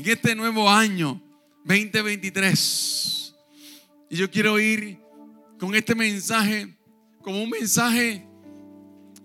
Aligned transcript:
en 0.00 0.08
este 0.08 0.34
nuevo 0.34 0.70
año 0.70 1.20
2023. 1.64 3.34
Y 4.08 4.16
yo 4.16 4.30
quiero 4.30 4.58
ir 4.58 4.98
con 5.58 5.74
este 5.74 5.94
mensaje 5.94 6.74
como 7.20 7.42
un 7.42 7.50
mensaje 7.50 8.26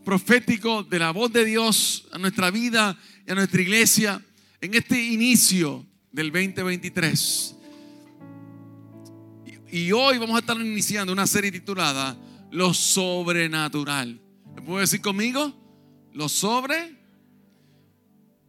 profético 0.03 0.83
de 0.83 0.99
la 0.99 1.11
voz 1.11 1.31
de 1.31 1.45
Dios 1.45 2.09
a 2.11 2.17
nuestra 2.17 2.51
vida 2.51 2.97
y 3.25 3.31
a 3.31 3.35
nuestra 3.35 3.61
iglesia 3.61 4.21
en 4.59 4.73
este 4.73 5.01
inicio 5.01 5.85
del 6.11 6.29
2023. 6.29 7.55
Y 9.71 9.91
hoy 9.93 10.17
vamos 10.17 10.35
a 10.35 10.39
estar 10.39 10.59
iniciando 10.59 11.13
una 11.13 11.25
serie 11.25 11.53
titulada 11.53 12.17
Lo 12.51 12.73
sobrenatural. 12.73 14.19
¿Me 14.53 14.61
puedo 14.61 14.81
decir 14.81 14.99
conmigo? 14.99 15.53
Lo 16.11 16.27
sobre. 16.27 16.97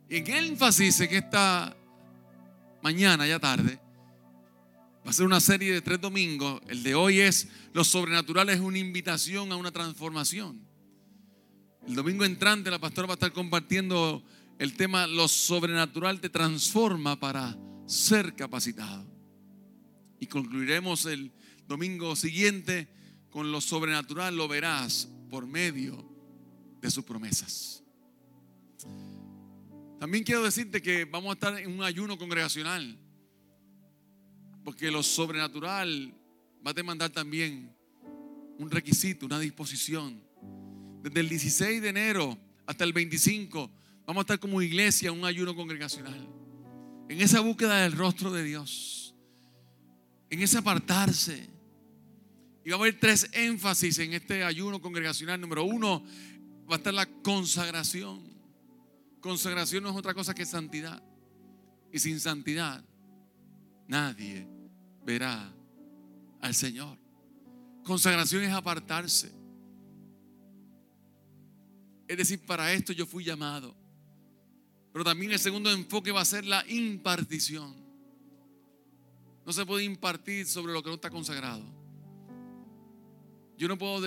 Y 0.08 0.16
en 0.16 0.26
énfasis 0.26 1.00
en 1.00 1.14
esta 1.14 1.75
mañana, 2.86 3.26
ya 3.26 3.40
tarde, 3.40 3.80
va 5.04 5.10
a 5.10 5.12
ser 5.12 5.26
una 5.26 5.40
serie 5.40 5.72
de 5.72 5.80
tres 5.80 6.00
domingos. 6.00 6.62
El 6.68 6.84
de 6.84 6.94
hoy 6.94 7.18
es 7.18 7.48
Lo 7.72 7.82
sobrenatural 7.82 8.48
es 8.48 8.60
una 8.60 8.78
invitación 8.78 9.50
a 9.50 9.56
una 9.56 9.72
transformación. 9.72 10.64
El 11.84 11.96
domingo 11.96 12.24
entrante 12.24 12.70
la 12.70 12.78
pastora 12.78 13.08
va 13.08 13.14
a 13.14 13.16
estar 13.16 13.32
compartiendo 13.32 14.22
el 14.60 14.76
tema 14.76 15.08
Lo 15.08 15.26
sobrenatural 15.26 16.20
te 16.20 16.28
transforma 16.28 17.18
para 17.18 17.58
ser 17.86 18.36
capacitado. 18.36 19.04
Y 20.20 20.28
concluiremos 20.28 21.06
el 21.06 21.32
domingo 21.66 22.14
siguiente 22.14 22.86
con 23.30 23.50
lo 23.50 23.60
sobrenatural, 23.60 24.36
lo 24.36 24.46
verás 24.46 25.08
por 25.28 25.44
medio 25.48 26.08
de 26.80 26.88
sus 26.88 27.04
promesas. 27.04 27.82
También 29.98 30.24
quiero 30.24 30.42
decirte 30.42 30.82
que 30.82 31.04
vamos 31.06 31.30
a 31.30 31.32
estar 31.34 31.58
en 31.58 31.70
un 31.70 31.82
ayuno 31.82 32.18
congregacional, 32.18 32.98
porque 34.64 34.90
lo 34.90 35.02
sobrenatural 35.02 36.14
va 36.64 36.72
a 36.72 36.74
demandar 36.74 37.10
también 37.10 37.74
un 38.58 38.70
requisito, 38.70 39.26
una 39.26 39.38
disposición. 39.38 40.22
Desde 41.02 41.20
el 41.20 41.28
16 41.28 41.82
de 41.82 41.88
enero 41.88 42.38
hasta 42.66 42.84
el 42.84 42.92
25 42.92 43.70
vamos 44.06 44.20
a 44.20 44.22
estar 44.22 44.38
como 44.38 44.60
iglesia 44.60 45.08
en 45.08 45.18
un 45.18 45.24
ayuno 45.24 45.54
congregacional, 45.54 46.28
en 47.08 47.20
esa 47.20 47.40
búsqueda 47.40 47.82
del 47.82 47.92
rostro 47.92 48.32
de 48.32 48.44
Dios, 48.44 49.14
en 50.30 50.42
ese 50.42 50.58
apartarse. 50.58 51.48
Y 52.64 52.70
va 52.70 52.76
a 52.76 52.80
haber 52.80 52.98
tres 52.98 53.30
énfasis 53.32 54.00
en 54.00 54.12
este 54.12 54.42
ayuno 54.42 54.80
congregacional. 54.80 55.40
Número 55.40 55.62
uno, 55.62 56.04
va 56.68 56.74
a 56.74 56.78
estar 56.78 56.92
la 56.92 57.06
consagración. 57.06 58.35
Consagración 59.26 59.82
no 59.82 59.90
es 59.90 59.96
otra 59.96 60.14
cosa 60.14 60.32
que 60.36 60.46
santidad. 60.46 61.02
Y 61.90 61.98
sin 61.98 62.20
santidad 62.20 62.84
nadie 63.88 64.46
verá 65.04 65.52
al 66.40 66.54
Señor. 66.54 66.96
Consagración 67.82 68.44
es 68.44 68.52
apartarse. 68.52 69.32
Es 72.06 72.16
decir, 72.16 72.38
para 72.46 72.72
esto 72.72 72.92
yo 72.92 73.04
fui 73.04 73.24
llamado. 73.24 73.74
Pero 74.92 75.04
también 75.04 75.32
el 75.32 75.40
segundo 75.40 75.72
enfoque 75.72 76.12
va 76.12 76.20
a 76.20 76.24
ser 76.24 76.44
la 76.44 76.64
impartición. 76.68 77.74
No 79.44 79.52
se 79.52 79.66
puede 79.66 79.82
impartir 79.82 80.46
sobre 80.46 80.72
lo 80.72 80.84
que 80.84 80.88
no 80.90 80.94
está 80.94 81.10
consagrado. 81.10 81.64
Yo 83.58 83.66
no 83.66 83.76
puedo 83.76 84.06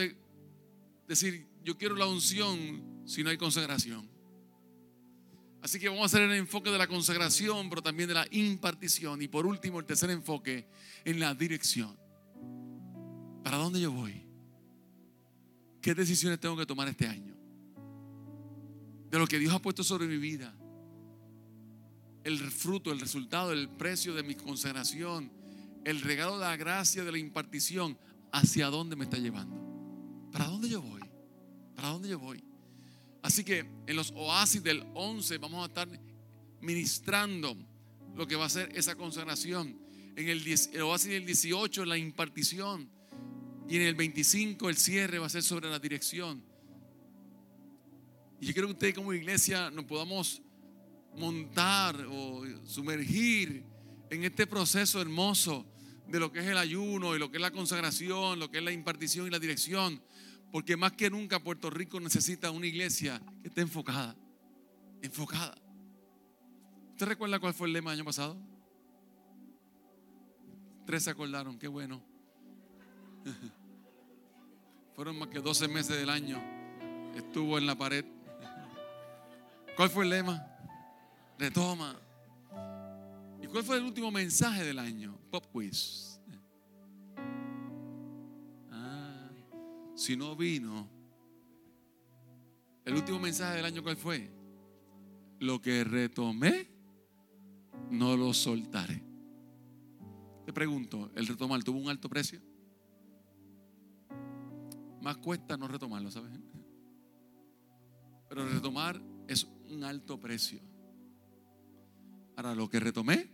decir, 1.06 1.46
yo 1.62 1.78
quiero 1.78 1.96
la 1.96 2.06
unción 2.06 3.04
si 3.06 3.22
no 3.22 3.32
hay 3.32 3.38
consagración. 3.38 4.19
Así 5.62 5.78
que 5.80 5.90
vamos 5.90 6.04
a 6.04 6.06
hacer 6.06 6.22
el 6.22 6.32
enfoque 6.38 6.72
de 6.72 6.78
la 6.78 6.88
consagración, 6.88 7.70
pero 7.70 7.82
también 7.82 8.08
de 8.08 8.16
la 8.16 8.28
impartición. 8.32 9.22
Y 9.22 9.28
por 9.28 9.46
último, 9.46 9.80
el 9.80 9.86
tercer 9.86 10.10
enfoque 10.10 10.68
en 11.04 11.20
la 11.20 11.34
dirección. 11.36 11.98
¿Para 13.44 13.58
dónde 13.58 13.82
yo 13.82 13.92
voy? 13.92 14.26
¿Qué 15.82 15.94
decisiones 15.94 16.40
tengo 16.40 16.56
que 16.56 16.66
tomar 16.66 16.88
este 16.88 17.08
año? 17.08 17.36
De 19.10 19.18
lo 19.20 19.28
que 19.28 19.40
Dios 19.40 19.54
ha 19.54 19.60
puesto 19.60 19.84
sobre 19.84 20.08
mi 20.08 20.18
vida. 20.18 20.56
El 22.24 22.38
fruto, 22.38 22.92
el 22.92 23.00
resultado, 23.00 23.52
el 23.52 23.70
precio 23.70 24.14
de 24.14 24.24
mi 24.24 24.36
consagración. 24.36 25.32
El 25.84 26.02
regalo 26.02 26.38
de 26.38 26.46
la 26.46 26.56
gracia 26.58 27.04
de 27.04 27.12
la 27.12 27.18
impartición. 27.18 27.98
¿Hacia 28.32 28.68
dónde 28.68 28.96
me 28.96 29.06
está 29.06 29.18
llevando? 29.18 29.58
¿Para 30.32 30.46
dónde 30.46 30.70
yo 30.70 30.82
voy? 30.82 31.02
¿Para 31.76 31.90
dónde 31.90 32.10
yo 32.10 32.20
voy? 32.20 32.49
Así 33.22 33.44
que 33.44 33.66
en 33.86 33.96
los 33.96 34.12
oasis 34.16 34.64
del 34.64 34.86
11 34.94 35.38
vamos 35.38 35.64
a 35.64 35.68
estar 35.68 35.90
ministrando 36.62 37.58
lo 38.16 38.28
que 38.28 38.36
va 38.36 38.46
a 38.46 38.50
ser 38.50 38.70
esa 38.76 38.96
consagración. 38.96 39.80
En 40.16 40.28
el, 40.30 40.82
oasis 40.82 41.12
del 41.12 41.26
18 41.26 41.86
la 41.86 41.98
impartición. 41.98 42.90
Y 43.68 43.76
en 43.76 43.84
el 43.84 43.96
25 43.96 44.70
el 44.70 44.78
cierre 44.78 45.20
va 45.20 45.28
a 45.28 45.30
ser 45.30 45.44
sobre 45.44 45.70
la 45.70 45.80
dirección. 45.80 46.44
Y 48.42 48.48
yo 48.48 48.54
quiero 48.54 48.68
que 48.70 48.74
ustedes 48.74 48.96
como 48.96 49.14
iglesia 49.14 49.70
nos 49.70 49.86
podamos 49.86 50.42
montar 51.16 52.06
o 52.10 52.44
sumergir 52.66 53.64
en 54.10 54.24
este 54.24 54.48
proceso 54.48 55.02
hermoso 55.02 55.66
de 56.08 56.20
lo 56.20 56.32
que 56.32 56.40
es 56.40 56.46
el 56.46 56.58
ayuno 56.58 57.16
y 57.16 57.20
lo 57.20 57.30
que 57.30 57.38
es 57.38 57.42
la 57.42 57.52
consagración, 57.52 58.40
lo 58.40 58.50
que 58.50 58.58
es 58.58 58.64
la 58.64 58.72
impartición 58.72 59.28
y 59.28 59.30
la 59.30 59.40
dirección. 59.40 60.02
Porque 60.52 60.76
más 60.76 60.94
que 60.94 61.10
nunca 61.10 61.40
Puerto 61.40 61.70
Rico 61.70 62.00
necesita 62.00 62.52
una 62.52 62.66
iglesia 62.66 63.22
que 63.42 63.50
esté 63.50 63.62
enfocada. 63.62 64.16
Enfocada. 65.02 65.56
¿Usted 66.92 67.06
recuerda 67.08 67.40
cuál 67.40 67.54
fue 67.54 67.68
el 67.68 67.74
lema 67.74 67.92
del 67.92 68.00
año 68.00 68.06
pasado? 68.06 68.38
Tres 70.86 71.04
se 71.04 71.12
acordaron, 71.12 71.58
qué 71.60 71.68
bueno. 71.68 72.02
Fueron 74.96 75.20
más 75.20 75.30
que 75.30 75.40
12 75.40 75.68
meses 75.68 75.96
del 75.98 76.10
año. 76.10 76.42
Estuvo 77.16 77.58
en 77.58 77.68
la 77.68 77.78
pared. 77.78 78.04
¿Cuál 79.76 79.90
fue 79.90 80.04
el 80.04 80.10
lema? 80.10 80.46
Retoma. 81.38 81.96
¿Y 83.42 83.48
cuál 83.48 83.64
fue 83.64 83.78
el 83.78 83.84
último 83.84 84.12
mensaje 84.12 84.66
del 84.66 84.80
año? 84.80 85.18
Pop 85.32 85.46
quiz. 85.52 86.09
Si 90.00 90.16
no 90.16 90.34
vino, 90.34 90.88
el 92.86 92.96
último 92.96 93.20
mensaje 93.20 93.58
del 93.58 93.66
año, 93.66 93.84
¿cuál 93.84 93.98
fue? 93.98 94.32
Lo 95.40 95.62
que 95.62 95.84
retomé, 95.84 96.70
no 97.92 98.16
lo 98.16 98.34
soltaré. 98.34 99.04
Te 100.46 100.54
pregunto, 100.54 101.12
¿el 101.16 101.28
retomar 101.28 101.62
tuvo 101.64 101.80
un 101.80 101.90
alto 101.90 102.08
precio? 102.08 102.40
Más 105.02 105.18
cuesta 105.18 105.58
no 105.58 105.68
retomarlo, 105.68 106.10
¿sabes? 106.10 106.32
Pero 108.30 108.48
retomar 108.48 109.02
es 109.28 109.44
un 109.70 109.84
alto 109.84 110.18
precio. 110.18 110.62
Ahora, 112.38 112.56
lo 112.56 112.70
que 112.70 112.80
retomé, 112.80 113.30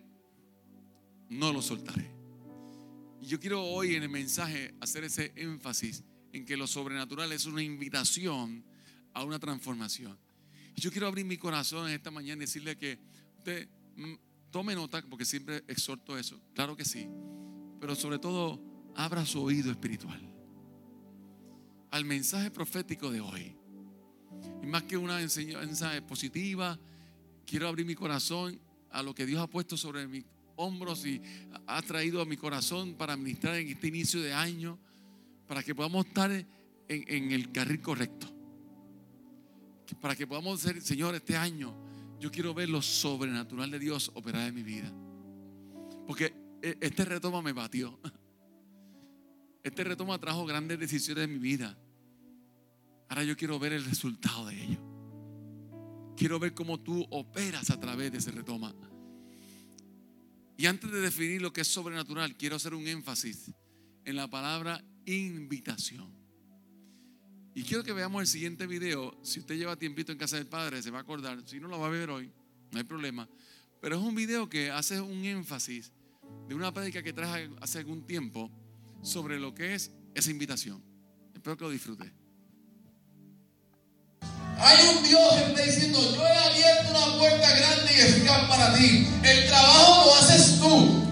no 1.30 1.54
lo 1.54 1.62
soltaré. 1.62 2.10
Y 3.22 3.28
yo 3.28 3.40
quiero 3.40 3.64
hoy 3.64 3.94
en 3.94 4.02
el 4.02 4.10
mensaje 4.10 4.74
hacer 4.82 5.04
ese 5.04 5.32
énfasis 5.36 6.04
en 6.36 6.46
que 6.46 6.58
lo 6.58 6.68
sobrenatural 6.68 7.32
es 7.32 7.46
una 7.46 7.64
invitación 7.64 8.62
a 9.14 9.24
una 9.24 9.40
transformación. 9.40 10.18
Yo 10.76 10.92
quiero 10.92 11.08
abrir 11.08 11.26
mi 11.26 11.38
corazón 11.38 11.90
esta 11.90 12.12
mañana 12.12 12.44
y 12.44 12.46
decirle 12.46 12.78
que 12.78 13.00
usted 13.38 13.70
mm, 13.96 14.14
tome 14.52 14.76
nota, 14.76 15.02
porque 15.10 15.24
siempre 15.24 15.64
exhorto 15.70 16.18
eso, 16.18 16.38
claro 16.54 16.76
que 16.76 16.84
sí, 16.84 17.08
pero 17.80 17.96
sobre 17.96 18.20
todo 18.20 18.62
abra 18.96 19.26
su 19.26 19.42
oído 19.42 19.72
espiritual 19.72 20.22
al 21.92 22.04
mensaje 22.04 22.52
profético 22.52 23.10
de 23.10 23.22
hoy. 23.22 23.56
Y 24.62 24.66
más 24.66 24.84
que 24.84 24.98
una 24.98 25.22
enseñanza 25.22 25.94
positiva, 26.06 26.78
quiero 27.46 27.70
abrir 27.70 27.86
mi 27.86 27.96
corazón 27.96 28.60
a 28.92 29.02
lo 29.02 29.16
que 29.16 29.26
Dios 29.26 29.42
ha 29.42 29.48
puesto 29.48 29.78
sobre 29.78 30.06
mis 30.06 30.26
hombros 30.58 31.06
y 31.06 31.22
ha 31.66 31.82
traído 31.82 32.22
a 32.22 32.26
mi 32.26 32.36
corazón 32.36 32.96
para 32.96 33.16
ministrar 33.16 33.56
en 33.56 33.70
este 33.70 33.88
inicio 33.88 34.22
de 34.22 34.34
año 34.34 34.78
para 35.48 35.64
que 35.64 35.76
podamos 35.76 36.06
estar 36.06 36.32
en, 36.32 37.32
el 37.32 37.52
carril 37.52 37.82
correcto. 37.82 38.28
Para 40.02 40.16
que 40.16 40.28
podamos 40.28 40.60
ser, 40.60 40.82
Señor, 40.82 41.16
este 41.16 41.36
año 41.36 41.76
yo 42.20 42.32
quiero 42.32 42.54
ver 42.54 42.70
lo 42.70 42.82
sobrenatural 42.82 43.70
de 43.72 43.80
Dios 43.80 44.12
operar 44.16 44.48
en 44.48 44.56
mi 44.56 44.64
vida. 44.64 44.92
Porque 46.08 46.34
e, 46.62 46.78
este 46.82 47.06
retoma 47.06 47.42
me 47.42 47.54
batió. 47.54 48.00
Este 49.64 49.84
retoma 49.84 50.20
trajo 50.20 50.46
grandes 50.46 50.78
decisiones 50.78 51.24
en 51.24 51.34
mi 51.34 51.40
vida. 51.40 51.76
Ahora 53.10 53.24
yo 53.24 53.36
quiero 53.36 53.58
ver 53.58 53.74
el 53.74 53.84
resultado 53.84 54.46
de 54.46 54.64
ello. 54.64 54.80
Quiero 56.16 56.38
ver 56.38 56.54
cómo 56.54 56.80
tú 56.80 57.04
operas 57.10 57.72
a 57.72 57.80
través 57.80 58.12
de 58.12 58.20
ese 58.20 58.30
retoma. 58.30 58.76
Y 60.56 60.68
antes 60.68 60.92
de 60.92 61.02
definir 61.02 61.42
lo 61.42 61.52
que 61.52 61.62
es 61.62 61.68
sobrenatural, 61.68 62.38
quiero 62.38 62.58
hacer 62.58 62.76
un 62.76 62.88
énfasis 62.88 63.52
en 64.04 64.16
la 64.16 64.30
palabra 64.30 64.84
invitación. 65.06 66.14
Y 67.54 67.64
quiero 67.64 67.84
que 67.84 67.94
veamos 67.94 68.22
el 68.22 68.28
siguiente 68.28 68.68
video. 68.68 69.18
Si 69.24 69.40
usted 69.40 69.56
lleva 69.56 69.78
tiempito 69.78 70.12
en 70.12 70.18
casa 70.18 70.36
del 70.36 70.48
Padre, 70.48 70.82
se 70.84 70.92
va 70.92 71.00
a 71.00 71.02
acordar. 71.02 71.42
Si 71.48 71.60
no 71.60 71.68
lo 71.70 71.80
va 71.80 71.88
a 71.88 71.90
ver 71.90 72.10
hoy, 72.10 72.30
no 72.72 72.78
hay 72.78 72.84
problema. 72.84 73.30
Pero 73.82 73.98
es 73.98 74.04
un 74.04 74.14
video 74.14 74.50
que 74.50 74.72
hace 74.72 75.00
un 75.00 75.24
énfasis 75.24 75.94
de 76.50 76.56
una 76.56 76.74
prédica 76.74 77.02
que 77.02 77.14
traje 77.14 77.50
hace 77.62 77.78
algún 77.78 78.06
tiempo 78.06 78.52
sobre 79.02 79.40
lo 79.40 79.54
que 79.54 79.74
es 79.74 79.92
esa 80.14 80.32
invitación. 80.32 80.84
Espero 81.34 81.56
que 81.56 81.64
lo 81.64 81.70
disfrute. 81.70 82.12
Hay 84.58 84.98
un 84.98 85.04
Dios 85.04 85.34
que 85.34 85.46
está 85.46 85.62
diciendo, 85.64 86.00
yo 86.16 86.26
he 86.26 86.38
abierto 86.38 86.90
una 86.92 87.18
puerta 87.20 87.58
grande 87.58 87.94
y 87.94 88.02
eficaz 88.02 88.50
para 88.50 88.74
ti. 88.76 89.08
El 89.24 89.48
trabajo 89.48 90.06
lo 90.06 90.16
haces 90.16 90.60
tú. 90.60 91.05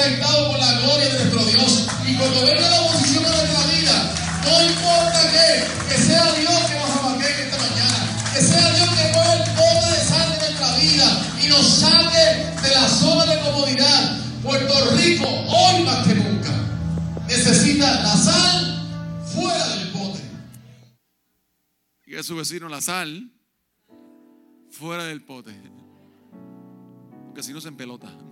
Conectados 0.00 0.48
con 0.48 0.58
la 0.60 0.72
gloria 0.80 1.08
de 1.08 1.24
nuestro 1.24 1.44
Dios. 1.44 1.86
Y 2.06 2.16
cuando 2.16 2.46
venga 2.46 2.70
la 2.70 2.80
oposición 2.82 3.24
a 3.24 3.28
nuestra 3.28 3.66
vida, 3.66 4.14
no 4.44 4.62
importa 4.64 5.20
qué, 5.30 5.94
que 5.94 6.00
sea 6.00 6.32
Dios 6.32 6.60
que 6.68 6.74
nos 6.74 6.90
amague 6.90 7.42
esta 7.44 7.58
mañana. 7.58 8.32
Que 8.32 8.40
sea 8.40 8.72
Dios 8.72 8.88
que 8.88 9.12
mueva 9.12 9.34
el 9.34 9.42
pote 9.42 9.90
de 9.90 10.04
sal 10.04 10.30
de 10.30 10.38
nuestra 10.38 10.76
vida 10.76 11.26
y 11.42 11.48
nos 11.48 11.66
saque 11.66 12.62
de 12.62 12.74
la 12.74 12.88
zona 12.88 13.26
de 13.26 13.40
comodidad. 13.40 14.16
Puerto 14.42 14.90
Rico, 14.96 15.26
hoy 15.28 15.84
más 15.84 16.06
que 16.06 16.14
nunca, 16.14 16.50
necesita 17.28 18.02
la 18.02 18.16
sal 18.16 19.22
fuera 19.34 19.68
del 19.68 19.88
pote. 19.90 20.20
Y 22.06 22.16
a 22.16 22.22
su 22.22 22.36
vecino 22.36 22.68
la 22.68 22.80
sal 22.80 23.30
fuera 24.70 25.04
del 25.04 25.22
pote. 25.22 25.54
Porque 27.26 27.42
si 27.42 27.52
no 27.52 27.60
se 27.60 27.68
empelota. 27.68 28.29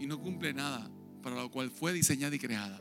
Y 0.00 0.06
no 0.06 0.18
cumple 0.18 0.52
nada 0.54 0.90
para 1.22 1.36
lo 1.36 1.50
cual 1.50 1.70
fue 1.70 1.92
diseñada 1.92 2.34
y 2.34 2.38
creada. 2.38 2.80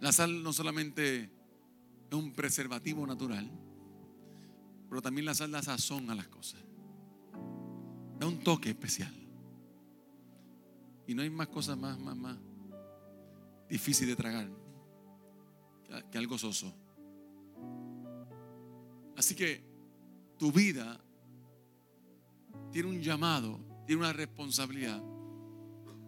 La 0.00 0.10
sal 0.10 0.42
no 0.42 0.52
solamente 0.52 1.24
es 1.24 2.14
un 2.14 2.32
preservativo 2.32 3.06
natural, 3.06 3.48
pero 4.88 5.00
también 5.00 5.26
la 5.26 5.34
sal 5.34 5.52
da 5.52 5.62
sazón 5.62 6.10
a 6.10 6.14
las 6.14 6.26
cosas. 6.28 6.60
Da 8.18 8.26
un 8.26 8.38
toque 8.42 8.70
especial. 8.70 9.14
Y 11.06 11.14
no 11.14 11.22
hay 11.22 11.30
más 11.30 11.48
cosas 11.48 11.76
más, 11.76 11.98
más, 11.98 12.16
más 12.16 12.38
difícil 13.68 14.06
de 14.08 14.16
tragar 14.16 14.48
que- 16.10 16.18
algo 16.18 16.38
soso. 16.38 16.74
Así 19.16 19.34
que 19.34 19.62
tu 20.38 20.50
vida 20.50 20.98
tiene 22.70 22.88
un 22.88 23.00
llamado, 23.02 23.60
tiene 23.86 24.00
una 24.00 24.12
responsabilidad. 24.12 25.02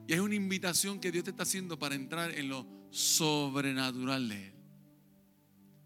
Y 0.06 0.12
es 0.12 0.20
una 0.20 0.34
invitación 0.34 1.00
que 1.00 1.10
Dios 1.10 1.24
te 1.24 1.30
está 1.30 1.44
haciendo 1.44 1.78
para 1.78 1.94
entrar 1.94 2.30
en 2.32 2.48
lo 2.48 2.66
sobrenatural 2.90 4.28
de 4.28 4.48
Él. 4.48 4.54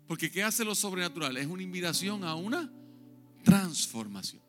Porque 0.07 0.31
¿qué 0.31 0.43
hace 0.43 0.65
lo 0.65 0.75
sobrenatural? 0.75 1.37
Es 1.37 1.47
una 1.47 1.63
invitación 1.63 2.25
a 2.25 2.35
una 2.35 2.71
transformación. 3.45 4.43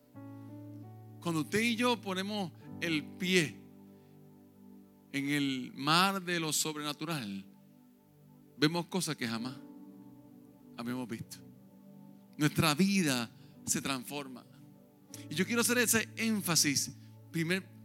Cuando 1.21 1.41
usted 1.41 1.59
y 1.61 1.75
yo 1.75 1.99
ponemos 1.99 2.51
el 2.81 3.03
pie 3.03 3.55
en 5.11 5.29
el 5.29 5.73
mar 5.75 6.23
de 6.23 6.39
lo 6.39 6.53
sobrenatural, 6.53 7.45
vemos 8.57 8.85
cosas 8.87 9.15
que 9.17 9.27
jamás 9.27 9.55
habíamos 10.77 11.07
visto. 11.07 11.37
Nuestra 12.37 12.73
vida 12.73 13.29
se 13.65 13.81
transforma. 13.81 14.45
Y 15.29 15.35
yo 15.35 15.45
quiero 15.45 15.61
hacer 15.61 15.77
ese 15.79 16.07
énfasis 16.15 16.91
primer- 17.31 17.63
pri- 17.63 17.78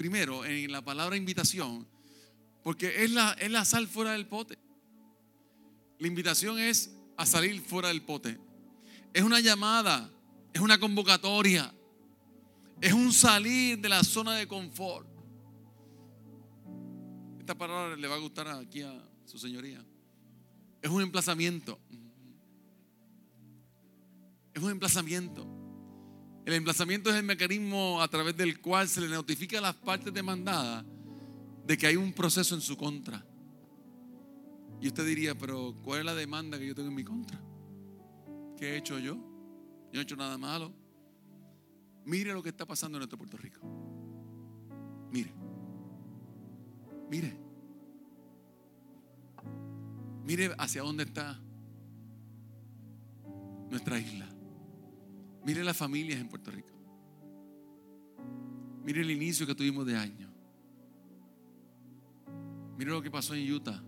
primero 0.00 0.46
en 0.46 0.72
la 0.72 0.82
palabra 0.82 1.14
invitación, 1.14 1.86
porque 2.62 3.04
es 3.04 3.10
la, 3.10 3.32
es 3.32 3.50
la 3.50 3.66
sal 3.66 3.86
fuera 3.86 4.12
del 4.12 4.26
pote. 4.26 4.56
La 5.98 6.06
invitación 6.06 6.58
es 6.58 6.90
a 7.18 7.26
salir 7.26 7.60
fuera 7.60 7.88
del 7.88 8.00
pote. 8.00 8.38
Es 9.12 9.22
una 9.22 9.40
llamada, 9.40 10.10
es 10.54 10.60
una 10.62 10.80
convocatoria, 10.80 11.70
es 12.80 12.94
un 12.94 13.12
salir 13.12 13.78
de 13.78 13.90
la 13.90 14.02
zona 14.02 14.36
de 14.36 14.48
confort. 14.48 15.06
Esta 17.38 17.54
palabra 17.54 17.94
le 17.94 18.08
va 18.08 18.14
a 18.14 18.20
gustar 18.20 18.48
aquí 18.48 18.80
a 18.80 19.06
su 19.26 19.36
señoría. 19.36 19.84
Es 20.80 20.88
un 20.88 21.02
emplazamiento. 21.02 21.78
Es 24.54 24.62
un 24.62 24.70
emplazamiento. 24.70 25.59
El 26.44 26.54
emplazamiento 26.54 27.10
es 27.10 27.16
el 27.16 27.22
mecanismo 27.22 28.00
a 28.00 28.08
través 28.08 28.36
del 28.36 28.60
cual 28.60 28.88
se 28.88 29.00
le 29.00 29.08
notifica 29.08 29.58
a 29.58 29.60
las 29.60 29.74
partes 29.74 30.12
demandadas 30.12 30.84
de 31.66 31.78
que 31.78 31.86
hay 31.86 31.96
un 31.96 32.12
proceso 32.12 32.54
en 32.54 32.60
su 32.60 32.76
contra. 32.76 33.24
Y 34.80 34.88
usted 34.88 35.06
diría, 35.06 35.36
pero 35.36 35.74
¿cuál 35.82 36.00
es 36.00 36.04
la 36.06 36.14
demanda 36.14 36.58
que 36.58 36.66
yo 36.66 36.74
tengo 36.74 36.88
en 36.88 36.94
mi 36.94 37.04
contra? 37.04 37.38
¿Qué 38.56 38.74
he 38.74 38.76
hecho 38.78 38.98
yo? 38.98 39.14
Yo 39.14 39.92
no 39.92 40.00
he 40.00 40.02
hecho 40.02 40.16
nada 40.16 40.38
malo. 40.38 40.72
Mire 42.06 42.32
lo 42.32 42.42
que 42.42 42.48
está 42.48 42.64
pasando 42.64 42.96
en 42.96 43.00
nuestro 43.00 43.18
Puerto 43.18 43.36
Rico. 43.36 43.60
Mire. 45.10 45.34
Mire. 47.10 47.36
Mire 50.24 50.54
hacia 50.58 50.82
dónde 50.82 51.04
está 51.04 51.38
nuestra 53.68 53.98
isla. 53.98 54.29
Mire 55.44 55.64
las 55.64 55.76
familias 55.76 56.20
en 56.20 56.28
Puerto 56.28 56.50
Rico. 56.50 56.74
Mire 58.84 59.00
el 59.00 59.10
inicio 59.10 59.46
que 59.46 59.54
tuvimos 59.54 59.86
de 59.86 59.96
año. 59.96 60.28
Mire 62.76 62.90
lo 62.90 63.02
que 63.02 63.10
pasó 63.10 63.34
en 63.34 63.52
Utah. 63.52 63.82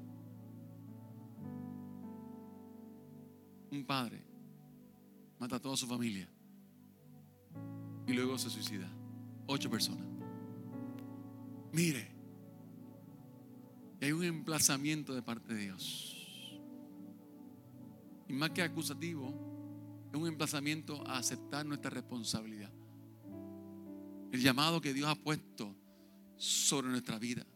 Un 3.71 3.85
padre 3.85 4.23
mata 5.39 5.57
a 5.57 5.61
toda 5.61 5.77
su 5.77 5.87
familia 5.87 6.29
y 8.07 8.13
luego 8.13 8.37
se 8.39 8.51
suicida. 8.51 8.89
Ocho 9.47 9.71
personas. 9.71 10.07
Mire, 11.73 12.07
hay 14.01 14.13
un 14.13 14.25
emplazamiento 14.25 15.15
de 15.15 15.23
parte 15.23 15.55
de 15.55 15.61
Dios. 15.61 16.61
Y 18.29 18.33
más 18.33 18.51
que 18.51 18.63
acusativo, 18.63 19.52
es 20.13 20.19
un 20.19 20.27
emplazamiento 20.27 21.07
a 21.07 21.17
aceptar 21.17 21.65
nuestra 21.65 21.91
responsabilidad. 21.91 22.71
El 24.31 24.43
llamado 24.43 24.81
que 24.81 24.93
Dios 24.93 25.09
ha 25.09 25.15
puesto 25.15 25.75
sobre 26.37 26.89
nuestra 26.89 27.19
vida. 27.19 27.47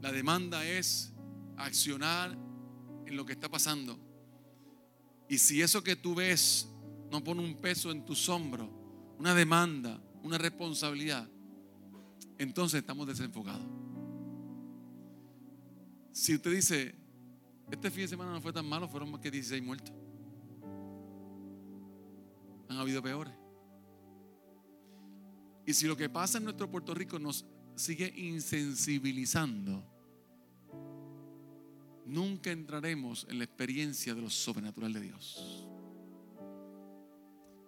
La 0.00 0.10
demanda 0.10 0.64
es 0.64 1.12
accionar 1.56 2.36
en 3.06 3.16
lo 3.16 3.26
que 3.26 3.32
está 3.32 3.48
pasando. 3.50 3.98
Y 5.28 5.38
si 5.38 5.60
eso 5.60 5.82
que 5.84 5.96
tú 5.96 6.14
ves 6.14 6.68
no 7.10 7.22
pone 7.22 7.42
un 7.42 7.60
peso 7.60 7.90
en 7.90 8.04
tus 8.04 8.28
hombros, 8.28 8.68
una 9.18 9.34
demanda, 9.34 10.02
una 10.22 10.38
responsabilidad, 10.38 11.28
entonces 12.38 12.80
estamos 12.80 13.06
desenfocados. 13.06 13.66
Si 16.12 16.34
usted 16.34 16.52
dice, 16.52 16.94
este 17.70 17.90
fin 17.90 18.02
de 18.02 18.08
semana 18.08 18.32
no 18.32 18.40
fue 18.40 18.52
tan 18.52 18.66
malo, 18.66 18.88
fueron 18.88 19.10
más 19.10 19.20
que 19.20 19.30
16 19.30 19.62
muertos. 19.62 20.01
Han 22.72 22.78
habido 22.78 23.02
peores. 23.02 23.34
Y 25.66 25.74
si 25.74 25.86
lo 25.86 25.94
que 25.94 26.08
pasa 26.08 26.38
en 26.38 26.44
nuestro 26.44 26.70
Puerto 26.70 26.94
Rico 26.94 27.18
nos 27.18 27.44
sigue 27.74 28.10
insensibilizando, 28.16 29.84
nunca 32.06 32.50
entraremos 32.50 33.26
en 33.28 33.38
la 33.38 33.44
experiencia 33.44 34.14
de 34.14 34.22
lo 34.22 34.30
sobrenatural 34.30 34.90
de 34.94 35.00
Dios. 35.00 35.68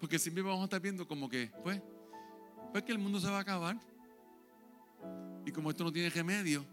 Porque 0.01 0.19
siempre 0.19 0.43
vamos 0.43 0.63
a 0.63 0.65
estar 0.65 0.81
viendo 0.81 1.07
como 1.07 1.29
que, 1.29 1.53
pues, 1.63 1.83
pues 2.73 2.83
que 2.83 2.93
el 2.93 2.99
mundo 2.99 3.21
se 3.21 3.29
va 3.29 3.37
a 3.39 3.43
acabar. 3.43 3.79
Y 5.45 5.53
como 5.53 5.69
esto 5.69 5.85
no 5.85 5.93
tiene 5.93 6.09
remedio, 6.09 6.65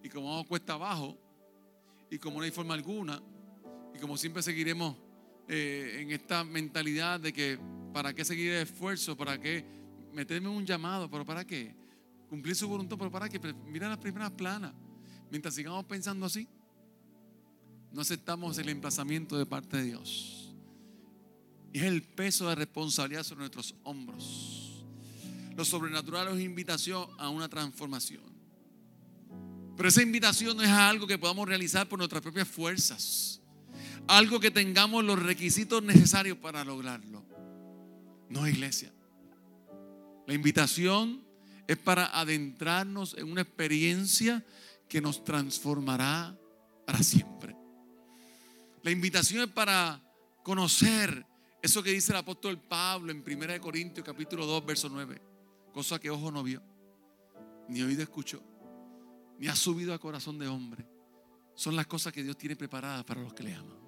y 0.00 0.08
como 0.08 0.30
vamos 0.30 0.46
cuesta 0.46 0.74
abajo, 0.74 1.18
y 2.08 2.18
como 2.18 2.38
no 2.38 2.44
hay 2.44 2.52
forma 2.52 2.74
alguna, 2.74 3.20
y 3.92 3.98
como 3.98 4.16
siempre 4.16 4.44
seguiremos 4.44 5.09
eh, 5.48 5.98
en 6.00 6.10
esta 6.10 6.44
mentalidad 6.44 7.20
de 7.20 7.32
que 7.32 7.58
para 7.92 8.14
qué 8.14 8.24
seguir 8.24 8.52
el 8.52 8.62
esfuerzo, 8.62 9.16
para 9.16 9.40
qué 9.40 9.64
meterme 10.12 10.48
en 10.48 10.56
un 10.56 10.66
llamado, 10.66 11.10
pero 11.10 11.24
para 11.24 11.44
qué 11.44 11.74
cumplir 12.28 12.54
su 12.54 12.68
voluntad, 12.68 12.96
pero 12.96 13.10
para 13.10 13.28
qué 13.28 13.40
mira 13.66 13.88
las 13.88 13.98
primeras 13.98 14.30
planas. 14.30 14.72
Mientras 15.30 15.54
sigamos 15.54 15.84
pensando 15.84 16.26
así, 16.26 16.46
no 17.92 18.00
aceptamos 18.00 18.58
el 18.58 18.68
emplazamiento 18.68 19.36
de 19.36 19.46
parte 19.46 19.78
de 19.78 19.84
Dios. 19.84 20.54
Es 21.72 21.82
el 21.82 22.02
peso 22.02 22.48
de 22.48 22.54
responsabilidad 22.54 23.22
sobre 23.22 23.40
nuestros 23.40 23.74
hombros. 23.84 24.84
Lo 25.56 25.64
sobrenatural 25.64 26.36
es 26.36 26.44
invitación 26.44 27.06
a 27.18 27.28
una 27.28 27.48
transformación. 27.48 28.22
Pero 29.76 29.88
esa 29.88 30.02
invitación 30.02 30.56
no 30.56 30.62
es 30.62 30.68
algo 30.68 31.06
que 31.06 31.18
podamos 31.18 31.48
realizar 31.48 31.88
por 31.88 31.98
nuestras 31.98 32.22
propias 32.22 32.46
fuerzas. 32.46 33.39
Algo 34.10 34.40
que 34.40 34.50
tengamos 34.50 35.04
los 35.04 35.22
requisitos 35.22 35.84
necesarios 35.84 36.36
para 36.36 36.64
lograrlo. 36.64 37.24
No, 38.28 38.44
iglesia. 38.48 38.92
La 40.26 40.34
invitación 40.34 41.24
es 41.68 41.76
para 41.76 42.06
adentrarnos 42.18 43.16
en 43.16 43.30
una 43.30 43.42
experiencia 43.42 44.44
que 44.88 45.00
nos 45.00 45.22
transformará 45.22 46.36
para 46.84 47.04
siempre. 47.04 47.54
La 48.82 48.90
invitación 48.90 49.42
es 49.44 49.48
para 49.48 50.02
conocer 50.42 51.24
eso 51.62 51.80
que 51.80 51.92
dice 51.92 52.10
el 52.10 52.18
apóstol 52.18 52.58
Pablo 52.58 53.12
en 53.12 53.22
1 53.24 53.60
Corintios 53.60 54.04
capítulo 54.04 54.44
2, 54.44 54.66
verso 54.66 54.88
9. 54.88 55.22
Cosa 55.72 56.00
que 56.00 56.10
ojo 56.10 56.32
no 56.32 56.42
vio, 56.42 56.60
ni 57.68 57.80
oído 57.80 58.02
escuchó, 58.02 58.42
ni 59.38 59.46
ha 59.46 59.54
subido 59.54 59.94
a 59.94 60.00
corazón 60.00 60.36
de 60.36 60.48
hombre. 60.48 60.84
Son 61.54 61.76
las 61.76 61.86
cosas 61.86 62.12
que 62.12 62.24
Dios 62.24 62.36
tiene 62.36 62.56
preparadas 62.56 63.04
para 63.04 63.20
los 63.20 63.32
que 63.34 63.44
le 63.44 63.54
aman. 63.54 63.79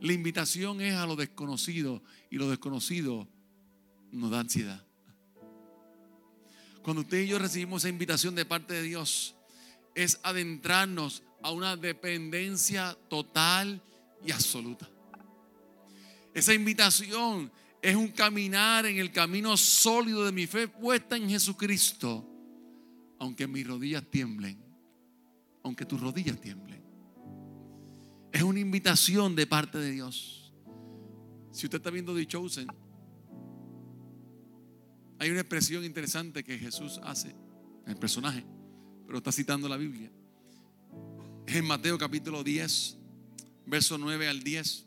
La 0.00 0.12
invitación 0.12 0.80
es 0.80 0.94
a 0.94 1.06
lo 1.06 1.14
desconocido 1.14 2.02
y 2.30 2.36
lo 2.36 2.48
desconocido 2.48 3.28
nos 4.12 4.30
da 4.30 4.40
ansiedad. 4.40 4.84
Cuando 6.82 7.02
usted 7.02 7.20
y 7.20 7.28
yo 7.28 7.38
recibimos 7.38 7.82
esa 7.82 7.90
invitación 7.90 8.34
de 8.34 8.46
parte 8.46 8.74
de 8.74 8.82
Dios, 8.82 9.34
es 9.94 10.18
adentrarnos 10.22 11.22
a 11.42 11.50
una 11.50 11.76
dependencia 11.76 12.96
total 13.08 13.82
y 14.24 14.32
absoluta. 14.32 14.88
Esa 16.32 16.54
invitación 16.54 17.50
es 17.82 17.94
un 17.94 18.08
caminar 18.08 18.86
en 18.86 18.98
el 18.98 19.10
camino 19.10 19.56
sólido 19.56 20.24
de 20.24 20.32
mi 20.32 20.46
fe 20.46 20.68
puesta 20.68 21.16
en 21.16 21.28
Jesucristo, 21.28 22.26
aunque 23.18 23.46
mis 23.46 23.66
rodillas 23.66 24.04
tiemblen, 24.10 24.58
aunque 25.62 25.84
tus 25.84 26.00
rodillas 26.00 26.40
tiemblen. 26.40 26.79
Es 28.32 28.42
una 28.42 28.60
invitación 28.60 29.34
de 29.34 29.46
parte 29.46 29.78
de 29.78 29.90
Dios. 29.90 30.52
Si 31.50 31.66
usted 31.66 31.78
está 31.78 31.90
viendo 31.90 32.14
The 32.14 32.26
Chosen, 32.26 32.68
hay 35.18 35.30
una 35.30 35.40
expresión 35.40 35.84
interesante 35.84 36.44
que 36.44 36.58
Jesús 36.58 37.00
hace, 37.02 37.34
el 37.86 37.96
personaje, 37.96 38.44
pero 39.06 39.18
está 39.18 39.32
citando 39.32 39.68
la 39.68 39.76
Biblia. 39.76 40.10
Es 41.46 41.56
en 41.56 41.66
Mateo 41.66 41.98
capítulo 41.98 42.44
10, 42.44 42.96
verso 43.66 43.98
9 43.98 44.28
al 44.28 44.42
10 44.42 44.86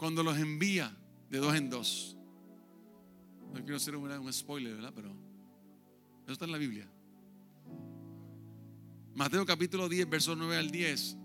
cuando 0.00 0.22
los 0.22 0.38
envía 0.38 0.96
de 1.28 1.36
dos 1.36 1.54
en 1.54 1.68
dos. 1.68 2.16
No 3.52 3.60
quiero 3.60 3.76
hacer 3.76 3.94
un, 3.94 4.32
spoiler, 4.32 4.74
¿verdad? 4.74 4.92
Pero 4.94 5.10
eso 6.24 6.32
está 6.32 6.46
en 6.46 6.52
la 6.52 6.58
Biblia. 6.58 6.88
Mateo 9.14 9.44
capítulo 9.44 9.90
10, 9.90 10.08
verso 10.08 10.34
9 10.34 10.56
al 10.56 10.70
10. 10.70 11.16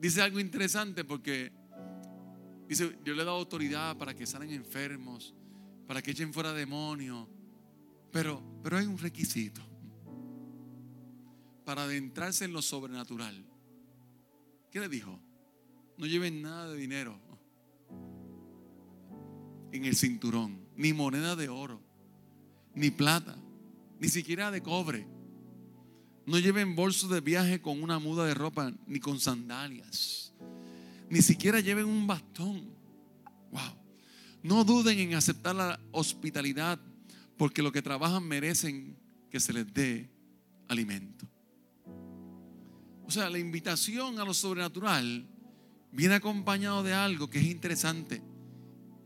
Dice 0.00 0.22
algo 0.22 0.38
interesante 0.38 1.04
porque 1.04 1.52
dice, 2.68 2.98
yo 3.04 3.14
le 3.14 3.22
he 3.22 3.24
dado 3.24 3.38
autoridad 3.38 3.96
para 3.96 4.14
que 4.14 4.26
salen 4.26 4.50
enfermos, 4.50 5.34
para 5.86 6.02
que 6.02 6.12
echen 6.12 6.32
fuera 6.32 6.52
demonios. 6.52 7.26
Pero, 8.12 8.42
pero 8.62 8.78
hay 8.78 8.86
un 8.86 8.98
requisito 8.98 9.60
para 11.64 11.82
adentrarse 11.82 12.44
en 12.44 12.52
lo 12.52 12.62
sobrenatural. 12.62 13.44
¿Qué 14.70 14.80
le 14.80 14.88
dijo? 14.88 15.20
No 15.98 16.06
lleven 16.06 16.42
nada 16.42 16.70
de 16.70 16.76
dinero 16.76 17.20
en 19.72 19.84
el 19.84 19.96
cinturón, 19.96 20.60
ni 20.76 20.92
moneda 20.92 21.36
de 21.36 21.48
oro, 21.48 21.82
ni 22.74 22.90
plata, 22.90 23.36
ni 23.98 24.08
siquiera 24.08 24.50
de 24.50 24.62
cobre. 24.62 25.06
No 26.28 26.38
lleven 26.38 26.76
bolsos 26.76 27.08
de 27.08 27.22
viaje 27.22 27.58
con 27.58 27.82
una 27.82 27.98
muda 27.98 28.26
de 28.26 28.34
ropa, 28.34 28.70
ni 28.86 29.00
con 29.00 29.18
sandalias. 29.18 30.34
Ni 31.08 31.22
siquiera 31.22 31.60
lleven 31.60 31.86
un 31.86 32.06
bastón. 32.06 32.68
Wow. 33.50 33.72
No 34.42 34.62
duden 34.62 34.98
en 34.98 35.14
aceptar 35.14 35.54
la 35.54 35.80
hospitalidad, 35.90 36.78
porque 37.38 37.62
los 37.62 37.72
que 37.72 37.80
trabajan 37.80 38.28
merecen 38.28 38.94
que 39.30 39.40
se 39.40 39.54
les 39.54 39.72
dé 39.72 40.10
alimento. 40.68 41.26
O 43.06 43.10
sea, 43.10 43.30
la 43.30 43.38
invitación 43.38 44.20
a 44.20 44.24
lo 44.26 44.34
sobrenatural 44.34 45.26
viene 45.92 46.16
acompañado 46.16 46.82
de 46.82 46.92
algo 46.92 47.30
que 47.30 47.38
es 47.38 47.46
interesante. 47.46 48.20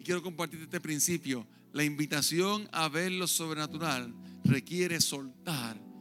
Y 0.00 0.02
quiero 0.02 0.24
compartir 0.24 0.60
este 0.60 0.80
principio. 0.80 1.46
La 1.72 1.84
invitación 1.84 2.68
a 2.72 2.88
ver 2.88 3.12
lo 3.12 3.28
sobrenatural 3.28 4.12
requiere 4.42 5.00
soltar 5.00 5.91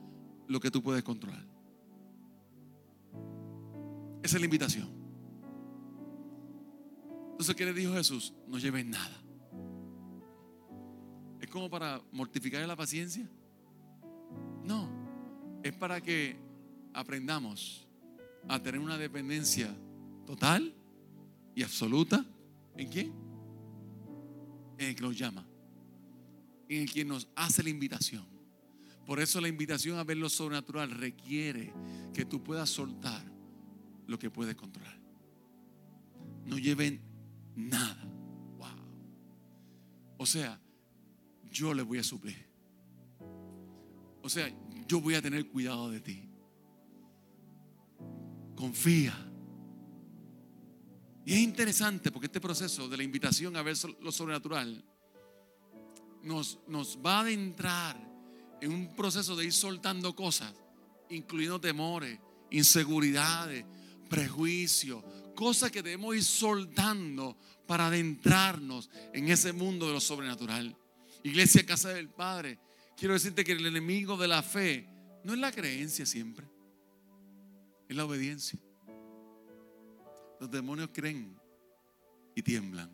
lo 0.51 0.59
que 0.59 0.69
tú 0.69 0.83
puedes 0.83 1.01
controlar. 1.03 1.43
Esa 4.21 4.35
es 4.35 4.41
la 4.41 4.45
invitación. 4.45 4.89
Entonces, 7.31 7.55
¿qué 7.55 7.65
le 7.65 7.73
dijo 7.73 7.93
Jesús? 7.93 8.33
No 8.47 8.59
lleven 8.59 8.91
nada. 8.91 9.17
¿Es 11.39 11.49
como 11.49 11.69
para 11.69 12.01
mortificar 12.11 12.65
la 12.67 12.75
paciencia? 12.75 13.27
No, 14.63 14.87
es 15.63 15.73
para 15.73 16.01
que 16.01 16.37
aprendamos 16.93 17.87
a 18.47 18.61
tener 18.61 18.79
una 18.79 18.97
dependencia 18.97 19.73
total 20.25 20.75
y 21.55 21.63
absoluta. 21.63 22.23
¿En 22.75 22.89
quién? 22.89 23.13
En 24.77 24.89
el 24.89 24.95
que 24.95 25.01
nos 25.01 25.17
llama. 25.17 25.45
En 26.67 26.81
el 26.83 26.91
que 26.91 27.05
nos 27.05 27.27
hace 27.35 27.63
la 27.63 27.69
invitación. 27.69 28.30
Por 29.05 29.19
eso 29.19 29.41
la 29.41 29.47
invitación 29.47 29.97
a 29.97 30.03
ver 30.03 30.17
lo 30.17 30.29
sobrenatural 30.29 30.91
requiere 30.91 31.73
que 32.13 32.25
tú 32.25 32.43
puedas 32.43 32.69
soltar 32.69 33.25
lo 34.07 34.17
que 34.17 34.29
puedes 34.29 34.55
controlar. 34.55 34.99
No 36.45 36.57
lleven 36.57 37.01
nada. 37.55 38.03
Wow. 38.57 38.67
O 40.17 40.25
sea, 40.25 40.59
yo 41.49 41.73
le 41.73 41.83
voy 41.83 41.97
a 41.97 42.03
suplir. 42.03 42.47
O 44.21 44.29
sea, 44.29 44.49
yo 44.87 45.01
voy 45.01 45.15
a 45.15 45.21
tener 45.21 45.47
cuidado 45.47 45.89
de 45.89 45.99
ti. 45.99 46.29
Confía 48.55 49.31
y 51.25 51.33
es 51.33 51.39
interesante 51.39 52.11
porque 52.11 52.25
este 52.25 52.41
proceso 52.41 52.89
de 52.89 52.97
la 52.97 53.03
invitación 53.03 53.55
a 53.55 53.61
ver 53.61 53.75
lo 54.01 54.11
sobrenatural 54.11 54.83
nos, 56.23 56.59
nos 56.67 56.99
va 57.03 57.17
a 57.17 57.21
adentrar 57.21 58.10
en 58.61 58.71
un 58.71 58.95
proceso 58.95 59.35
de 59.35 59.45
ir 59.45 59.53
soltando 59.53 60.15
cosas, 60.15 60.53
incluyendo 61.09 61.59
temores, 61.59 62.19
inseguridades, 62.51 63.65
prejuicios, 64.09 65.03
cosas 65.35 65.71
que 65.71 65.81
debemos 65.81 66.15
ir 66.15 66.23
soltando 66.23 67.37
para 67.65 67.87
adentrarnos 67.87 68.89
en 69.13 69.29
ese 69.29 69.51
mundo 69.51 69.87
de 69.87 69.93
lo 69.93 69.99
sobrenatural. 69.99 70.77
Iglesia 71.23 71.65
Casa 71.65 71.89
del 71.89 72.09
Padre, 72.09 72.59
quiero 72.95 73.13
decirte 73.13 73.43
que 73.43 73.53
el 73.53 73.65
enemigo 73.65 74.17
de 74.17 74.27
la 74.27 74.43
fe 74.43 74.87
no 75.23 75.33
es 75.33 75.39
la 75.39 75.51
creencia 75.51 76.05
siempre, 76.05 76.47
es 77.89 77.95
la 77.95 78.05
obediencia. 78.05 78.59
Los 80.39 80.49
demonios 80.49 80.89
creen 80.93 81.39
y 82.35 82.41
tiemblan. 82.41 82.91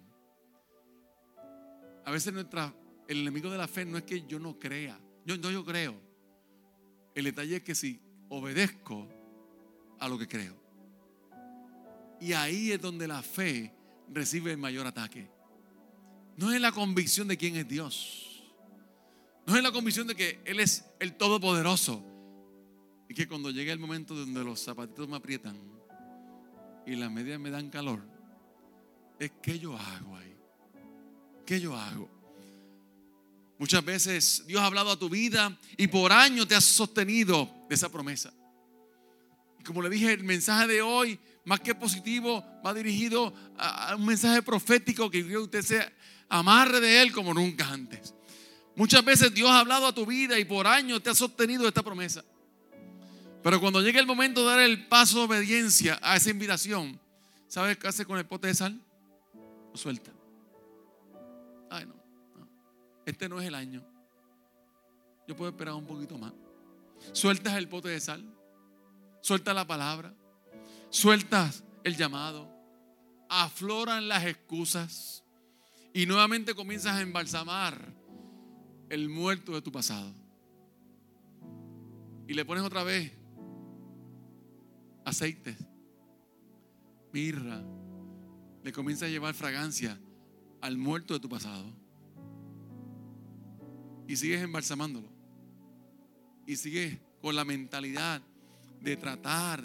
A 2.05 2.11
veces 2.11 2.33
el 3.07 3.17
enemigo 3.19 3.49
de 3.49 3.57
la 3.57 3.67
fe 3.67 3.85
no 3.85 3.97
es 3.97 4.03
que 4.03 4.25
yo 4.25 4.39
no 4.39 4.57
crea. 4.57 4.99
Yo 5.27 5.37
no 5.37 5.51
yo 5.51 5.65
creo. 5.65 5.93
El 7.13 7.25
detalle 7.25 7.57
es 7.57 7.63
que 7.63 7.75
si 7.75 7.99
obedezco 8.29 9.05
a 9.99 10.07
lo 10.07 10.17
que 10.17 10.25
creo. 10.25 10.55
Y 12.21 12.31
ahí 12.31 12.71
es 12.71 12.81
donde 12.81 13.09
la 13.09 13.21
fe 13.21 13.73
recibe 14.09 14.51
el 14.51 14.57
mayor 14.57 14.87
ataque. 14.87 15.29
No 16.37 16.53
es 16.53 16.61
la 16.61 16.71
convicción 16.71 17.27
de 17.27 17.35
quién 17.35 17.57
es 17.57 17.67
Dios. 17.67 18.41
No 19.45 19.57
es 19.57 19.61
la 19.61 19.73
convicción 19.73 20.07
de 20.07 20.15
que 20.15 20.39
Él 20.45 20.61
es 20.61 20.85
el 20.99 21.15
Todopoderoso. 21.17 22.01
Y 23.09 23.13
que 23.13 23.27
cuando 23.27 23.51
llegue 23.51 23.73
el 23.73 23.79
momento 23.79 24.15
donde 24.15 24.45
los 24.45 24.61
zapatitos 24.61 25.09
me 25.09 25.17
aprietan, 25.17 25.57
y 26.85 26.95
las 26.95 27.11
medias 27.11 27.37
me 27.37 27.49
dan 27.49 27.69
calor, 27.69 28.01
es 29.19 29.31
que 29.41 29.59
yo 29.59 29.77
hago 29.77 30.15
ahí. 30.15 30.37
¿Qué 31.45 31.59
yo 31.59 31.75
hago? 31.75 32.16
Muchas 33.59 33.83
veces 33.83 34.43
Dios 34.45 34.61
ha 34.61 34.67
hablado 34.67 34.91
a 34.91 34.99
tu 34.99 35.09
vida 35.09 35.57
y 35.77 35.87
por 35.87 36.11
años 36.11 36.47
te 36.47 36.55
has 36.55 36.63
sostenido 36.63 37.49
de 37.67 37.75
esa 37.75 37.89
promesa. 37.89 38.31
Y 39.59 39.63
como 39.63 39.81
le 39.81 39.89
dije, 39.89 40.13
el 40.13 40.23
mensaje 40.23 40.67
de 40.67 40.81
hoy, 40.81 41.19
más 41.43 41.59
que 41.61 41.73
positivo, 41.73 42.45
va 42.65 42.73
dirigido 42.73 43.33
a 43.57 43.95
un 43.95 44.05
mensaje 44.05 44.41
profético 44.43 45.09
que 45.09 45.25
que 45.25 45.37
usted 45.37 45.61
se 45.63 45.93
amarre 46.29 46.79
de 46.79 47.01
él 47.01 47.11
como 47.11 47.33
nunca 47.33 47.67
antes. 47.67 48.13
Muchas 48.75 49.03
veces 49.03 49.33
Dios 49.33 49.49
ha 49.49 49.59
hablado 49.59 49.87
a 49.87 49.95
tu 49.95 50.05
vida 50.05 50.37
y 50.37 50.45
por 50.45 50.67
años 50.67 51.01
te 51.01 51.09
ha 51.09 51.15
sostenido 51.15 51.63
de 51.63 51.69
esta 51.69 51.81
promesa. 51.81 52.23
Pero 53.41 53.59
cuando 53.59 53.81
llegue 53.81 53.99
el 53.99 54.05
momento 54.05 54.41
de 54.41 54.47
dar 54.47 54.59
el 54.59 54.87
paso 54.87 55.19
de 55.19 55.25
obediencia 55.25 55.97
a 56.03 56.15
esa 56.15 56.29
invitación, 56.29 56.99
¿sabes 57.47 57.77
qué 57.77 57.87
hace 57.87 58.05
con 58.05 58.19
el 58.19 58.25
pote 58.25 58.47
de 58.47 58.53
sal? 58.53 58.79
Lo 59.71 59.77
suelta. 59.77 60.16
Este 63.07 63.29
no 63.29 63.39
es 63.39 63.47
el 63.47 63.55
año. 63.55 63.81
Yo 65.29 65.35
puedo 65.35 65.49
esperar 65.49 65.75
un 65.75 65.85
poquito 65.85 66.17
más. 66.17 66.33
Sueltas 67.13 67.55
el 67.55 67.69
pote 67.69 67.87
de 67.87 68.01
sal. 68.01 68.21
Sueltas 69.21 69.55
la 69.55 69.65
palabra. 69.65 70.13
Sueltas 70.89 71.63
el 71.85 71.95
llamado. 71.95 72.49
Afloran 73.29 74.09
las 74.09 74.25
excusas. 74.25 75.23
Y 75.93 76.05
nuevamente 76.05 76.53
comienzas 76.53 76.97
a 76.97 77.01
embalsamar 77.01 77.93
el 78.89 79.07
muerto 79.07 79.53
de 79.53 79.61
tu 79.61 79.71
pasado. 79.71 80.13
Y 82.27 82.33
le 82.33 82.43
pones 82.43 82.65
otra 82.65 82.83
vez 82.83 83.13
aceite, 85.05 85.55
mirra. 87.13 87.63
Le 88.65 88.73
comienzas 88.73 89.07
a 89.07 89.11
llevar 89.11 89.33
fragancia 89.33 89.97
al 90.59 90.75
muerto 90.77 91.13
de 91.13 91.21
tu 91.21 91.29
pasado. 91.29 91.86
Y 94.07 94.15
sigues 94.15 94.41
embalsamándolo. 94.41 95.09
Y 96.45 96.55
sigues 96.55 96.97
con 97.21 97.35
la 97.35 97.45
mentalidad 97.45 98.21
de 98.81 98.95
tratar 98.95 99.63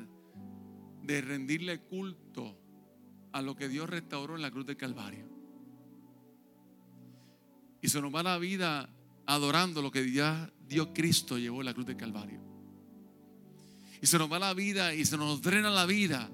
de 1.03 1.21
rendirle 1.21 1.81
culto 1.81 2.59
a 3.33 3.43
lo 3.43 3.55
que 3.55 3.69
Dios 3.69 3.89
restauró 3.89 4.37
en 4.37 4.43
la 4.43 4.51
cruz 4.51 4.67
del 4.67 4.77
Calvario. 4.77 5.27
Y 7.81 7.89
se 7.89 8.01
nos 8.01 8.15
va 8.15 8.23
la 8.23 8.39
vida 8.39 8.89
adorando 9.27 9.83
lo 9.83 9.91
que 9.91 10.11
ya 10.11 10.51
Dios 10.69 10.89
Cristo 10.95 11.39
llevó 11.39 11.61
en 11.61 11.67
la 11.67 11.75
cruz 11.75 11.87
del 11.87 11.97
Calvario. 11.97 12.41
Y 14.01 14.07
se 14.07 14.19
nos 14.19 14.31
va 14.31 14.39
la 14.39 14.55
vida 14.55 14.95
y 14.95 15.05
se 15.05 15.17
nos 15.17 15.43
drena 15.43 15.71
la 15.71 15.87
vida 15.87 16.29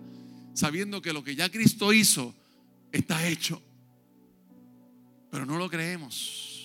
sabiendo 0.54 1.00
que 1.02 1.12
lo 1.12 1.22
que 1.22 1.36
ya 1.36 1.50
Cristo 1.50 1.92
hizo 1.92 2.34
está 2.90 3.28
hecho. 3.28 3.62
Pero 5.30 5.44
no 5.46 5.58
lo 5.58 5.68
creemos. 5.68 6.57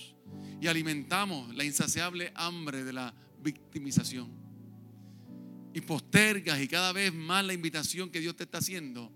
Y 0.63 0.67
alimentamos 0.67 1.53
la 1.55 1.65
insaciable 1.65 2.32
hambre 2.36 2.86
de 2.86 2.93
la 2.93 3.13
victimización. 3.41 4.32
Y 5.74 5.82
postergas 5.82 6.62
y 6.62 6.70
cada 6.70 6.93
vez 6.93 7.13
más 7.13 7.43
la 7.43 7.51
invitación 7.51 8.10
que 8.10 8.22
Dios 8.22 8.38
te 8.38 8.46
está 8.46 8.60
haciendo 8.60 9.12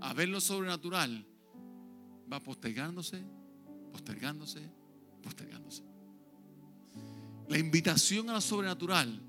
a 0.00 0.14
ver 0.14 0.30
lo 0.30 0.40
sobrenatural 0.40 1.26
va 2.32 2.42
postergándose, 2.42 3.22
postergándose, 3.92 4.62
postergándose. 5.22 5.82
La 7.50 7.58
invitación 7.58 8.30
a 8.30 8.32
lo 8.32 8.40
sobrenatural 8.40 9.20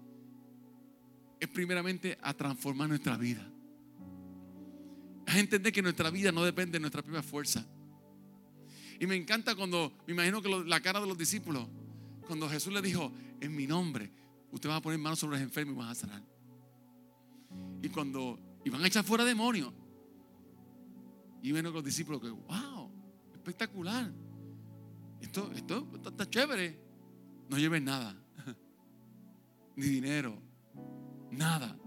es 1.41 1.47
primeramente 1.49 2.17
a 2.21 2.33
transformar 2.35 2.87
nuestra 2.87 3.17
vida. 3.17 3.45
Es 5.27 5.35
entender 5.35 5.73
que 5.73 5.81
nuestra 5.81 6.09
vida 6.09 6.31
no 6.31 6.41
depende 6.45 6.77
de 6.77 6.79
nuestra 6.79 7.01
propia 7.01 7.21
fuerza. 7.21 7.67
Y 8.99 9.07
me 9.07 9.15
encanta 9.15 9.55
cuando, 9.55 9.93
me 10.05 10.13
imagino 10.13 10.41
que 10.41 10.49
la 10.49 10.81
cara 10.81 10.99
de 10.99 11.07
los 11.07 11.17
discípulos, 11.17 11.67
cuando 12.27 12.49
Jesús 12.49 12.73
le 12.73 12.81
dijo, 12.81 13.11
en 13.39 13.55
mi 13.55 13.65
nombre, 13.65 14.11
usted 14.51 14.69
va 14.69 14.77
a 14.77 14.81
poner 14.81 14.99
manos 14.99 15.19
sobre 15.19 15.37
los 15.37 15.43
enfermos 15.43 15.75
y 15.75 15.77
van 15.77 15.89
a 15.89 15.95
sanar. 15.95 16.23
Y 17.81 17.89
cuando 17.89 18.39
iban 18.65 18.83
a 18.83 18.87
echar 18.87 19.03
fuera 19.05 19.23
demonios, 19.23 19.73
y 21.41 21.51
ven 21.51 21.71
los 21.71 21.83
discípulos 21.83 22.21
que, 22.21 22.29
wow, 22.29 22.91
espectacular. 23.33 24.11
Esto, 25.21 25.51
esto, 25.53 25.87
está 26.05 26.29
chévere. 26.29 26.79
No 27.49 27.57
lleven 27.57 27.85
nada. 27.85 28.15
Ni 29.75 29.85
dinero. 29.87 30.37
Nada. 31.31 31.77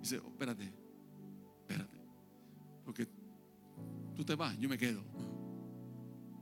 Dice, 0.00 0.18
oh, 0.18 0.28
espérate, 0.28 0.72
espérate. 1.60 1.98
Porque 2.84 3.06
tú 4.16 4.24
te 4.24 4.34
vas, 4.34 4.58
yo 4.58 4.68
me 4.68 4.78
quedo. 4.78 5.02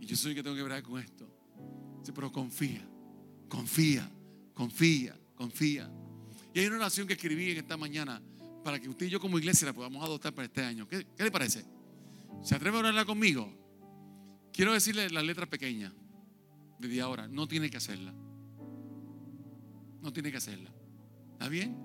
Y 0.02 0.06
yo 0.06 0.16
soy 0.16 0.32
el 0.32 0.36
que 0.36 0.42
tengo 0.42 0.56
que 0.56 0.64
ver 0.64 0.82
con 0.82 1.00
esto. 1.00 1.28
Pero 2.12 2.32
confía, 2.32 2.84
confía, 3.48 4.10
confía, 4.52 5.16
confía. 5.36 5.88
Y 6.52 6.58
hay 6.58 6.66
una 6.66 6.78
oración 6.78 7.06
que 7.06 7.12
escribí 7.12 7.52
en 7.52 7.58
esta 7.58 7.76
mañana 7.76 8.20
para 8.64 8.80
que 8.80 8.88
usted 8.88 9.06
y 9.06 9.10
yo 9.10 9.20
como 9.20 9.38
iglesia 9.38 9.68
la 9.68 9.72
podamos 9.72 10.02
adoptar 10.02 10.34
para 10.34 10.46
este 10.46 10.64
año. 10.64 10.88
¿Qué, 10.88 11.06
le 11.16 11.30
parece? 11.30 11.64
¿Se 12.42 12.56
atreve 12.56 12.78
a 12.78 12.80
orarla 12.80 13.04
conmigo? 13.04 13.48
Quiero 14.52 14.72
decirle 14.72 15.08
la 15.08 15.22
letra 15.22 15.46
pequeña 15.46 15.94
desde 16.80 17.00
ahora. 17.00 17.28
No 17.28 17.46
tiene 17.46 17.70
que 17.70 17.76
hacerla. 17.76 18.12
No 20.00 20.12
tiene 20.12 20.32
que 20.32 20.38
hacerla. 20.38 20.72
¿Está 21.34 21.48
bien? 21.48 21.78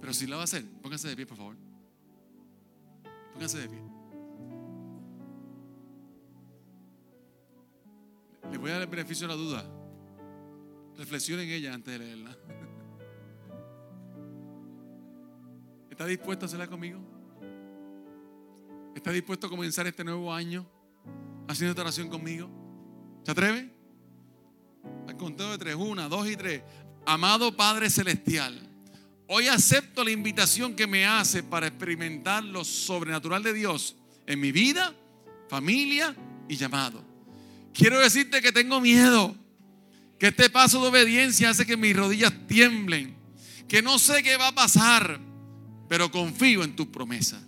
Pero 0.00 0.14
si 0.14 0.26
la 0.26 0.36
va 0.36 0.42
a 0.42 0.44
hacer, 0.44 0.64
póngase 0.80 1.08
de 1.08 1.16
pie, 1.16 1.26
por 1.26 1.36
favor. 1.36 1.58
Póngase 3.34 3.58
de 3.58 3.68
pie. 3.68 3.91
Le 8.50 8.58
voy 8.58 8.70
a 8.70 8.74
dar 8.74 8.82
el 8.82 8.88
beneficio 8.88 9.26
de 9.26 9.34
la 9.34 9.40
duda. 9.40 9.64
Reflexionen 10.96 11.48
en 11.48 11.54
ella 11.54 11.74
antes 11.74 11.92
de 11.92 11.98
leerla. 11.98 12.36
¿Está 15.90 16.06
dispuesto 16.06 16.44
a 16.44 16.46
hacerla 16.46 16.66
conmigo? 16.66 17.00
¿Está 18.94 19.10
dispuesto 19.10 19.46
a 19.46 19.50
comenzar 19.50 19.86
este 19.86 20.04
nuevo 20.04 20.32
año 20.32 20.66
haciendo 21.48 21.70
esta 21.70 21.82
oración 21.82 22.08
conmigo? 22.08 22.50
¿Se 23.24 23.30
atreve? 23.30 23.70
Al 25.08 25.16
conteo 25.16 25.52
de 25.52 25.58
tres, 25.58 25.74
una, 25.74 26.08
dos 26.08 26.28
y 26.28 26.36
tres. 26.36 26.62
Amado 27.06 27.56
Padre 27.56 27.90
Celestial, 27.90 28.68
hoy 29.26 29.48
acepto 29.48 30.04
la 30.04 30.12
invitación 30.12 30.76
que 30.76 30.86
me 30.86 31.04
hace 31.04 31.42
para 31.42 31.66
experimentar 31.66 32.44
lo 32.44 32.64
sobrenatural 32.64 33.42
de 33.42 33.52
Dios 33.52 33.96
en 34.26 34.40
mi 34.40 34.52
vida, 34.52 34.94
familia 35.48 36.14
y 36.48 36.56
llamado. 36.56 37.11
Quiero 37.72 37.98
decirte 38.00 38.42
que 38.42 38.52
tengo 38.52 38.80
miedo, 38.80 39.36
que 40.18 40.28
este 40.28 40.50
paso 40.50 40.80
de 40.82 40.88
obediencia 40.88 41.50
hace 41.50 41.66
que 41.66 41.76
mis 41.76 41.96
rodillas 41.96 42.32
tiemblen, 42.46 43.16
que 43.68 43.82
no 43.82 43.98
sé 43.98 44.22
qué 44.22 44.36
va 44.36 44.48
a 44.48 44.54
pasar, 44.54 45.18
pero 45.88 46.10
confío 46.10 46.64
en 46.64 46.76
tus 46.76 46.86
promesas. 46.86 47.42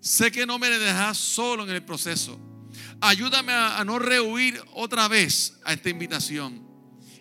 Sé 0.00 0.30
que 0.30 0.46
no 0.46 0.58
me 0.58 0.68
dejas 0.68 1.18
solo 1.18 1.64
en 1.64 1.70
el 1.70 1.82
proceso. 1.82 2.38
Ayúdame 3.00 3.52
a, 3.52 3.84
no 3.84 3.98
rehuir 3.98 4.60
otra 4.74 5.08
vez 5.08 5.58
a 5.64 5.72
esta 5.72 5.90
invitación. 5.90 6.66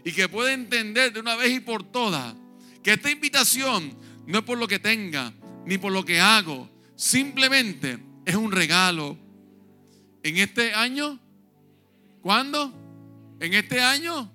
Y 0.03 0.11
que 0.11 0.29
pueda 0.29 0.53
entender 0.53 1.11
de 1.11 1.19
una 1.19 1.35
vez 1.35 1.51
y 1.51 1.59
por 1.59 1.83
todas 1.83 2.35
que 2.83 2.93
esta 2.93 3.11
invitación 3.11 3.97
no 4.25 4.39
es 4.39 4.45
por 4.45 4.57
lo 4.57 4.67
que 4.67 4.79
tenga, 4.79 5.33
ni 5.65 5.77
por 5.77 5.91
lo 5.91 6.05
que 6.05 6.21
hago. 6.21 6.69
Simplemente 6.95 7.99
es 8.25 8.35
un 8.35 8.51
regalo. 8.51 9.17
En 10.23 10.37
este 10.37 10.73
año, 10.73 11.19
¿cuándo? 12.21 12.73
En 13.39 13.53
este 13.53 13.81
año, 13.81 14.31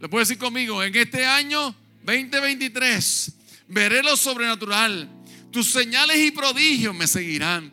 lo 0.00 0.10
puedo 0.10 0.20
decir 0.20 0.38
conmigo, 0.38 0.82
en 0.82 0.94
este 0.94 1.24
año 1.24 1.74
2023 2.04 3.32
veré 3.68 4.02
lo 4.02 4.16
sobrenatural 4.16 5.16
tus 5.56 5.68
señales 5.68 6.18
y 6.18 6.32
prodigios 6.32 6.94
me 6.94 7.06
seguirán. 7.06 7.72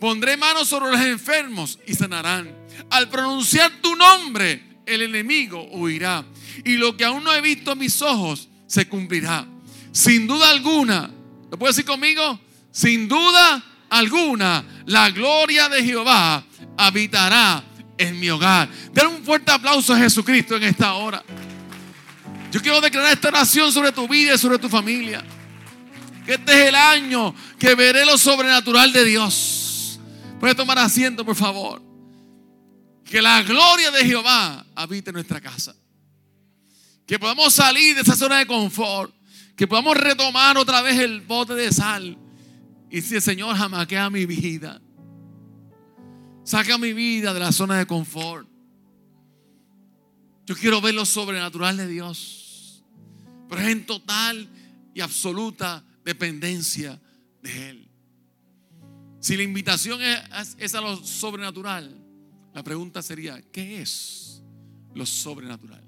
Pondré 0.00 0.38
manos 0.38 0.66
sobre 0.66 0.92
los 0.92 1.00
enfermos 1.02 1.78
y 1.86 1.92
sanarán. 1.92 2.50
Al 2.88 3.10
pronunciar 3.10 3.70
tu 3.82 3.94
nombre, 3.96 4.62
el 4.86 5.02
enemigo 5.02 5.62
huirá. 5.72 6.24
Y 6.64 6.78
lo 6.78 6.96
que 6.96 7.04
aún 7.04 7.22
no 7.22 7.34
he 7.34 7.42
visto 7.42 7.72
en 7.72 7.80
mis 7.80 8.00
ojos 8.00 8.48
se 8.66 8.88
cumplirá. 8.88 9.46
Sin 9.92 10.26
duda 10.26 10.48
alguna, 10.48 11.10
¿lo 11.50 11.58
puedo 11.58 11.70
decir 11.70 11.84
conmigo? 11.84 12.40
Sin 12.72 13.08
duda 13.08 13.62
alguna, 13.90 14.64
la 14.86 15.10
gloria 15.10 15.68
de 15.68 15.84
Jehová 15.84 16.42
habitará 16.78 17.62
en 17.98 18.18
mi 18.18 18.30
hogar. 18.30 18.68
Den 18.92 19.08
un 19.08 19.24
fuerte 19.24 19.50
aplauso 19.50 19.92
a 19.92 19.98
Jesucristo 19.98 20.56
en 20.56 20.64
esta 20.64 20.94
hora. 20.94 21.22
Yo 22.50 22.62
quiero 22.62 22.80
declarar 22.80 23.12
esta 23.12 23.28
oración 23.28 23.70
sobre 23.70 23.92
tu 23.92 24.08
vida 24.08 24.34
y 24.34 24.38
sobre 24.38 24.58
tu 24.58 24.68
familia 24.68 25.22
que 26.28 26.34
este 26.34 26.52
es 26.52 26.68
el 26.68 26.74
año 26.74 27.34
que 27.58 27.74
veré 27.74 28.04
lo 28.04 28.18
sobrenatural 28.18 28.92
de 28.92 29.02
Dios. 29.02 29.98
Puede 30.38 30.54
tomar 30.54 30.78
asiento, 30.78 31.24
por 31.24 31.34
favor. 31.34 31.80
Que 33.02 33.22
la 33.22 33.42
gloria 33.42 33.90
de 33.90 34.04
Jehová 34.04 34.66
habite 34.74 35.08
en 35.08 35.14
nuestra 35.14 35.40
casa. 35.40 35.74
Que 37.06 37.18
podamos 37.18 37.54
salir 37.54 37.94
de 37.94 38.02
esa 38.02 38.14
zona 38.14 38.36
de 38.36 38.46
confort. 38.46 39.10
Que 39.56 39.66
podamos 39.66 39.96
retomar 39.96 40.58
otra 40.58 40.82
vez 40.82 40.98
el 40.98 41.22
bote 41.22 41.54
de 41.54 41.72
sal. 41.72 42.18
Y 42.90 43.00
si 43.00 43.14
el 43.14 43.22
Señor 43.22 43.56
jamaquea 43.56 44.10
mi 44.10 44.26
vida. 44.26 44.82
Saca 46.48 46.78
mi 46.78 46.94
vida 46.94 47.34
de 47.34 47.40
la 47.40 47.52
zona 47.52 47.76
de 47.76 47.86
confort. 47.86 48.48
Yo 50.46 50.56
quiero 50.56 50.80
ver 50.80 50.94
lo 50.94 51.04
sobrenatural 51.04 51.76
de 51.76 51.86
Dios. 51.86 52.82
Pero 53.50 53.60
es 53.60 53.68
en 53.68 53.84
total 53.84 54.48
y 54.94 55.02
absoluta 55.02 55.84
dependencia 56.06 56.98
de 57.42 57.68
Él. 57.68 57.88
Si 59.20 59.36
la 59.36 59.42
invitación 59.42 60.00
es, 60.00 60.74
a 60.74 60.80
lo 60.80 60.96
sobrenatural, 61.04 61.94
la 62.54 62.62
pregunta 62.62 63.02
sería, 63.02 63.42
¿qué 63.52 63.82
es 63.82 64.42
lo 64.94 65.04
sobrenatural? 65.04 65.84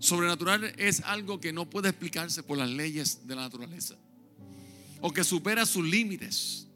Sobrenatural 0.00 0.64
es 0.76 1.02
algo 1.02 1.38
que 1.38 1.52
no 1.52 1.70
puede 1.70 1.90
explicarse 1.90 2.42
por 2.42 2.58
las 2.58 2.68
leyes 2.68 3.28
de 3.28 3.36
la 3.36 3.42
naturaleza 3.42 3.94
o 5.00 5.12
que 5.12 5.22
supera 5.22 5.64
sus 5.64 5.84
límites. 5.84 6.66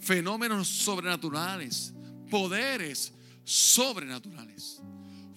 Fenómenos 0.00 0.66
sobrenaturales, 0.66 1.94
poderes 2.28 3.12
sobrenaturales, 3.44 4.80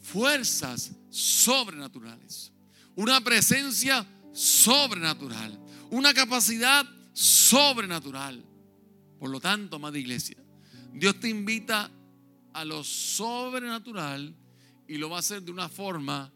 fuerzas 0.01 0.91
sobrenaturales, 1.09 2.51
una 2.95 3.21
presencia 3.21 4.05
sobrenatural 4.33 5.59
una 5.91 6.13
capacidad 6.13 6.85
sobrenatural. 7.13 8.43
Por 9.19 9.29
lo 9.29 9.39
tanto, 9.39 9.75
amada 9.75 9.99
iglesia, 9.99 10.37
Dios 10.91 11.19
te 11.19 11.29
invita 11.29 11.91
a 12.53 12.65
lo 12.65 12.83
sobrenatural 12.83 14.35
y 14.87 14.97
lo 14.97 15.09
va 15.09 15.17
a 15.17 15.19
hacer 15.19 15.43
de 15.43 15.51
una 15.51 15.69
forma 15.69 16.31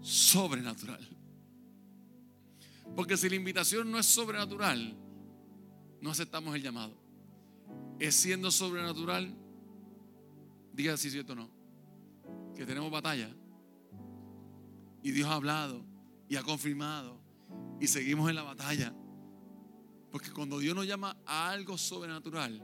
sobrenatural. 0.00 1.06
Porque 2.96 3.16
si 3.16 3.28
la 3.28 3.36
invitación 3.36 3.90
no 3.90 3.98
es 3.98 4.06
sobrenatural, 4.06 4.96
no 6.00 6.10
aceptamos 6.10 6.54
el 6.54 6.62
llamado. 6.62 6.94
Es 7.98 8.14
siendo 8.14 8.50
sobrenatural, 8.50 9.34
diga 10.72 10.96
si 10.96 11.08
es 11.08 11.12
cierto 11.12 11.32
o 11.32 11.36
no, 11.36 11.50
que 12.54 12.66
tenemos 12.66 12.90
batalla. 12.90 13.34
Y 15.02 15.12
Dios 15.12 15.28
ha 15.28 15.34
hablado 15.34 15.84
y 16.28 16.36
ha 16.36 16.42
confirmado 16.42 17.20
y 17.80 17.86
seguimos 17.86 18.28
en 18.28 18.36
la 18.36 18.42
batalla. 18.42 18.94
Porque 20.10 20.30
cuando 20.30 20.58
Dios 20.58 20.74
nos 20.74 20.86
llama 20.86 21.16
a 21.24 21.50
algo 21.50 21.78
sobrenatural, 21.78 22.62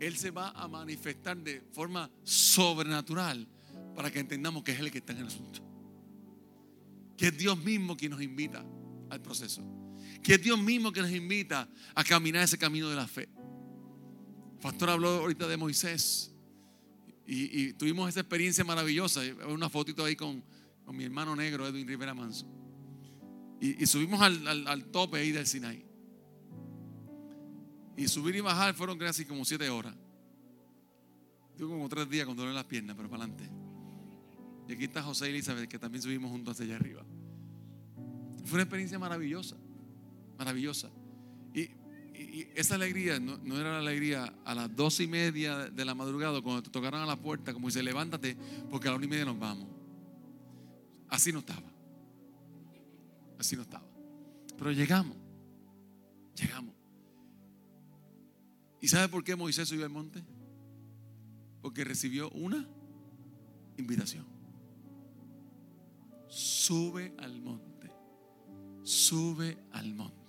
Él 0.00 0.16
se 0.16 0.30
va 0.30 0.50
a 0.50 0.66
manifestar 0.68 1.36
de 1.36 1.60
forma 1.72 2.10
sobrenatural 2.24 3.46
para 3.94 4.10
que 4.10 4.20
entendamos 4.20 4.62
que 4.62 4.72
es 4.72 4.80
Él 4.80 4.90
que 4.90 4.98
está 4.98 5.12
en 5.12 5.18
el 5.18 5.26
asunto. 5.26 5.60
Que 7.16 7.28
es 7.28 7.38
Dios 7.38 7.58
mismo 7.62 7.96
quien 7.96 8.12
nos 8.12 8.22
invita 8.22 8.64
al 9.10 9.20
proceso. 9.20 9.62
Que 10.22 10.34
es 10.34 10.42
Dios 10.42 10.58
mismo 10.58 10.92
que 10.92 11.02
nos 11.02 11.10
invita 11.10 11.68
a 11.94 12.04
caminar 12.04 12.42
ese 12.42 12.58
camino 12.58 12.88
de 12.88 12.96
la 12.96 13.06
fe. 13.06 13.28
El 14.52 14.58
pastor 14.60 14.90
habló 14.90 15.08
ahorita 15.10 15.46
de 15.46 15.56
Moisés 15.56 16.34
y, 17.30 17.74
tuvimos 17.74 18.08
esa 18.08 18.20
experiencia 18.20 18.64
maravillosa. 18.64 19.20
Una 19.48 19.68
fotito 19.68 20.02
ahí 20.02 20.16
con, 20.16 20.42
mi 20.86 21.04
hermano 21.04 21.36
negro, 21.36 21.66
Edwin 21.68 21.86
Rivera 21.86 22.14
Manso. 22.14 22.46
Y, 23.60 23.84
subimos 23.86 24.22
al, 24.22 24.84
tope 24.86 25.18
ahí 25.18 25.30
del 25.30 25.46
Sinai. 25.46 25.84
Y 27.98 28.08
subir 28.08 28.36
y 28.36 28.40
bajar 28.40 28.74
fueron 28.74 28.96
casi 28.96 29.26
como 29.26 29.44
siete 29.44 29.68
horas. 29.68 29.94
Tuve 31.58 31.68
como 31.68 31.86
tres 31.88 32.08
días 32.08 32.24
con 32.24 32.34
dolor 32.34 32.50
en 32.50 32.56
las 32.56 32.64
piernas, 32.64 32.96
pero 32.96 33.10
para 33.10 33.24
adelante. 33.24 33.50
Y 34.66 34.72
aquí 34.72 34.84
está 34.84 35.02
José 35.02 35.26
y 35.26 35.30
Elizabeth, 35.30 35.68
que 35.68 35.78
también 35.78 36.00
subimos 36.00 36.30
juntos 36.30 36.52
hacia 36.52 36.64
allá 36.64 36.76
arriba. 36.76 37.04
Fue 38.44 38.54
una 38.54 38.62
experiencia 38.62 38.98
maravillosa, 38.98 39.56
maravillosa. 40.38 40.88
Y, 42.18 42.48
esa 42.54 42.74
alegría 42.74 43.20
no, 43.20 43.58
era 43.58 43.72
la 43.72 43.78
alegría 43.78 44.34
a 44.44 44.54
las 44.54 44.74
dos 44.74 44.98
y 45.00 45.06
media 45.06 45.70
de 45.70 45.84
la 45.84 45.94
madrugada 45.94 46.40
cuando 46.42 46.62
te 46.62 46.70
tocaron 46.70 47.00
a 47.00 47.06
la 47.06 47.16
puerta, 47.16 47.52
como 47.52 47.68
dice, 47.68 47.82
levántate, 47.82 48.36
porque 48.70 48.88
a 48.88 48.90
las 48.90 48.98
una 48.98 49.06
y 49.06 49.10
media 49.10 49.24
nos 49.24 49.38
vamos. 49.38 49.68
Así 51.08 51.32
no 51.32 51.38
estaba. 51.38 51.70
Así 53.38 53.54
no 53.54 53.62
estaba. 53.62 53.86
Pero 54.56 54.72
llegamos. 54.72 55.16
Llegamos. 56.34 56.74
¿Y 58.80 58.88
sabe 58.88 59.08
por 59.08 59.24
qué 59.24 59.36
Moisés 59.36 59.68
subió 59.68 59.84
al 59.84 59.90
monte? 59.90 60.22
Porque 61.62 61.84
recibió 61.84 62.30
una 62.30 62.66
invitación. 63.76 64.26
Sube 66.28 67.14
al 67.18 67.40
monte. 67.40 67.90
Sube 68.82 69.58
al 69.72 69.94
monte. 69.94 70.27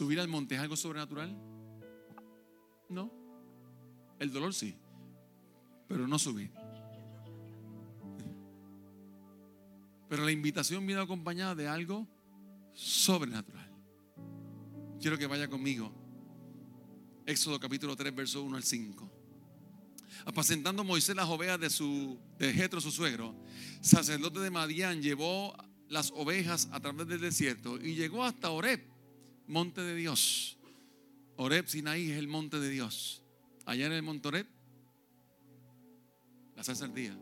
¿Subir 0.00 0.18
al 0.18 0.28
monte 0.28 0.54
es 0.54 0.60
algo 0.62 0.76
sobrenatural? 0.76 1.36
No. 2.88 3.12
El 4.18 4.32
dolor 4.32 4.54
sí. 4.54 4.74
Pero 5.88 6.08
no 6.08 6.18
subir. 6.18 6.50
Pero 10.08 10.24
la 10.24 10.32
invitación 10.32 10.86
viene 10.86 11.02
acompañada 11.02 11.54
de 11.54 11.68
algo 11.68 12.08
sobrenatural. 12.72 13.70
Quiero 14.98 15.18
que 15.18 15.26
vaya 15.26 15.48
conmigo. 15.48 15.92
Éxodo 17.26 17.60
capítulo 17.60 17.94
3, 17.94 18.14
verso 18.14 18.42
1 18.42 18.56
al 18.56 18.64
5. 18.64 19.12
Apacentando 20.24 20.82
Moisés 20.82 21.14
las 21.14 21.28
ovejas 21.28 21.60
de 21.60 21.68
su 21.68 22.18
de 22.38 22.54
Jetro, 22.54 22.80
su 22.80 22.90
suegro, 22.90 23.34
sacerdote 23.82 24.40
de 24.40 24.50
Madián, 24.50 25.02
llevó 25.02 25.54
las 25.90 26.10
ovejas 26.12 26.70
a 26.72 26.80
través 26.80 27.06
del 27.06 27.20
desierto 27.20 27.78
y 27.78 27.96
llegó 27.96 28.24
hasta 28.24 28.48
Oreb, 28.48 28.80
monte 29.50 29.82
de 29.82 29.94
Dios. 29.94 30.56
Oreb, 31.36 31.66
Sinaí, 31.66 32.10
es 32.10 32.18
el 32.18 32.28
monte 32.28 32.58
de 32.60 32.68
Dios. 32.68 33.22
Allá 33.66 33.86
en 33.86 33.92
el 33.92 34.02
monte 34.02 34.28
Oreb, 34.28 34.46
la 36.56 36.64
salsa 36.64 36.88
día. 36.88 37.16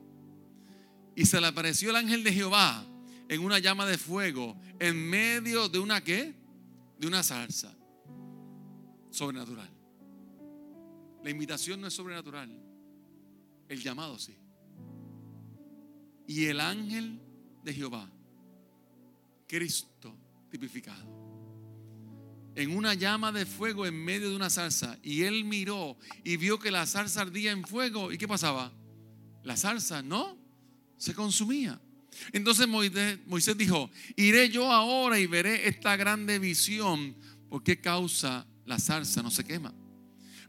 Y 1.14 1.26
se 1.26 1.40
le 1.40 1.46
apareció 1.46 1.90
el 1.90 1.96
ángel 1.96 2.22
de 2.22 2.32
Jehová 2.32 2.84
en 3.28 3.40
una 3.40 3.58
llama 3.58 3.86
de 3.86 3.98
fuego, 3.98 4.56
en 4.78 4.96
medio 5.08 5.68
de 5.68 5.78
una 5.78 6.02
qué? 6.02 6.34
de 6.98 7.06
una 7.06 7.22
salsa 7.22 7.72
sobrenatural. 9.10 9.70
La 11.22 11.30
invitación 11.30 11.80
no 11.80 11.86
es 11.86 11.94
sobrenatural, 11.94 12.50
el 13.68 13.82
llamado 13.82 14.18
sí. 14.18 14.36
Y 16.26 16.46
el 16.46 16.60
ángel 16.60 17.20
de 17.62 17.72
Jehová, 17.72 18.10
Cristo 19.46 20.14
tipificado, 20.50 21.27
en 22.58 22.76
una 22.76 22.94
llama 22.94 23.30
de 23.30 23.46
fuego 23.46 23.86
en 23.86 23.94
medio 23.94 24.30
de 24.30 24.34
una 24.34 24.50
salsa, 24.50 24.98
y 25.00 25.22
él 25.22 25.44
miró 25.44 25.96
y 26.24 26.36
vio 26.36 26.58
que 26.58 26.72
la 26.72 26.86
salsa 26.86 27.22
ardía 27.22 27.52
en 27.52 27.64
fuego, 27.64 28.10
¿y 28.10 28.18
qué 28.18 28.26
pasaba? 28.26 28.72
La 29.44 29.56
salsa 29.56 30.02
no 30.02 30.36
se 30.96 31.14
consumía. 31.14 31.80
Entonces 32.32 32.66
Moisés 32.66 33.56
dijo, 33.56 33.90
iré 34.16 34.50
yo 34.50 34.72
ahora 34.72 35.20
y 35.20 35.28
veré 35.28 35.68
esta 35.68 35.94
grande 35.94 36.40
visión. 36.40 37.14
¿Por 37.48 37.62
qué 37.62 37.80
causa 37.80 38.44
la 38.66 38.80
zarza 38.80 39.22
no 39.22 39.30
se 39.30 39.44
quema? 39.44 39.72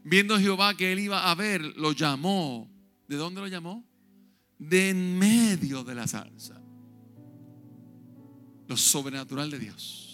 Viendo 0.02 0.36
Jehová 0.36 0.76
que 0.76 0.90
él 0.90 0.98
iba 0.98 1.30
a 1.30 1.34
ver, 1.36 1.62
lo 1.76 1.92
llamó. 1.92 2.68
¿De 3.06 3.14
dónde 3.14 3.40
lo 3.40 3.46
llamó? 3.46 3.88
De 4.58 4.90
en 4.90 5.16
medio 5.16 5.84
de 5.84 5.94
la 5.94 6.08
zarza. 6.08 6.60
Lo 8.66 8.76
sobrenatural 8.76 9.48
de 9.48 9.60
Dios. 9.60 10.09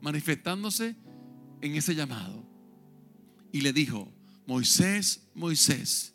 Manifestándose 0.00 0.96
en 1.60 1.74
ese 1.74 1.94
llamado. 1.94 2.44
Y 3.52 3.60
le 3.60 3.72
dijo, 3.72 4.12
Moisés, 4.46 5.28
Moisés. 5.34 6.14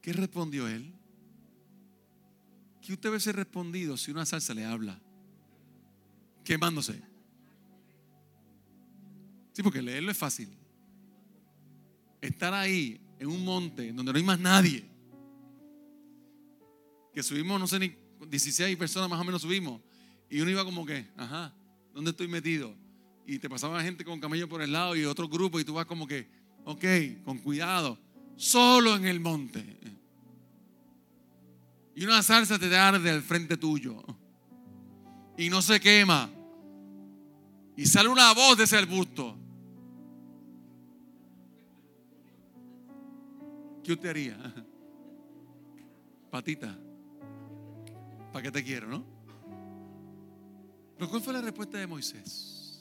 ¿Qué 0.00 0.12
respondió 0.12 0.66
él? 0.68 0.92
¿Qué 2.80 2.92
usted 2.92 3.10
hubiese 3.10 3.32
respondido 3.32 3.96
si 3.96 4.10
una 4.10 4.26
salsa 4.26 4.52
le 4.54 4.64
habla? 4.64 5.00
Quemándose. 6.44 7.00
Sí, 9.52 9.62
porque 9.62 9.80
leerlo 9.80 10.10
es 10.10 10.18
fácil. 10.18 10.48
Estar 12.20 12.52
ahí 12.54 13.00
en 13.18 13.28
un 13.28 13.44
monte 13.44 13.92
donde 13.92 14.12
no 14.12 14.18
hay 14.18 14.24
más 14.24 14.40
nadie. 14.40 14.84
Que 17.14 17.22
subimos, 17.22 17.60
no 17.60 17.68
sé 17.68 17.78
ni 17.78 17.94
16 18.26 18.76
personas 18.76 19.08
más 19.08 19.20
o 19.20 19.24
menos 19.24 19.42
subimos. 19.42 19.80
Y 20.28 20.40
uno 20.40 20.50
iba 20.50 20.64
como 20.64 20.84
que, 20.84 21.06
ajá, 21.16 21.54
¿dónde 21.94 22.10
estoy 22.10 22.28
metido? 22.28 22.74
Y 23.26 23.38
te 23.38 23.48
pasaba 23.48 23.82
gente 23.82 24.04
con 24.04 24.20
camello 24.20 24.48
por 24.48 24.62
el 24.62 24.72
lado 24.72 24.96
y 24.96 25.04
otro 25.04 25.28
grupo 25.28 25.60
y 25.60 25.64
tú 25.64 25.74
vas 25.74 25.86
como 25.86 26.06
que, 26.06 26.28
ok, 26.64 26.84
con 27.24 27.38
cuidado, 27.38 27.98
solo 28.36 28.96
en 28.96 29.06
el 29.06 29.20
monte. 29.20 29.78
Y 31.94 32.04
una 32.04 32.22
salsa 32.22 32.58
te 32.58 32.74
arde 32.76 33.10
al 33.10 33.22
frente 33.22 33.56
tuyo. 33.56 34.02
Y 35.36 35.50
no 35.50 35.62
se 35.62 35.78
quema. 35.80 36.30
Y 37.76 37.86
sale 37.86 38.08
una 38.08 38.32
voz 38.32 38.56
de 38.58 38.64
ese 38.64 38.76
arbusto. 38.76 39.36
¿Qué 43.84 43.92
usted 43.92 44.08
haría? 44.08 44.38
Patita. 46.30 46.78
¿Para 48.32 48.42
qué 48.42 48.50
te 48.50 48.64
quiero, 48.64 48.88
no? 48.88 49.11
Pero 51.02 51.10
¿cuál 51.10 51.22
fue 51.22 51.32
la 51.32 51.40
respuesta 51.40 51.78
de 51.78 51.86
Moisés? 51.88 52.80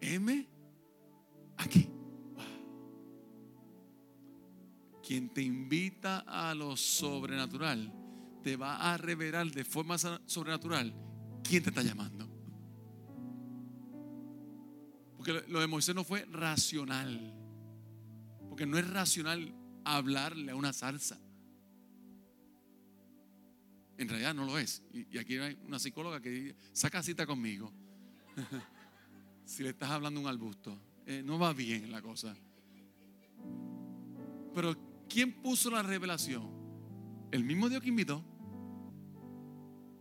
M 0.00 0.48
aquí. 1.56 1.90
quien 5.02 5.30
te 5.34 5.42
invita 5.42 6.20
a 6.20 6.54
lo 6.54 6.76
sobrenatural, 6.76 7.92
te 8.44 8.56
va 8.56 8.76
a 8.76 8.96
revelar 8.98 9.50
de 9.50 9.64
forma 9.64 9.98
sobrenatural 9.98 10.94
quién 11.42 11.64
te 11.64 11.70
está 11.70 11.82
llamando. 11.82 12.30
Porque 15.16 15.42
lo 15.48 15.58
de 15.58 15.66
Moisés 15.66 15.96
no 15.96 16.04
fue 16.04 16.24
racional. 16.26 17.34
Porque 18.48 18.64
no 18.64 18.78
es 18.78 18.88
racional 18.88 19.52
hablarle 19.84 20.52
a 20.52 20.54
una 20.54 20.72
salsa. 20.72 21.18
En 23.98 24.08
realidad 24.08 24.34
no 24.34 24.46
lo 24.46 24.58
es. 24.58 24.82
Y, 24.92 25.18
aquí 25.18 25.36
hay 25.36 25.58
una 25.66 25.78
psicóloga 25.78 26.20
que 26.20 26.30
dice, 26.30 26.56
saca 26.72 27.02
cita 27.02 27.26
conmigo. 27.26 27.72
si 29.44 29.62
le 29.62 29.70
estás 29.70 29.90
hablando 29.90 30.20
un 30.20 30.26
arbusto. 30.26 30.78
Eh, 31.04 31.22
no 31.24 31.38
va 31.38 31.52
bien 31.52 31.90
la 31.90 32.00
cosa. 32.00 32.34
Pero 34.54 34.76
¿Quién 35.08 35.32
puso 35.32 35.70
la 35.70 35.82
revelación? 35.82 36.46
El 37.32 37.44
mismo 37.44 37.68
Dios 37.68 37.82
que 37.82 37.88
invitó. 37.88 38.22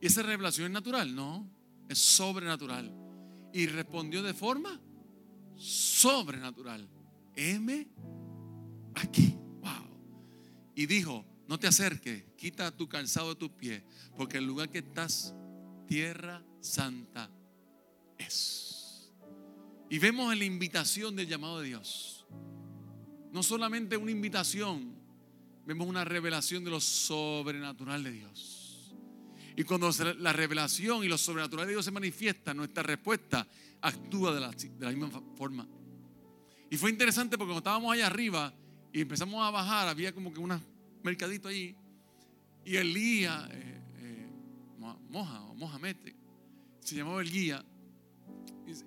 ¿Y 0.02 0.08
esa 0.08 0.22
revelación 0.22 0.68
es 0.68 0.74
natural? 0.74 1.16
No, 1.16 1.50
es 1.90 1.98
sobrenatural. 1.98 2.94
Y 3.54 3.68
respondió 3.68 4.22
de 4.22 4.34
forma 4.34 4.80
sobrenatural. 5.56 6.88
heme 7.36 7.88
aquí. 8.96 9.36
Wow. 9.62 10.74
Y 10.76 10.86
dijo, 10.86 11.26
no 11.48 11.58
te 11.58 11.68
acerques, 11.68 12.24
quita 12.36 12.76
tu 12.76 12.90
calzado 12.90 13.30
de 13.30 13.36
tus 13.36 13.50
pies, 13.52 13.82
porque 14.16 14.38
el 14.38 14.46
lugar 14.46 14.70
que 14.70 14.80
estás, 14.80 15.34
tierra 15.88 16.44
santa 16.60 17.30
es. 18.18 19.12
Y 19.90 20.00
vemos 20.00 20.36
la 20.36 20.44
invitación 20.44 21.16
del 21.16 21.28
llamado 21.28 21.62
de 21.62 21.68
Dios. 21.68 22.26
No 23.32 23.44
solamente 23.44 23.96
una 23.96 24.12
invitación, 24.12 24.96
vemos 25.66 25.88
una 25.88 26.04
revelación 26.04 26.64
de 26.66 26.72
lo 26.72 26.82
sobrenatural 26.82 28.04
de 28.04 28.12
Dios. 28.12 28.94
Y 29.56 29.64
cuando 29.64 29.90
la 30.20 30.34
revelación 30.34 31.04
y 31.04 31.08
lo 31.08 31.18
sobrenatural 31.18 31.66
de 31.66 31.74
Dios 31.74 31.86
se 31.86 31.92
manifiesta, 31.92 32.54
nuestra 32.54 32.84
respuesta 32.84 33.48
actúa 33.82 34.34
de 34.34 34.42
la, 34.42 34.52
de 34.52 34.86
la 34.86 34.92
misma 34.92 35.10
forma. 35.36 35.68
Y 36.70 36.78
fue 36.78 36.90
interesante 36.90 37.38
porque 37.38 37.54
cuando 37.54 37.60
estábamos 37.60 37.94
allá 37.94 38.08
arriba 38.08 38.54
y 38.92 39.02
empezamos 39.02 39.42
a 39.42 39.50
bajar, 39.50 39.88
había 39.88 40.14
como 40.14 40.34
que 40.34 40.40
un 40.40 40.52
mercadito 41.08 41.48
allí. 41.48 41.76
Y 42.66 42.76
el 42.76 42.94
guía, 42.94 43.48
eh, 43.52 43.82
eh, 44.00 44.30
Moja 45.10 45.42
o 45.44 45.56
Mohamed, 45.56 45.96
se 46.82 46.96
llamaba 46.96 47.22
el 47.22 47.32
guía. 47.32 47.66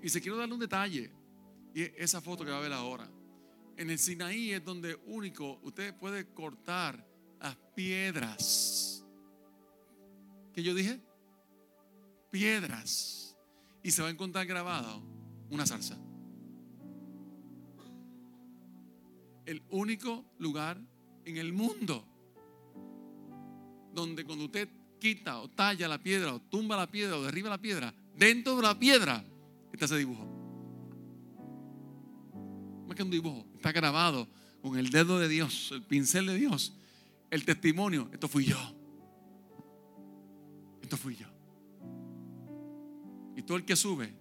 Y, 0.02 0.08
se 0.08 0.20
quiero 0.20 0.36
darle 0.36 0.54
un 0.54 0.60
detalle. 0.60 1.10
Y 1.74 1.82
esa 1.96 2.20
foto 2.20 2.44
que 2.44 2.50
va 2.50 2.58
a 2.58 2.60
ver 2.60 2.72
ahora. 2.72 3.10
En 3.76 3.88
el 3.88 3.98
Sinaí 3.98 4.52
es 4.52 4.62
donde 4.62 4.94
único 5.06 5.58
usted 5.62 5.94
puede 5.96 6.26
cortar 6.34 7.06
las 7.40 7.56
piedras. 7.74 9.02
¿Qué 10.52 10.62
yo 10.62 10.74
dije? 10.74 11.00
Piedras. 12.30 13.34
Y 13.82 13.90
se 13.92 14.02
va 14.02 14.08
a 14.08 14.10
encontrar 14.10 14.44
grabado 14.44 15.02
una 15.48 15.64
zarza. 15.64 15.96
el 19.50 19.64
único 19.70 20.24
lugar 20.38 20.80
en 21.24 21.36
el 21.36 21.52
mundo 21.52 22.06
donde 23.92 24.24
cuando 24.24 24.44
usted 24.44 24.68
quita 24.98 25.40
o 25.40 25.48
talla 25.48 25.88
la 25.88 26.02
piedra 26.02 26.34
o 26.34 26.40
tumba 26.40 26.76
la 26.76 26.90
piedra 26.90 27.16
o 27.16 27.22
derriba 27.22 27.48
la 27.50 27.58
piedra, 27.58 27.92
dentro 28.16 28.56
de 28.56 28.62
la 28.62 28.78
piedra 28.78 29.24
está 29.72 29.86
ese 29.86 29.96
dibujo. 29.96 30.26
Más 32.86 32.96
que 32.96 33.02
un 33.02 33.10
dibujo, 33.10 33.46
está 33.56 33.72
grabado 33.72 34.28
con 34.60 34.78
el 34.78 34.90
dedo 34.90 35.18
de 35.18 35.28
Dios, 35.28 35.70
el 35.72 35.82
pincel 35.82 36.26
de 36.26 36.34
Dios, 36.34 36.74
el 37.30 37.44
testimonio. 37.44 38.08
Esto 38.12 38.28
fui 38.28 38.44
yo. 38.44 38.58
Esto 40.82 40.96
fui 40.96 41.16
yo. 41.16 41.26
Y 43.36 43.42
todo 43.42 43.56
el 43.56 43.64
que 43.64 43.76
sube 43.76 44.12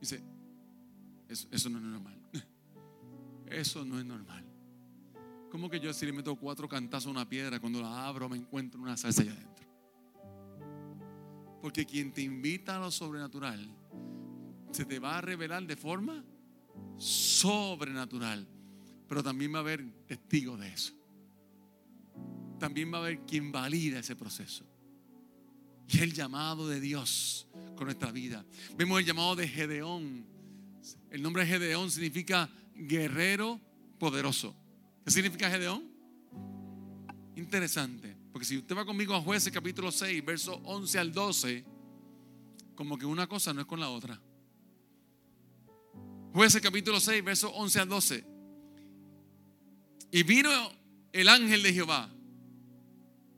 dice, 0.00 0.20
eso, 1.28 1.48
eso 1.50 1.70
no 1.70 1.78
es 1.78 1.84
normal. 1.84 2.18
Eso 3.46 3.82
no 3.82 3.98
es 3.98 4.04
normal. 4.04 4.47
¿Cómo 5.50 5.70
que 5.70 5.80
yo 5.80 5.92
si 5.92 6.04
le 6.06 6.12
meto 6.12 6.36
cuatro 6.36 6.68
cantazos 6.68 7.06
a 7.06 7.10
una 7.10 7.28
piedra, 7.28 7.58
cuando 7.58 7.80
la 7.80 8.06
abro 8.06 8.28
me 8.28 8.36
encuentro 8.36 8.80
una 8.80 8.96
salsa 8.96 9.22
allá 9.22 9.32
adentro? 9.32 9.66
Porque 11.62 11.86
quien 11.86 12.12
te 12.12 12.22
invita 12.22 12.76
a 12.76 12.80
lo 12.80 12.90
sobrenatural 12.90 13.68
se 14.70 14.84
te 14.84 14.98
va 14.98 15.18
a 15.18 15.20
revelar 15.20 15.66
de 15.66 15.76
forma 15.76 16.24
sobrenatural. 16.98 18.46
Pero 19.08 19.22
también 19.22 19.52
va 19.54 19.58
a 19.58 19.60
haber 19.60 19.90
testigos 20.06 20.60
de 20.60 20.68
eso. 20.68 20.92
También 22.58 22.92
va 22.92 22.98
a 22.98 23.00
haber 23.00 23.20
quien 23.20 23.50
valida 23.50 24.00
ese 24.00 24.16
proceso. 24.16 24.64
Y 25.88 26.00
el 26.00 26.12
llamado 26.12 26.68
de 26.68 26.80
Dios 26.80 27.48
con 27.74 27.86
nuestra 27.86 28.12
vida. 28.12 28.44
Vemos 28.76 29.00
el 29.00 29.06
llamado 29.06 29.34
de 29.36 29.48
Gedeón. 29.48 30.26
El 31.10 31.22
nombre 31.22 31.44
de 31.44 31.48
Gedeón 31.48 31.90
significa 31.90 32.50
guerrero 32.74 33.58
poderoso. 33.98 34.54
¿Qué 35.08 35.12
significa 35.12 35.48
Gedeón? 35.48 35.90
Interesante, 37.34 38.14
porque 38.30 38.44
si 38.44 38.58
usted 38.58 38.76
va 38.76 38.84
conmigo 38.84 39.14
a 39.14 39.22
jueces 39.22 39.50
capítulo 39.50 39.90
6, 39.90 40.22
verso 40.22 40.60
11 40.64 40.98
al 40.98 41.14
12, 41.14 41.64
como 42.74 42.98
que 42.98 43.06
una 43.06 43.26
cosa 43.26 43.54
no 43.54 43.62
es 43.62 43.66
con 43.66 43.80
la 43.80 43.88
otra. 43.88 44.20
Jueces 46.34 46.60
capítulo 46.60 47.00
6, 47.00 47.24
verso 47.24 47.48
11 47.54 47.80
al 47.80 47.88
12. 47.88 48.24
Y 50.12 50.22
vino 50.24 50.50
el 51.10 51.30
ángel 51.30 51.62
de 51.62 51.72
Jehová, 51.72 52.14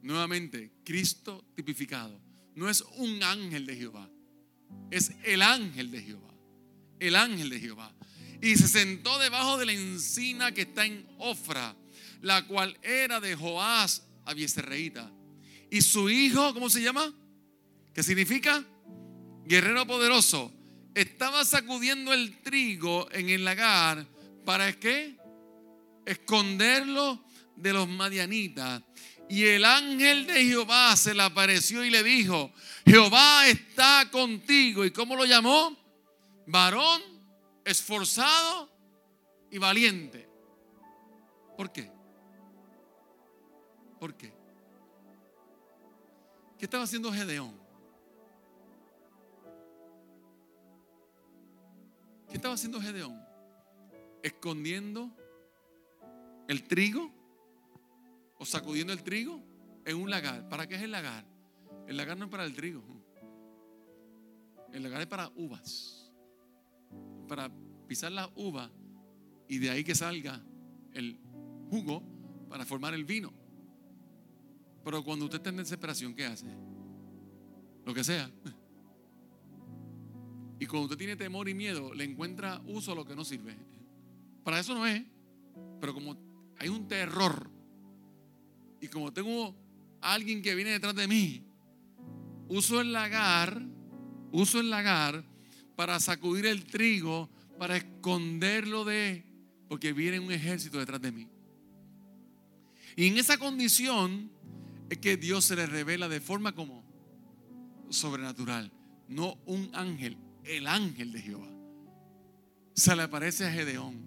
nuevamente, 0.02 0.72
Cristo 0.82 1.44
tipificado. 1.54 2.20
No 2.56 2.68
es 2.68 2.80
un 2.96 3.22
ángel 3.22 3.64
de 3.64 3.76
Jehová, 3.76 4.10
es 4.90 5.12
el 5.22 5.40
ángel 5.40 5.92
de 5.92 6.02
Jehová. 6.02 6.34
El 6.98 7.14
ángel 7.14 7.48
de 7.48 7.60
Jehová 7.60 7.94
y 8.42 8.56
se 8.56 8.68
sentó 8.68 9.18
debajo 9.18 9.58
de 9.58 9.66
la 9.66 9.72
encina 9.72 10.52
que 10.52 10.62
está 10.62 10.86
en 10.86 11.06
Ofra, 11.18 11.76
la 12.22 12.46
cual 12.46 12.78
era 12.82 13.20
de 13.20 13.34
Joás 13.34 14.06
Abieserreíta. 14.24 15.10
Y 15.70 15.82
su 15.82 16.08
hijo, 16.10 16.52
¿cómo 16.54 16.70
se 16.70 16.82
llama? 16.82 17.12
¿Qué 17.94 18.02
significa? 18.02 18.64
Guerrero 19.44 19.86
poderoso. 19.86 20.52
Estaba 20.94 21.44
sacudiendo 21.44 22.12
el 22.12 22.40
trigo 22.42 23.08
en 23.12 23.30
el 23.30 23.44
lagar 23.44 24.06
para 24.44 24.72
qué? 24.72 25.16
Esconderlo 26.06 27.24
de 27.56 27.72
los 27.72 27.88
madianitas. 27.88 28.82
Y 29.28 29.44
el 29.44 29.64
ángel 29.64 30.26
de 30.26 30.44
Jehová 30.44 30.96
se 30.96 31.14
le 31.14 31.22
apareció 31.22 31.84
y 31.84 31.90
le 31.90 32.02
dijo, 32.02 32.52
Jehová 32.84 33.46
está 33.46 34.08
contigo. 34.10 34.84
¿Y 34.84 34.90
cómo 34.90 35.14
lo 35.14 35.24
llamó? 35.24 35.76
Varón 36.48 37.09
esforzado 37.70 38.68
y 39.50 39.58
valiente. 39.58 40.28
¿Por 41.56 41.70
qué? 41.72 41.90
¿Por 43.98 44.14
qué? 44.14 44.32
¿Qué 46.58 46.64
estaba 46.64 46.84
haciendo 46.84 47.12
Gedeón? 47.12 47.58
¿Qué 52.28 52.36
estaba 52.36 52.54
haciendo 52.54 52.80
Gedeón? 52.80 53.20
Escondiendo 54.22 55.10
el 56.48 56.66
trigo 56.66 57.10
o 58.38 58.44
sacudiendo 58.44 58.92
el 58.92 59.02
trigo 59.02 59.40
en 59.84 59.96
un 59.96 60.10
lagar. 60.10 60.48
¿Para 60.48 60.66
qué 60.66 60.74
es 60.74 60.82
el 60.82 60.90
lagar? 60.90 61.24
El 61.86 61.96
lagar 61.96 62.16
no 62.16 62.26
es 62.26 62.30
para 62.30 62.44
el 62.44 62.54
trigo. 62.54 62.82
El 64.72 64.82
lagar 64.82 65.00
es 65.00 65.06
para 65.06 65.28
uvas 65.34 65.99
para 67.30 67.48
pisar 67.86 68.10
la 68.10 68.28
uva 68.34 68.68
y 69.48 69.58
de 69.58 69.70
ahí 69.70 69.84
que 69.84 69.94
salga 69.94 70.42
el 70.92 71.16
jugo 71.70 72.02
para 72.48 72.66
formar 72.66 72.92
el 72.92 73.04
vino. 73.04 73.32
Pero 74.84 75.04
cuando 75.04 75.26
usted 75.26 75.38
está 75.38 75.50
en 75.50 75.58
desesperación, 75.58 76.12
¿qué 76.12 76.26
hace? 76.26 76.46
Lo 77.86 77.94
que 77.94 78.02
sea. 78.02 78.28
Y 80.58 80.66
cuando 80.66 80.86
usted 80.86 80.98
tiene 80.98 81.14
temor 81.14 81.48
y 81.48 81.54
miedo, 81.54 81.94
le 81.94 82.02
encuentra 82.02 82.60
uso 82.66 82.92
a 82.92 82.94
lo 82.96 83.04
que 83.04 83.14
no 83.14 83.24
sirve. 83.24 83.56
Para 84.42 84.58
eso 84.58 84.74
no 84.74 84.84
es. 84.84 85.02
Pero 85.80 85.94
como 85.94 86.16
hay 86.58 86.68
un 86.68 86.88
terror 86.88 87.48
y 88.80 88.88
como 88.88 89.12
tengo 89.12 89.54
a 90.00 90.14
alguien 90.14 90.42
que 90.42 90.56
viene 90.56 90.72
detrás 90.72 90.96
de 90.96 91.06
mí, 91.06 91.44
uso 92.48 92.80
el 92.80 92.92
lagar, 92.92 93.62
uso 94.32 94.58
el 94.58 94.68
lagar 94.68 95.24
para 95.80 95.98
sacudir 95.98 96.44
el 96.44 96.66
trigo, 96.66 97.30
para 97.58 97.78
esconderlo 97.78 98.84
de, 98.84 99.24
porque 99.66 99.94
viene 99.94 100.20
un 100.20 100.30
ejército 100.30 100.78
detrás 100.78 101.00
de 101.00 101.10
mí. 101.10 101.26
Y 102.96 103.06
en 103.06 103.16
esa 103.16 103.38
condición 103.38 104.30
es 104.90 104.98
que 104.98 105.16
Dios 105.16 105.46
se 105.46 105.56
le 105.56 105.64
revela 105.64 106.06
de 106.10 106.20
forma 106.20 106.54
como 106.54 106.84
sobrenatural, 107.88 108.70
no 109.08 109.38
un 109.46 109.70
ángel, 109.72 110.18
el 110.44 110.66
ángel 110.66 111.12
de 111.12 111.22
Jehová. 111.22 111.48
Se 112.74 112.94
le 112.94 113.04
aparece 113.04 113.46
a 113.46 113.50
Gedeón. 113.50 114.04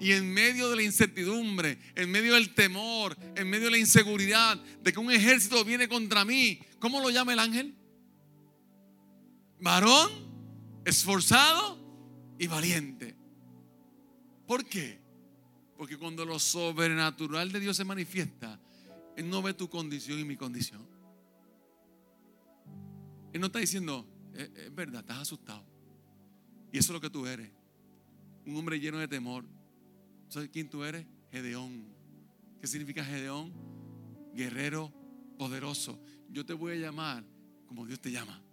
Y 0.00 0.10
en 0.10 0.28
medio 0.34 0.70
de 0.70 0.74
la 0.74 0.82
incertidumbre, 0.82 1.78
en 1.94 2.10
medio 2.10 2.34
del 2.34 2.52
temor, 2.52 3.16
en 3.36 3.48
medio 3.48 3.66
de 3.66 3.70
la 3.70 3.78
inseguridad 3.78 4.60
de 4.82 4.92
que 4.92 4.98
un 4.98 5.12
ejército 5.12 5.64
viene 5.64 5.86
contra 5.86 6.24
mí, 6.24 6.58
¿cómo 6.80 6.98
lo 6.98 7.10
llama 7.10 7.32
el 7.32 7.38
ángel? 7.38 7.76
Varón 9.60 10.26
esforzado 10.86 11.76
y 12.38 12.46
valiente. 12.46 13.16
¿Por 14.46 14.64
qué? 14.64 15.00
Porque 15.76 15.98
cuando 15.98 16.24
lo 16.24 16.38
sobrenatural 16.38 17.50
de 17.50 17.58
Dios 17.58 17.76
se 17.76 17.84
manifiesta, 17.84 18.60
Él 19.16 19.28
no 19.28 19.42
ve 19.42 19.52
tu 19.52 19.68
condición 19.68 20.20
y 20.20 20.24
mi 20.24 20.36
condición. 20.36 20.86
Él 23.32 23.40
no 23.40 23.48
está 23.48 23.58
diciendo, 23.58 24.06
es, 24.32 24.74
verdad, 24.74 25.00
estás 25.00 25.18
asustado. 25.18 25.64
Y 26.72 26.78
eso 26.78 26.92
es 26.92 26.94
lo 26.94 27.00
que 27.00 27.10
tú 27.10 27.26
eres. 27.26 27.50
Un 28.46 28.56
hombre 28.56 28.78
lleno 28.78 28.98
de 28.98 29.08
temor. 29.08 29.44
¿Sabes 30.28 30.50
quién 30.50 30.70
tú 30.70 30.84
eres? 30.84 31.04
Gedeón. 31.32 31.84
¿Qué 32.60 32.68
significa 32.68 33.04
Gedeón? 33.04 33.52
Guerrero 34.34 34.92
poderoso. 35.36 36.00
Yo 36.30 36.46
te 36.46 36.52
voy 36.52 36.74
a 36.74 36.76
llamar 36.76 37.24
como 37.66 37.84
Dios 37.84 38.00
te 38.00 38.12
llama 38.12 38.45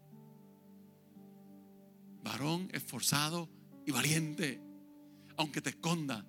varón 2.23 2.69
esforzado 2.73 3.49
y 3.85 3.91
valiente. 3.91 4.61
Aunque 5.37 5.61
te 5.61 5.71
esconda, 5.71 6.25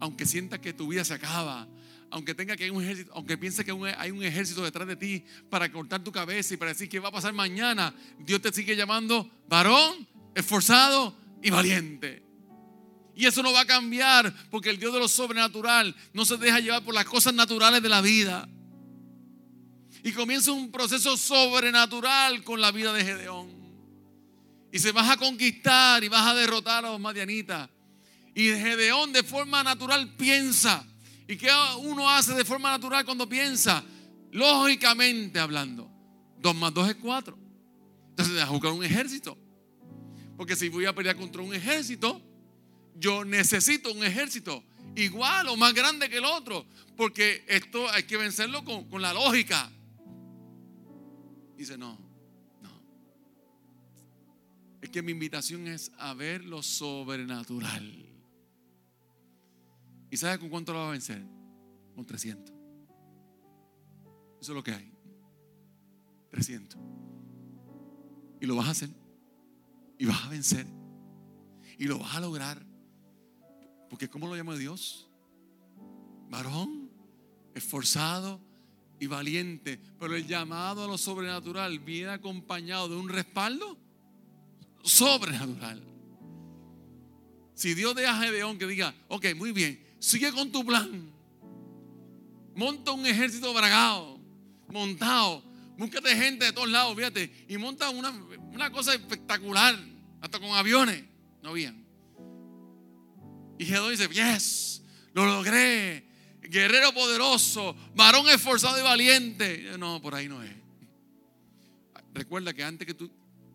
aunque 0.00 0.26
sienta 0.26 0.60
que 0.60 0.72
tu 0.72 0.88
vida 0.88 1.04
se 1.04 1.14
acaba, 1.14 1.68
aunque 2.10 2.34
tenga 2.34 2.56
que 2.56 2.64
hay 2.64 2.70
un 2.70 2.82
ejército, 2.82 3.12
aunque 3.14 3.36
piense 3.36 3.64
que 3.64 3.72
hay 3.96 4.10
un 4.10 4.22
ejército 4.22 4.62
detrás 4.62 4.86
de 4.86 4.96
ti 4.96 5.24
para 5.50 5.70
cortar 5.72 6.04
tu 6.04 6.12
cabeza 6.12 6.54
y 6.54 6.56
para 6.56 6.72
decir 6.72 6.88
qué 6.88 7.00
va 7.00 7.08
a 7.08 7.12
pasar 7.12 7.32
mañana, 7.32 7.94
Dios 8.18 8.40
te 8.40 8.52
sigue 8.52 8.76
llamando 8.76 9.28
varón, 9.48 10.06
esforzado 10.34 11.16
y 11.42 11.50
valiente. 11.50 12.24
Y 13.16 13.26
eso 13.26 13.42
no 13.42 13.52
va 13.52 13.60
a 13.60 13.66
cambiar 13.66 14.32
porque 14.50 14.70
el 14.70 14.78
Dios 14.78 14.92
de 14.92 14.98
lo 14.98 15.08
sobrenatural 15.08 15.94
no 16.12 16.24
se 16.24 16.36
deja 16.36 16.60
llevar 16.60 16.84
por 16.84 16.94
las 16.94 17.04
cosas 17.04 17.34
naturales 17.34 17.82
de 17.82 17.88
la 17.88 18.00
vida. 18.00 18.48
Y 20.02 20.12
comienza 20.12 20.52
un 20.52 20.70
proceso 20.70 21.16
sobrenatural 21.16 22.42
con 22.44 22.60
la 22.60 22.72
vida 22.72 22.92
de 22.92 23.04
Gedeón. 23.04 23.63
Y 24.74 24.80
se 24.80 24.90
vas 24.90 25.08
a 25.08 25.16
conquistar 25.16 26.02
y 26.02 26.08
vas 26.08 26.26
a 26.26 26.34
derrotar 26.34 26.84
a 26.84 26.90
los 26.90 26.98
madianitas. 26.98 27.70
Y 28.34 28.48
Gedeón 28.48 29.12
de 29.12 29.22
forma 29.22 29.62
natural 29.62 30.16
piensa. 30.16 30.84
¿Y 31.28 31.36
qué 31.36 31.48
uno 31.78 32.10
hace 32.10 32.34
de 32.34 32.44
forma 32.44 32.72
natural 32.72 33.04
cuando 33.04 33.28
piensa? 33.28 33.84
Lógicamente 34.32 35.38
hablando. 35.38 35.88
Dos 36.40 36.56
más 36.56 36.74
dos 36.74 36.88
es 36.88 36.96
cuatro. 36.96 37.38
Entonces 38.08 38.34
deja 38.34 38.50
buscar 38.50 38.72
un 38.72 38.82
ejército. 38.82 39.38
Porque 40.36 40.56
si 40.56 40.68
voy 40.68 40.86
a 40.86 40.92
pelear 40.92 41.14
contra 41.14 41.40
un 41.40 41.54
ejército, 41.54 42.20
yo 42.96 43.24
necesito 43.24 43.92
un 43.92 44.02
ejército 44.02 44.64
igual 44.96 45.46
o 45.50 45.56
más 45.56 45.72
grande 45.72 46.10
que 46.10 46.16
el 46.16 46.24
otro, 46.24 46.66
porque 46.96 47.44
esto 47.46 47.88
hay 47.90 48.02
que 48.02 48.16
vencerlo 48.16 48.64
con, 48.64 49.00
la 49.00 49.12
lógica. 49.12 49.70
Dice, 51.56 51.78
no. 51.78 52.03
Es 54.84 54.90
que 54.90 55.00
mi 55.00 55.12
invitación 55.12 55.66
es 55.66 55.90
a 55.96 56.12
ver 56.12 56.44
lo 56.44 56.62
sobrenatural. 56.62 58.04
¿Y 60.10 60.16
sabe 60.18 60.38
con 60.38 60.50
cuánto 60.50 60.74
lo 60.74 60.80
va 60.80 60.88
a 60.88 60.90
vencer? 60.90 61.24
Con 61.94 62.04
300. 62.04 62.54
Eso 64.42 64.52
es 64.52 64.54
lo 64.54 64.62
que 64.62 64.72
hay. 64.72 64.92
300. 66.28 66.78
Y 68.42 68.44
lo 68.44 68.56
vas 68.56 68.68
a 68.68 68.70
hacer. 68.72 68.90
Y 69.98 70.04
vas 70.04 70.22
a 70.22 70.28
vencer. 70.28 70.66
Y 71.78 71.86
lo 71.86 71.98
vas 71.98 72.16
a 72.16 72.20
lograr. 72.20 72.62
Porque 73.88 74.10
¿cómo 74.10 74.26
lo 74.26 74.36
llama 74.36 74.54
Dios? 74.54 75.08
Varón, 76.28 76.90
esforzado 77.54 78.38
y 79.00 79.06
valiente. 79.06 79.80
Pero 79.98 80.14
el 80.14 80.26
llamado 80.26 80.84
a 80.84 80.86
lo 80.86 80.98
sobrenatural 80.98 81.78
viene 81.78 82.10
acompañado 82.10 82.90
de 82.90 82.96
un 82.96 83.08
respaldo 83.08 83.82
sobrenatural. 84.84 85.82
Si 87.54 87.74
Dios 87.74 87.94
deja 87.94 88.16
a 88.16 88.22
Gedeón 88.22 88.58
que 88.58 88.66
diga, 88.66 88.94
ok, 89.08 89.26
muy 89.36 89.52
bien, 89.52 89.82
sigue 89.98 90.30
con 90.32 90.52
tu 90.52 90.64
plan. 90.64 91.10
Monta 92.54 92.92
un 92.92 93.04
ejército 93.06 93.52
bragado, 93.52 94.20
montado. 94.68 95.42
Búscate 95.76 96.14
gente 96.14 96.44
de 96.44 96.52
todos 96.52 96.68
lados, 96.68 96.94
fíjate. 96.96 97.46
Y 97.48 97.56
monta 97.58 97.90
una, 97.90 98.10
una 98.52 98.70
cosa 98.70 98.94
espectacular, 98.94 99.76
hasta 100.20 100.38
con 100.38 100.50
aviones. 100.50 101.02
No 101.42 101.50
habían. 101.50 101.84
Y 103.58 103.64
Gedeón 103.64 103.90
dice, 103.90 104.08
yes, 104.08 104.82
lo 105.12 105.24
logré. 105.26 106.04
Guerrero 106.42 106.92
poderoso, 106.92 107.74
varón 107.94 108.28
esforzado 108.28 108.78
y 108.78 108.82
valiente. 108.82 109.76
No, 109.78 110.00
por 110.02 110.14
ahí 110.14 110.28
no 110.28 110.42
es. 110.42 110.52
Recuerda 112.12 112.52
que 112.52 112.62
antes 112.62 112.86
que 112.86 112.94
tú 112.94 113.10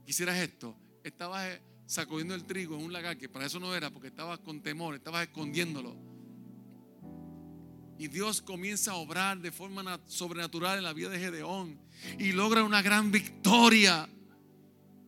quisieras 0.06 0.38
esto, 0.38 0.76
estabas 1.04 1.60
sacudiendo 1.86 2.36
el 2.36 2.46
trigo 2.46 2.76
en 2.76 2.86
un 2.86 2.94
lagar, 2.94 3.18
que 3.18 3.30
para 3.30 3.46
eso 3.46 3.60
no 3.60 3.76
era, 3.76 3.90
porque 3.90 4.10
estabas 4.10 4.40
con 4.40 4.62
temor, 4.62 4.96
estabas 4.96 5.24
escondiéndolo. 5.24 5.96
Y 7.98 8.08
Dios 8.08 8.42
comienza 8.42 8.92
a 8.92 8.96
obrar 8.96 9.40
de 9.40 9.52
forma 9.52 10.00
sobrenatural 10.06 10.78
en 10.78 10.84
la 10.84 10.94
vida 10.94 11.10
de 11.10 11.20
Gedeón 11.20 11.78
y 12.18 12.32
logra 12.32 12.64
una 12.64 12.82
gran 12.82 13.12
victoria 13.12 14.08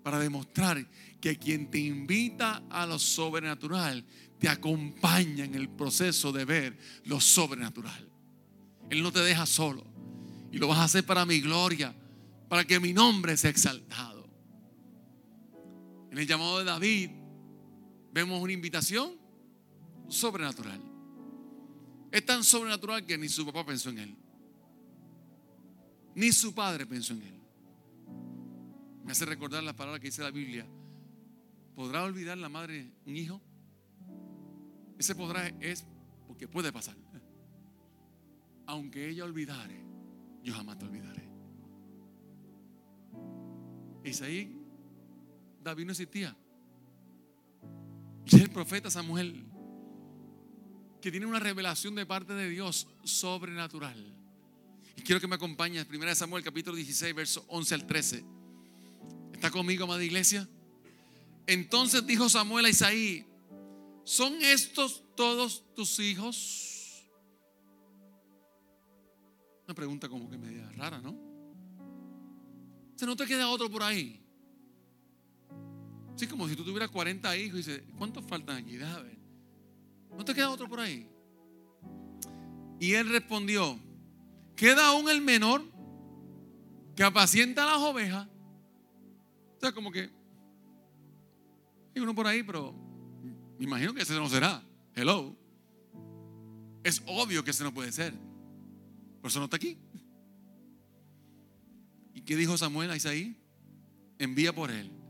para 0.04 0.20
demostrar 0.20 0.86
que 1.22 1.38
quien 1.38 1.72
te 1.72 1.80
invita 1.80 2.64
a 2.70 2.86
lo 2.86 3.00
sobrenatural 3.00 4.04
te 4.40 4.50
acompaña 4.50 5.46
en 5.46 5.56
el 5.56 5.70
proceso 5.70 6.32
de 6.32 6.46
ver 6.46 6.78
lo 7.06 7.22
sobrenatural. 7.22 8.10
Él 8.90 9.04
no 9.04 9.12
te 9.12 9.20
deja 9.20 9.46
solo. 9.46 9.86
Y 10.52 10.58
lo 10.58 10.68
vas 10.68 10.80
a 10.80 10.84
hacer 10.84 11.06
para 11.06 11.26
mi 11.26 11.40
gloria, 11.40 11.96
para 12.50 12.66
que 12.66 12.80
mi 12.80 12.92
nombre 12.92 13.38
sea 13.38 13.52
exaltado. 13.52 14.21
En 16.12 16.18
el 16.18 16.28
llamado 16.28 16.60
de 16.60 16.66
David 16.66 17.10
vemos 18.12 18.42
una 18.42 18.52
invitación 18.52 19.14
sobrenatural. 20.10 20.82
Es 22.12 22.26
tan 22.26 22.44
sobrenatural 22.44 23.06
que 23.06 23.18
ni 23.18 23.30
su 23.30 23.46
papá 23.46 23.66
pensó 23.66 23.90
en 23.92 24.00
él. 24.00 24.18
Ni 26.14 26.34
su 26.34 26.54
padre 26.54 26.86
pensó 26.86 27.14
en 27.14 27.22
él. 27.22 27.42
Me 29.06 29.14
hace 29.14 29.26
recordar 29.26 29.64
la 29.64 29.74
palabra 29.74 30.02
que 30.02 30.08
dice 30.08 30.22
la 30.22 30.32
Biblia. 30.32 30.68
¿Podrá 31.76 32.04
olvidar 32.04 32.38
la 32.38 32.50
madre 32.50 32.92
un 33.06 33.16
hijo? 33.16 33.42
Ese 35.00 35.16
podrá 35.16 35.48
es 35.62 35.86
porque 36.28 36.50
puede 36.50 36.74
pasar. 36.74 36.98
Aunque 38.66 39.10
ella 39.10 39.24
olvidare, 39.24 39.82
yo 40.44 40.54
jamás 40.54 40.78
te 40.78 40.86
olvidaré. 40.86 41.30
Isaí, 44.04 44.61
David 45.64 45.86
no 45.86 45.92
existía. 45.92 46.36
Y 48.26 48.42
el 48.42 48.50
profeta 48.50 48.90
Samuel, 48.90 49.46
que 51.02 51.12
tiene 51.12 51.26
una 51.26 51.40
revelación 51.40 51.96
de 51.96 52.06
parte 52.06 52.34
de 52.34 52.50
Dios 52.50 52.88
sobrenatural. 53.04 54.16
Y 54.96 55.02
quiero 55.02 55.20
que 55.20 55.28
me 55.28 55.36
acompañes, 55.36 55.88
1 55.90 56.16
Samuel 56.16 56.44
capítulo 56.44 56.76
16, 56.76 57.16
verso 57.16 57.46
11 57.48 57.76
al 57.76 57.88
13. 57.88 58.26
¿Está 59.34 59.52
conmigo, 59.52 59.86
amada 59.86 60.04
iglesia? 60.04 60.48
Entonces 61.48 62.06
dijo 62.06 62.30
Samuel 62.30 62.66
a 62.66 62.70
Isaí, 62.70 63.26
¿Son 64.04 64.34
estos 64.42 65.04
todos 65.16 65.64
tus 65.76 66.00
hijos? 66.00 67.06
Una 69.66 69.76
pregunta 69.76 70.10
como 70.10 70.30
que 70.30 70.38
media 70.38 70.70
rara, 70.76 71.00
¿no? 71.00 71.16
Si 72.96 73.06
no 73.06 73.16
te 73.16 73.26
queda 73.26 73.48
otro 73.48 73.70
por 73.70 73.84
ahí. 73.84 74.21
Sí, 76.22 76.28
como 76.28 76.48
si 76.48 76.56
tú 76.56 76.64
tuvieras 76.64 76.92
40 76.92 77.36
hijos 77.36 77.56
y 77.56 77.58
dices, 77.64 77.82
¿cuántos 77.98 78.24
faltan 78.24 78.58
aquí? 78.58 78.78
Ver. 78.78 79.18
¿No 80.16 80.24
te 80.24 80.36
queda 80.36 80.52
otro 80.52 80.70
por 80.70 80.80
ahí? 80.80 81.10
Y 82.80 82.94
él 82.94 83.10
respondió, 83.10 83.80
queda 84.56 84.90
aún 84.90 85.10
el 85.10 85.20
menor 85.20 85.64
que 86.96 87.04
apacienta 87.04 87.66
las 87.66 87.78
ovejas. 87.78 88.28
O 89.58 89.60
sea, 89.62 89.72
como 89.72 89.92
que 89.92 90.12
hay 91.96 92.02
uno 92.04 92.14
por 92.14 92.28
ahí, 92.28 92.44
pero 92.44 92.72
me 93.58 93.64
imagino 93.64 93.92
que 93.96 94.04
ese 94.04 94.14
no 94.14 94.30
será. 94.30 94.64
Hello. 94.94 95.36
Es 96.84 97.02
obvio 97.08 97.44
que 97.44 97.50
ese 97.50 97.64
no 97.64 97.74
puede 97.74 97.92
ser. 97.92 98.14
Por 99.22 99.32
eso 99.32 99.40
no 99.40 99.46
está 99.46 99.56
aquí. 99.56 99.76
¿Y 102.14 102.22
qué 102.22 102.36
dijo 102.36 102.60
Samuel 102.60 102.92
a 102.92 102.96
Isaí? 102.96 103.42
Envía 104.20 104.54
por 104.54 104.70
él. 104.70 105.01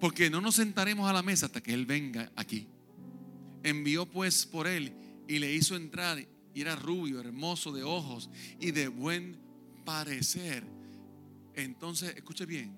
Porque 0.00 0.30
no 0.30 0.40
nos 0.40 0.56
sentaremos 0.56 1.08
a 1.08 1.12
la 1.12 1.22
mesa 1.22 1.46
hasta 1.46 1.62
que 1.62 1.72
él 1.72 1.86
venga 1.86 2.30
aquí. 2.36 2.66
Envió 3.62 4.06
pues 4.06 4.46
por 4.46 4.66
él 4.66 4.92
y 5.26 5.38
le 5.38 5.52
hizo 5.52 5.76
entrar. 5.76 6.18
Y 6.54 6.60
era 6.60 6.76
rubio, 6.76 7.20
hermoso 7.20 7.72
de 7.72 7.82
ojos 7.82 8.30
y 8.60 8.70
de 8.70 8.88
buen 8.88 9.38
parecer. 9.84 10.64
Entonces, 11.54 12.14
escuche 12.16 12.46
bien. 12.46 12.76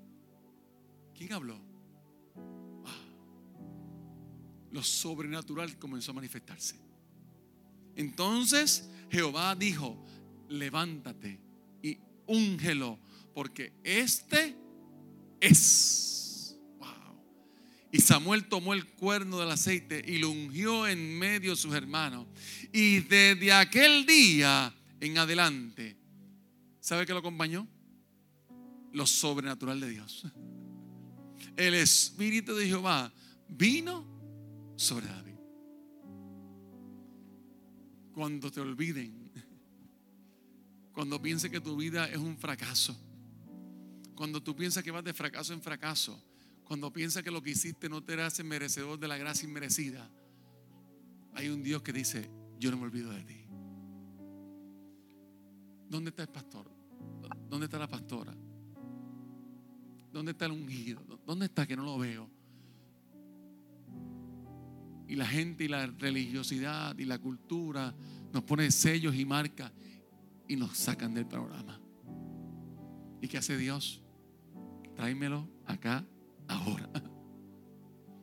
¿Quién 1.14 1.32
habló? 1.32 1.68
lo 4.70 4.82
sobrenatural 4.82 5.78
comenzó 5.78 6.12
a 6.12 6.14
manifestarse. 6.14 6.76
Entonces 7.96 8.88
Jehová 9.10 9.54
dijo, 9.54 9.96
levántate 10.48 11.40
y 11.82 11.98
úngelo, 12.26 12.98
porque 13.34 13.72
este 13.82 14.56
es. 15.40 16.14
Y 17.90 18.00
Samuel 18.00 18.44
tomó 18.48 18.74
el 18.74 18.86
cuerno 18.86 19.38
del 19.38 19.50
aceite 19.50 20.02
y 20.06 20.18
lo 20.18 20.30
ungió 20.30 20.86
en 20.86 21.18
medio 21.18 21.52
de 21.52 21.56
sus 21.56 21.74
hermanos. 21.74 22.26
Y 22.72 23.00
desde 23.00 23.52
aquel 23.52 24.04
día 24.04 24.74
en 25.00 25.16
adelante, 25.16 25.96
¿sabe 26.80 27.06
qué 27.06 27.12
lo 27.12 27.20
acompañó? 27.20 27.66
Lo 28.92 29.06
sobrenatural 29.06 29.80
de 29.80 29.90
Dios. 29.90 30.26
El 31.56 31.74
Espíritu 31.74 32.54
de 32.54 32.66
Jehová 32.66 33.12
vino 33.48 34.06
sobre 34.76 35.06
David. 35.06 35.34
Cuando 38.12 38.50
te 38.50 38.60
olviden, 38.60 39.30
cuando 40.92 41.22
pienses 41.22 41.50
que 41.50 41.60
tu 41.60 41.76
vida 41.76 42.06
es 42.08 42.18
un 42.18 42.36
fracaso, 42.36 42.96
cuando 44.14 44.42
tú 44.42 44.54
piensas 44.54 44.82
que 44.82 44.90
vas 44.90 45.04
de 45.04 45.14
fracaso 45.14 45.54
en 45.54 45.62
fracaso, 45.62 46.20
cuando 46.68 46.92
piensas 46.92 47.22
que 47.22 47.30
lo 47.30 47.42
que 47.42 47.48
hiciste 47.48 47.88
no 47.88 48.04
te 48.04 48.20
hace 48.20 48.44
merecedor 48.44 48.98
de 48.98 49.08
la 49.08 49.16
gracia 49.16 49.48
inmerecida, 49.48 50.06
hay 51.32 51.48
un 51.48 51.62
Dios 51.62 51.80
que 51.80 51.94
dice, 51.94 52.30
yo 52.60 52.70
no 52.70 52.76
me 52.76 52.82
olvido 52.82 53.10
de 53.10 53.24
ti. 53.24 53.46
¿Dónde 55.88 56.10
está 56.10 56.24
el 56.24 56.28
pastor? 56.28 56.70
¿Dónde 57.48 57.64
está 57.64 57.78
la 57.78 57.88
pastora? 57.88 58.36
¿Dónde 60.12 60.32
está 60.32 60.44
el 60.44 60.52
ungido? 60.52 61.02
¿Dónde 61.26 61.46
está 61.46 61.66
que 61.66 61.74
no 61.74 61.84
lo 61.84 61.96
veo? 61.96 62.28
Y 65.08 65.16
la 65.16 65.26
gente 65.26 65.64
y 65.64 65.68
la 65.68 65.86
religiosidad 65.86 66.98
y 66.98 67.06
la 67.06 67.18
cultura 67.18 67.94
nos 68.30 68.42
pone 68.42 68.70
sellos 68.70 69.14
y 69.14 69.24
marcas 69.24 69.72
y 70.46 70.56
nos 70.56 70.76
sacan 70.76 71.14
del 71.14 71.26
programa. 71.26 71.80
¿Y 73.22 73.28
qué 73.28 73.38
hace 73.38 73.56
Dios? 73.56 74.02
Tráemelo 74.94 75.48
acá 75.64 76.04
ahora. 76.48 76.90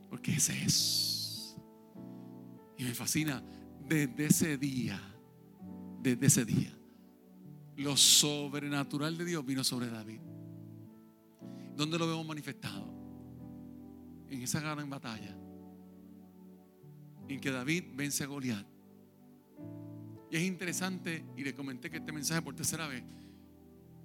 Porque 0.09 0.33
ese 0.33 0.63
es. 0.63 1.55
Y 2.77 2.83
me 2.83 2.93
fascina 2.93 3.43
desde 3.87 4.25
ese 4.25 4.57
día, 4.57 4.99
desde 6.01 6.25
ese 6.25 6.45
día, 6.45 6.77
lo 7.77 7.95
sobrenatural 7.95 9.17
de 9.17 9.25
Dios 9.25 9.45
vino 9.45 9.63
sobre 9.63 9.89
David. 9.89 10.19
¿Dónde 11.75 11.97
lo 11.97 12.07
vemos 12.07 12.25
manifestado? 12.25 12.93
En 14.29 14.41
esa 14.41 14.59
gran 14.59 14.89
batalla. 14.89 15.37
En 17.27 17.39
que 17.39 17.51
David 17.51 17.85
vence 17.95 18.23
a 18.23 18.27
Goliat. 18.27 18.65
Y 20.31 20.37
es 20.37 20.43
interesante, 20.43 21.25
y 21.37 21.43
le 21.43 21.53
comenté 21.53 21.89
que 21.89 21.97
este 21.97 22.11
mensaje 22.11 22.41
por 22.41 22.55
tercera 22.55 22.87
vez, 22.87 23.03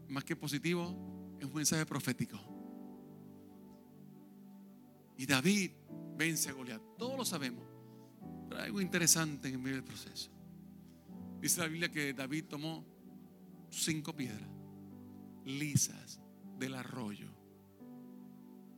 más 0.09 0.25
que 0.25 0.37
positivo, 0.37 1.37
es 1.41 1.47
un 1.47 1.55
mensaje 1.55 1.87
profético. 1.87 2.60
Y 5.21 5.27
David 5.27 5.73
vence 6.17 6.49
a 6.49 6.55
Goliat. 6.55 6.81
Todos 6.97 7.15
lo 7.15 7.27
sabemos. 7.27 7.63
Pero 8.49 8.59
hay 8.59 8.69
algo 8.69 8.81
interesante 8.81 9.49
en 9.49 9.63
medio 9.63 9.77
del 9.77 9.85
proceso. 9.85 10.31
Dice 11.43 11.61
la 11.61 11.67
Biblia 11.67 11.91
que 11.91 12.15
David 12.15 12.47
tomó 12.47 12.87
cinco 13.69 14.17
piedras 14.17 14.49
lisas 15.45 16.23
del 16.59 16.75
arroyo. 16.75 17.29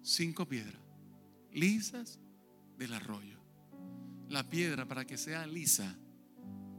Cinco 0.02 0.48
piedras 0.48 0.82
lisas 1.52 2.18
del 2.76 2.92
arroyo. 2.94 3.38
La 4.28 4.42
piedra 4.50 4.84
para 4.84 5.04
que 5.04 5.16
sea 5.16 5.46
lisa 5.46 5.96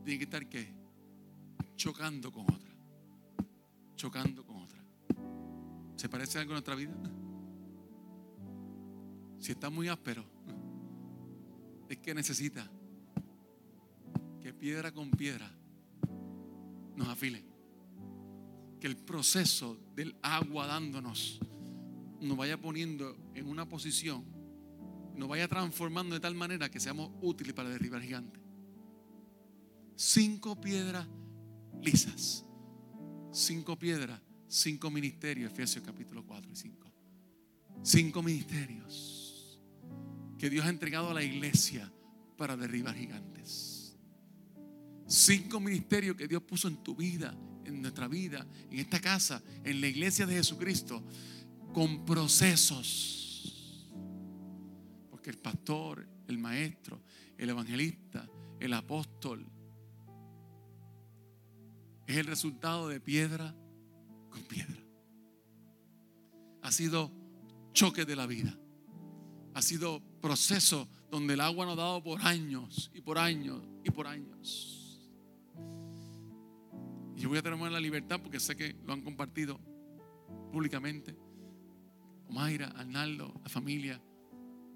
tiene 0.03 0.17
que 0.17 0.25
estar 0.25 0.49
qué? 0.49 0.73
Chocando 1.77 2.33
con 2.33 2.43
otra. 2.53 2.75
Chocando 3.95 4.45
con 4.45 4.57
otra. 4.57 4.83
¿Se 5.95 6.09
parece 6.09 6.39
algo 6.39 6.51
en 6.51 6.55
nuestra 6.55 6.75
vida? 6.75 6.93
Si 9.43 9.51
está 9.51 9.69
muy 9.69 9.89
áspero, 9.89 10.23
es 11.89 11.97
que 11.97 12.15
necesita 12.15 12.65
que 14.41 14.53
piedra 14.53 14.93
con 14.93 15.11
piedra 15.11 15.51
nos 16.95 17.09
afile. 17.09 17.43
Que 18.79 18.87
el 18.87 18.95
proceso 18.95 19.77
del 19.97 20.15
agua 20.21 20.65
dándonos 20.67 21.41
nos 22.21 22.37
vaya 22.37 22.57
poniendo 22.57 23.17
en 23.33 23.49
una 23.49 23.67
posición, 23.67 24.23
nos 25.13 25.27
vaya 25.27 25.49
transformando 25.49 26.15
de 26.15 26.21
tal 26.21 26.35
manera 26.35 26.71
que 26.71 26.79
seamos 26.79 27.11
útiles 27.21 27.53
para 27.53 27.67
derribar 27.67 28.01
gigantes. 28.01 28.41
Cinco 29.97 30.55
piedras 30.61 31.05
lisas. 31.81 32.45
Cinco 33.33 33.77
piedras, 33.77 34.21
cinco 34.47 34.89
ministerios, 34.89 35.51
Efesios 35.51 35.83
capítulo 35.83 36.25
4 36.25 36.49
y 36.49 36.55
5. 36.55 36.93
Cinco 37.83 38.23
ministerios 38.23 39.12
que 40.43 40.49
Dios 40.49 40.65
ha 40.65 40.69
entregado 40.69 41.09
a 41.09 41.13
la 41.13 41.23
iglesia 41.23 41.89
para 42.35 42.57
derribar 42.57 42.93
gigantes. 42.97 43.97
Cinco 45.07 45.61
ministerios 45.61 46.17
que 46.17 46.27
Dios 46.27 46.43
puso 46.43 46.67
en 46.67 46.83
tu 46.83 46.97
vida, 46.97 47.33
en 47.63 47.81
nuestra 47.81 48.09
vida, 48.09 48.45
en 48.69 48.77
esta 48.77 48.99
casa, 48.99 49.41
en 49.63 49.79
la 49.79 49.87
iglesia 49.87 50.25
de 50.25 50.33
Jesucristo, 50.33 51.01
con 51.73 52.03
procesos. 52.03 53.89
Porque 55.09 55.29
el 55.29 55.37
pastor, 55.37 56.05
el 56.27 56.37
maestro, 56.37 57.01
el 57.37 57.49
evangelista, 57.49 58.29
el 58.59 58.73
apóstol, 58.73 59.49
es 62.05 62.17
el 62.17 62.25
resultado 62.25 62.89
de 62.89 62.99
piedra 62.99 63.55
con 64.29 64.41
piedra. 64.43 64.83
Ha 66.63 66.71
sido 66.73 67.13
choque 67.71 68.03
de 68.03 68.17
la 68.17 68.25
vida. 68.25 68.53
Ha 69.53 69.61
sido 69.61 70.11
proceso 70.23 70.87
donde 71.11 71.33
el 71.33 71.41
agua 71.41 71.65
nos 71.65 71.77
ha 71.77 71.81
dado 71.81 72.01
por 72.01 72.21
años 72.21 72.89
y 72.93 73.01
por 73.01 73.17
años 73.17 73.61
y 73.83 73.91
por 73.91 74.07
años. 74.07 75.01
Y 77.13 77.19
yo 77.19 77.27
voy 77.27 77.39
a 77.39 77.41
tener 77.41 77.59
la 77.59 77.79
libertad 77.81 78.21
porque 78.23 78.39
sé 78.39 78.55
que 78.55 78.73
lo 78.85 78.93
han 78.93 79.01
compartido 79.01 79.59
públicamente. 80.49 81.13
Omaira, 82.29 82.67
Arnaldo, 82.67 83.33
la 83.43 83.49
familia. 83.49 84.01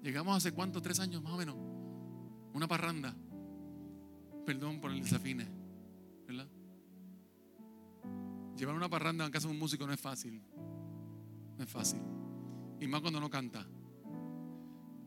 Llegamos 0.02 0.36
hace 0.36 0.52
cuánto, 0.52 0.82
tres 0.82 1.00
años 1.00 1.22
más 1.22 1.32
o 1.32 1.38
menos. 1.38 1.56
Una 2.52 2.68
parranda. 2.68 3.16
Perdón 4.44 4.82
por 4.82 4.90
el 4.90 5.00
desafine, 5.00 5.46
¿verdad? 6.26 6.48
Llevar 8.54 8.74
una 8.74 8.90
parranda 8.90 9.24
en 9.24 9.32
casa 9.32 9.48
de 9.48 9.54
un 9.54 9.58
músico 9.58 9.86
no 9.86 9.94
es 9.94 10.00
fácil. 10.00 10.42
No 11.56 11.64
es 11.64 11.70
fácil. 11.70 12.02
Y 12.80 12.86
más 12.86 13.00
cuando 13.00 13.18
no 13.18 13.30
canta 13.30 13.66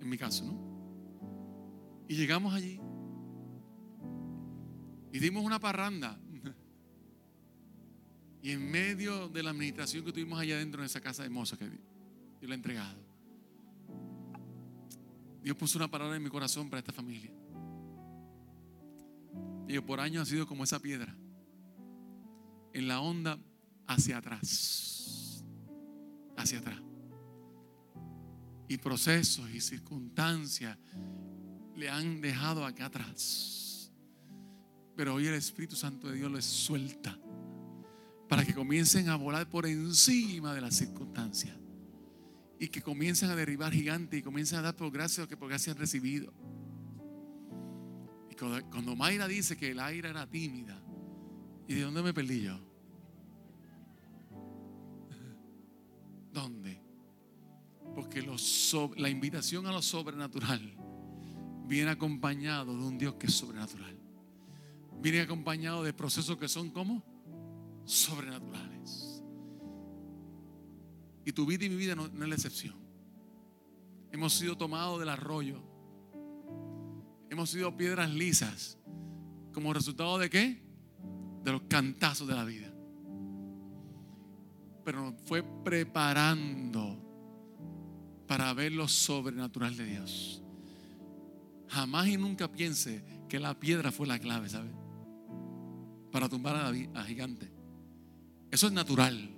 en 0.02 0.10
mi 0.10 0.18
caso, 0.18 0.43
¿no? 0.43 0.72
Y 2.08 2.16
llegamos 2.16 2.54
allí 2.54 2.80
y 5.14 5.20
dimos 5.20 5.45
una 5.45 5.60
parranda. 5.60 6.18
Y 8.43 8.52
en 8.52 8.72
medio 8.72 9.30
de 9.30 9.43
la 9.43 9.52
administración 9.52 10.04
que 10.04 10.12
tuvimos 10.12 10.39
allá 10.39 10.56
adentro 10.56 10.82
en 10.82 10.88
esa 10.88 10.99
casa 10.99 11.24
hermosa 11.24 11.58
que 11.58 11.66
Dios 11.66 11.80
le 12.41 12.52
ha 12.52 12.56
entregado, 12.56 12.99
Dios 15.43 15.56
puso 15.56 15.78
una 15.78 15.89
palabra 15.89 16.16
en 16.18 16.24
mi 16.24 16.30
corazón 16.30 16.68
para 16.68 16.80
esta 16.80 16.91
familia. 16.91 17.30
Y 19.68 19.74
yo 19.74 19.86
por 19.86 19.99
años 19.99 20.24
ha 20.24 20.26
sido 20.32 20.47
como 20.47 20.64
esa 20.64 20.80
piedra 20.80 21.16
en 22.74 22.88
la 22.88 22.99
onda 22.99 23.38
hacia 23.86 24.18
atrás. 24.18 25.43
Hacia 26.36 26.60
atrás 26.60 26.90
y 28.72 28.78
procesos 28.78 29.49
y 29.51 29.59
circunstancias 29.59 30.78
le 31.76 31.89
han 31.89 32.22
dejado 32.22 32.65
acá 32.65 32.86
atrás. 32.86 33.91
Pero 34.95 35.15
hoy 35.15 35.28
el 35.28 35.34
Espíritu 35.34 35.76
Santo 35.76 36.07
de 36.07 36.15
Dios 36.15 36.32
les 36.32 36.45
suelta 36.45 37.19
para 38.30 38.45
que 38.45 38.53
comiencen 38.53 39.09
a 39.09 39.17
volar 39.17 39.49
por 39.49 39.65
encima 39.65 40.53
de 40.53 40.61
las 40.61 40.76
circunstancias 40.76 41.53
y 42.59 42.69
que 42.69 42.82
comiencen 42.82 43.30
a 43.30 43.36
derribar 43.36 43.74
gigantes 43.74 44.17
y 44.17 44.24
comiencen 44.24 44.59
a 44.59 44.61
dar 44.61 44.76
por 44.78 44.89
gracia 44.89 45.24
lo 45.24 45.28
que 45.28 45.36
por 45.36 45.49
gracia 45.49 45.74
han 45.74 45.80
recibido. 45.80 46.32
Y 48.30 48.36
cuando, 48.36 48.69
cuando 48.69 48.95
Mayra 48.95 49.28
dice 49.28 49.57
que 49.57 49.72
el 49.72 49.82
aire 49.82 50.09
era 50.09 50.26
tímida, 50.28 50.82
¿y 51.67 51.74
de 51.74 51.82
dónde 51.82 52.03
me 52.03 52.13
perdí 52.13 52.43
yo? 52.43 52.57
¿Dónde? 56.32 56.80
Porque 57.95 58.25
la 58.97 59.09
invitación 59.09 59.67
a 59.67 59.71
lo 59.71 59.81
sobrenatural 59.81 60.77
viene 61.67 61.89
acompañado 61.89 62.77
de 62.77 62.83
un 62.83 62.97
Dios 62.97 63.15
que 63.15 63.27
es 63.27 63.33
sobrenatural. 63.33 63.97
Viene 65.01 65.21
acompañado 65.21 65.83
de 65.83 65.93
procesos 65.93 66.37
que 66.37 66.47
son 66.47 66.69
como 66.69 67.03
sobrenaturales. 67.85 69.23
Y 71.25 71.31
tu 71.31 71.45
vida 71.45 71.65
y 71.65 71.69
mi 71.69 71.75
vida 71.75 71.95
no, 71.95 72.07
no 72.07 72.23
es 72.23 72.29
la 72.29 72.35
excepción. 72.35 72.75
Hemos 74.11 74.33
sido 74.33 74.57
tomados 74.57 74.99
del 74.99 75.09
arroyo. 75.09 75.61
Hemos 77.29 77.49
sido 77.49 77.75
piedras 77.77 78.09
lisas. 78.09 78.77
¿Como 79.53 79.73
resultado 79.73 80.17
de 80.17 80.29
qué? 80.29 80.61
De 81.43 81.51
los 81.51 81.61
cantazos 81.63 82.27
de 82.27 82.35
la 82.35 82.43
vida. 82.43 82.73
Pero 84.83 85.01
nos 85.01 85.21
fue 85.21 85.43
preparando 85.63 87.11
para 88.32 88.53
ver 88.53 88.71
lo 88.71 88.88
sobrenatural 88.88 89.75
de 89.75 89.84
Dios. 89.84 90.41
Jamás 91.67 92.07
y 92.07 92.15
nunca 92.15 92.49
piense 92.49 93.03
que 93.27 93.41
la 93.41 93.59
piedra 93.59 93.91
fue 93.91 94.07
la 94.07 94.19
clave, 94.19 94.47
¿sabe? 94.47 94.69
Para 96.13 96.29
tumbar 96.29 96.55
a, 96.55 96.63
David, 96.63 96.88
a 96.95 97.03
gigante. 97.03 97.51
Eso 98.49 98.67
es 98.67 98.71
natural. 98.71 99.36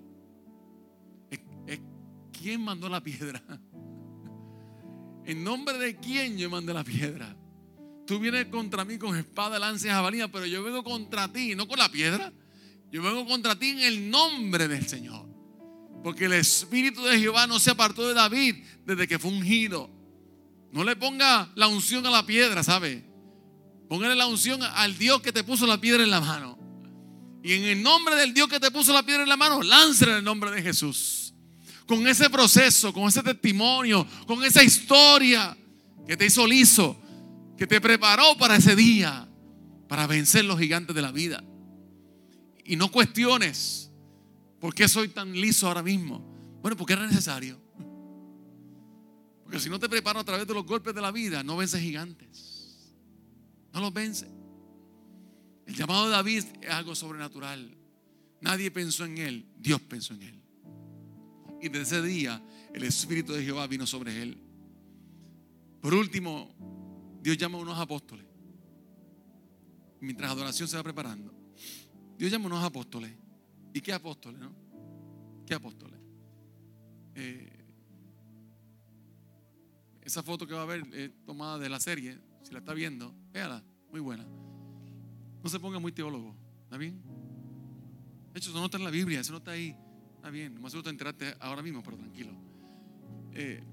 ¿Quién 2.39 2.61
mandó 2.61 2.87
la 2.87 3.01
piedra? 3.01 3.41
¿En 5.25 5.43
nombre 5.43 5.79
de 5.79 5.95
quién 5.95 6.37
yo 6.37 6.51
mandé 6.51 6.71
la 6.71 6.83
piedra? 6.83 7.35
Tú 8.05 8.19
vienes 8.19 8.45
contra 8.45 8.85
mí 8.85 8.99
con 8.99 9.17
espada, 9.17 9.57
lanza 9.57 9.87
y 9.87 9.89
jabalina, 9.89 10.27
pero 10.27 10.45
yo 10.45 10.61
vengo 10.61 10.83
contra 10.83 11.33
ti, 11.33 11.55
no 11.55 11.67
con 11.67 11.79
la 11.79 11.89
piedra. 11.89 12.31
Yo 12.91 13.01
vengo 13.01 13.25
contra 13.25 13.57
ti 13.57 13.69
en 13.69 13.79
el 13.79 14.11
nombre 14.11 14.67
del 14.67 14.85
Señor. 14.85 15.32
Porque 16.03 16.25
el 16.25 16.33
Espíritu 16.33 17.03
de 17.03 17.17
Jehová 17.17 17.47
no 17.47 17.59
se 17.59 17.71
apartó 17.71 18.07
de 18.07 18.13
David 18.13 18.63
desde 18.85 19.07
que 19.07 19.17
fue 19.17 19.31
ungido. 19.31 19.89
No 20.71 20.83
le 20.83 20.95
ponga 20.95 21.51
la 21.55 21.67
unción 21.67 22.05
a 22.05 22.09
la 22.09 22.25
piedra, 22.25 22.63
¿sabe? 22.63 23.05
Póngale 23.87 24.15
la 24.15 24.27
unción 24.27 24.61
al 24.61 24.97
Dios 24.97 25.21
que 25.21 25.31
te 25.31 25.43
puso 25.43 25.65
la 25.65 25.79
piedra 25.79 26.03
en 26.03 26.09
la 26.09 26.19
mano. 26.19 26.57
Y 27.43 27.53
en 27.53 27.63
el 27.63 27.83
nombre 27.83 28.15
del 28.15 28.33
Dios 28.33 28.47
que 28.47 28.59
te 28.59 28.71
puso 28.71 28.91
la 28.91 29.03
piedra 29.03 29.23
en 29.23 29.29
la 29.29 29.37
mano, 29.37 29.61
láncela 29.61 30.13
en 30.13 30.17
el 30.19 30.23
nombre 30.23 30.51
de 30.51 30.61
Jesús. 30.61 31.33
Con 31.85 32.07
ese 32.07 32.29
proceso, 32.29 32.91
con 32.91 33.07
ese 33.07 33.21
testimonio, 33.21 34.07
con 34.25 34.43
esa 34.43 34.63
historia 34.63 35.55
que 36.07 36.17
te 36.17 36.25
hizo 36.25 36.47
liso, 36.47 36.99
que 37.57 37.67
te 37.67 37.79
preparó 37.79 38.37
para 38.37 38.55
ese 38.55 38.75
día, 38.75 39.27
para 39.87 40.07
vencer 40.07 40.43
los 40.43 40.59
gigantes 40.59 40.95
de 40.95 41.01
la 41.01 41.11
vida. 41.11 41.43
Y 42.65 42.75
no 42.77 42.89
cuestiones 42.91 43.91
por 44.63 44.73
qué 44.73 44.87
soy 44.87 45.09
tan 45.09 45.33
liso 45.33 45.67
ahora 45.67 45.83
mismo. 45.83 46.19
Bueno, 46.61 46.77
porque 46.77 46.93
era 46.93 47.05
necesario. 47.05 47.59
Porque 49.43 49.59
si 49.59 49.69
no 49.69 49.77
te 49.77 49.89
preparo 49.89 50.21
a 50.21 50.23
través 50.23 50.47
de 50.47 50.53
los 50.53 50.65
golpes 50.65 50.95
de 50.95 51.01
la 51.01 51.11
vida, 51.11 51.43
no 51.43 51.57
vences 51.57 51.81
gigantes. 51.81 52.95
No 53.73 53.81
los 53.81 53.91
vence. 53.91 54.25
El 55.65 55.75
llamado 55.75 56.05
de 56.05 56.11
David 56.11 56.45
es 56.61 56.69
algo 56.69 56.95
sobrenatural. 56.95 57.77
Nadie 58.39 58.71
pensó 58.71 59.03
en 59.03 59.17
él, 59.17 59.45
Dios 59.57 59.81
pensó 59.81 60.13
en 60.13 60.21
él. 60.21 60.41
Y 61.61 61.67
desde 61.67 61.97
ese 61.97 62.01
día 62.01 62.41
el 62.73 62.83
Espíritu 62.83 63.33
de 63.33 63.43
Jehová 63.43 63.67
vino 63.67 63.85
sobre 63.85 64.21
él. 64.21 64.41
Por 65.81 65.93
último, 65.93 66.55
Dios 67.21 67.35
llama 67.35 67.57
a 67.57 67.61
unos 67.63 67.77
apóstoles. 67.77 68.25
Mientras 69.99 70.31
adoración 70.31 70.69
se 70.69 70.77
va 70.77 70.83
preparando. 70.83 71.33
Dios 72.17 72.31
llama 72.31 72.45
a 72.45 72.47
unos 72.47 72.63
apóstoles. 72.63 73.22
¿Y 73.73 73.81
qué 73.81 73.93
apóstoles, 73.93 74.39
no? 74.39 74.53
¿Qué 75.45 75.53
apóstoles? 75.55 75.99
Eh, 77.15 77.49
esa 80.01 80.21
foto 80.21 80.45
que 80.45 80.53
va 80.53 80.61
a 80.61 80.65
ver 80.65 80.83
es 80.93 81.11
tomada 81.25 81.57
de 81.57 81.69
la 81.69 81.79
serie. 81.79 82.19
Si 82.43 82.51
la 82.53 82.59
está 82.59 82.73
viendo, 82.73 83.13
véala, 83.31 83.63
muy 83.89 83.99
buena. 83.99 84.25
No 85.43 85.49
se 85.49 85.59
ponga 85.59 85.79
muy 85.79 85.91
teólogo, 85.91 86.35
¿está 86.63 86.77
bien? 86.77 87.01
De 88.31 88.39
hecho, 88.39 88.49
eso 88.49 88.59
no 88.59 88.65
está 88.65 88.77
en 88.77 88.83
la 88.83 88.91
Biblia, 88.91 89.19
eso 89.19 89.31
no 89.31 89.39
está 89.39 89.51
ahí. 89.51 89.75
Está 90.15 90.29
bien, 90.29 90.59
más 90.61 90.71
seguro 90.71 90.83
te 90.83 90.89
enteraste 90.89 91.35
ahora 91.39 91.61
mismo, 91.61 91.81
pero 91.83 91.97
tranquilo. 91.97 92.31
Eh, 93.33 93.63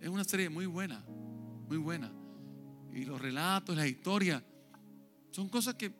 es 0.00 0.08
una 0.08 0.24
serie 0.24 0.48
muy 0.48 0.66
buena, 0.66 1.04
muy 1.68 1.76
buena. 1.76 2.12
Y 2.92 3.04
los 3.04 3.20
relatos, 3.20 3.76
las 3.76 3.86
historias, 3.86 4.42
son 5.30 5.48
cosas 5.48 5.74
que 5.74 5.92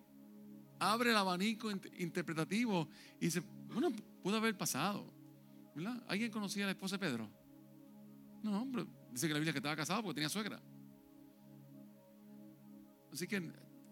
abre 0.79 1.11
el 1.11 1.17
abanico 1.17 1.71
interpretativo 1.71 2.89
y 3.21 3.27
dice, 3.27 3.43
bueno, 3.73 3.91
pudo 4.23 4.37
haber 4.37 4.57
pasado. 4.57 5.13
¿verdad? 5.75 6.03
¿Alguien 6.09 6.31
conocía 6.31 6.65
a 6.65 6.67
la 6.67 6.73
esposa 6.73 6.97
de 6.97 7.07
Pedro? 7.07 7.29
No, 8.43 8.63
hombre, 8.63 8.85
dice 9.13 9.27
que 9.27 9.33
la 9.33 9.39
Biblia 9.39 9.53
que 9.53 9.59
estaba 9.59 9.77
casado 9.77 10.03
porque 10.03 10.17
tenía 10.17 10.29
suegra. 10.29 10.61
Así 13.13 13.27
que 13.27 13.41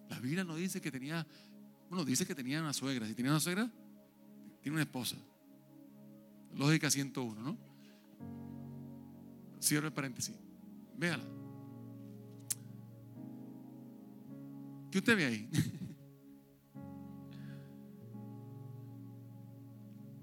la 0.09 0.21
Biblia 0.21 0.45
no 0.45 0.57
dice 0.57 0.81
que 0.81 0.91
tenía, 0.91 1.27
bueno, 1.89 2.05
dice 2.05 2.27
que 2.27 2.35
tenía 2.35 2.61
una 2.61 2.73
suegra. 2.73 3.07
Si 3.07 3.15
tenía 3.15 3.31
una 3.31 3.41
suegra, 3.41 3.71
tiene 4.61 4.75
una 4.77 4.83
esposa. 4.83 5.17
Lógica 6.55 6.91
101, 6.91 7.41
¿no? 7.41 7.57
Cierro 9.61 9.87
el 9.87 9.93
paréntesis. 9.93 10.35
Véala. 10.97 11.25
¿Qué 14.91 14.99
usted 14.99 15.17
ve 15.17 15.25
ahí? 15.27 15.51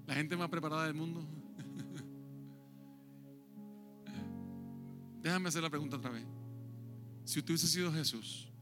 La 0.06 0.14
gente 0.14 0.36
más 0.36 0.48
preparada 0.48 0.84
del 0.84 0.94
mundo. 0.94 1.26
Déjame 5.22 5.48
hacer 5.48 5.62
la 5.62 5.70
pregunta 5.70 5.96
otra 5.96 6.10
vez. 6.10 6.26
Si 7.24 7.38
usted 7.38 7.52
hubiese 7.52 7.68
sido 7.68 7.90
Jesús, 7.92 8.54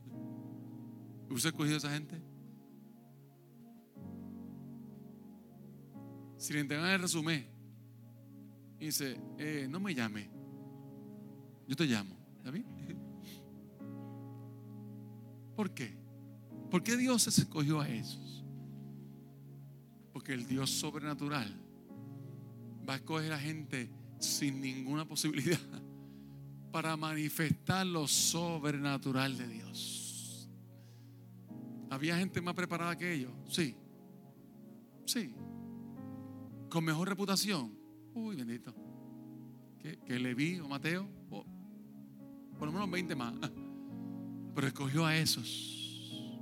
¿Usted 1.32 1.48
ha 1.48 1.50
escogido 1.50 1.74
a 1.74 1.78
esa 1.78 1.90
gente? 1.90 2.20
Si 6.36 6.52
le 6.52 6.60
entregan 6.60 6.90
el 6.90 7.00
resumen 7.00 7.46
y 8.78 8.86
dice, 8.86 9.18
eh, 9.38 9.66
no 9.70 9.80
me 9.80 9.94
llame, 9.94 10.28
yo 11.66 11.76
te 11.76 11.86
llamo. 11.86 12.14
¿Está 12.38 12.50
bien? 12.50 12.66
¿Por 15.56 15.72
qué? 15.72 15.96
¿Por 16.70 16.82
qué 16.82 16.96
Dios 16.96 17.26
escogió 17.28 17.80
a 17.80 17.88
esos? 17.88 18.41
Porque 20.32 20.44
el 20.44 20.48
Dios 20.48 20.70
sobrenatural 20.70 21.54
va 22.88 22.94
a 22.94 22.96
escoger 22.96 23.34
a 23.34 23.38
gente 23.38 23.90
sin 24.18 24.62
ninguna 24.62 25.06
posibilidad 25.06 25.58
para 26.72 26.96
manifestar 26.96 27.86
lo 27.86 28.08
sobrenatural 28.08 29.36
de 29.36 29.46
Dios. 29.46 30.48
¿Había 31.90 32.16
gente 32.16 32.40
más 32.40 32.54
preparada 32.54 32.96
que 32.96 33.12
ellos? 33.12 33.30
Sí. 33.46 33.76
Sí. 35.04 35.34
Con 36.70 36.82
mejor 36.82 37.10
reputación. 37.10 37.76
Uy, 38.14 38.36
bendito. 38.36 38.74
Que, 39.80 39.98
que 39.98 40.18
Leví 40.18 40.60
o 40.60 40.68
Mateo. 40.68 41.06
por 41.28 42.66
lo 42.66 42.72
menos 42.72 42.90
20 42.90 43.14
más. 43.16 43.34
Pero 44.54 44.66
escogió 44.66 45.04
a 45.04 45.14
esos. 45.14 46.40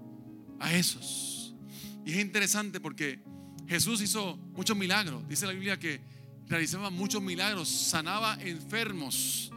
A 0.61 0.73
esos. 0.77 1.57
Y 2.05 2.13
es 2.13 2.21
interesante 2.21 2.79
porque 2.79 3.21
Jesús 3.71 4.03
hizo 4.03 4.37
muchos 4.53 4.77
milagros. 4.77 5.27
Dice 5.27 5.47
la 5.47 5.53
Biblia 5.53 5.79
que 5.79 6.03
realizaba 6.47 6.91
muchos 6.91 7.23
milagros. 7.23 7.71
Sanaba 7.71 8.37
enfermos. 8.43 9.51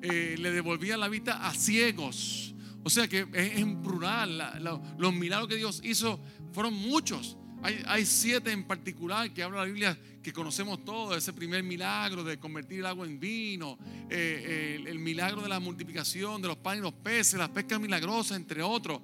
Eh, 0.00 0.36
le 0.38 0.50
devolvía 0.50 0.96
la 0.96 1.08
vista 1.08 1.46
a 1.46 1.52
ciegos 1.52 2.50
o 2.82 2.90
sea 2.90 3.08
que 3.08 3.26
en 3.32 3.82
plural. 3.82 4.60
los 4.98 5.14
milagros 5.14 5.48
que 5.48 5.56
Dios 5.56 5.80
hizo 5.84 6.20
fueron 6.52 6.74
muchos. 6.74 7.36
Hay, 7.62 8.06
siete 8.06 8.52
en 8.52 8.64
particular 8.64 9.34
que 9.34 9.42
habla 9.42 9.58
la 9.58 9.64
Biblia 9.66 9.98
que 10.22 10.32
conocemos 10.32 10.82
todos. 10.82 11.16
Ese 11.16 11.34
primer 11.34 11.62
milagro 11.62 12.24
de 12.24 12.38
convertir 12.38 12.78
el 12.78 12.86
agua 12.86 13.06
en 13.06 13.20
vino, 13.20 13.78
eh, 14.08 14.82
el, 14.86 14.98
milagro 14.98 15.42
de 15.42 15.48
la 15.50 15.60
multiplicación 15.60 16.40
de 16.40 16.48
los 16.48 16.56
panes 16.56 16.80
y 16.80 16.82
los 16.82 16.94
peces, 16.94 17.38
las 17.38 17.50
pescas 17.50 17.78
milagrosas, 17.78 18.38
entre 18.38 18.62
otros. 18.62 19.02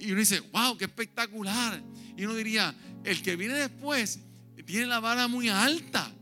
Y 0.00 0.10
uno 0.10 0.20
dice, 0.20 0.40
wow, 0.40 0.76
qué 0.76 0.86
espectacular. 0.86 1.82
Y 2.16 2.24
uno 2.24 2.34
diría, 2.34 2.74
el 3.04 3.22
que 3.22 3.36
viene 3.36 3.54
después 3.54 4.20
tiene 4.64 4.86
la 4.86 5.00
vara 5.00 5.28
muy 5.28 5.48
alta. 5.48 6.12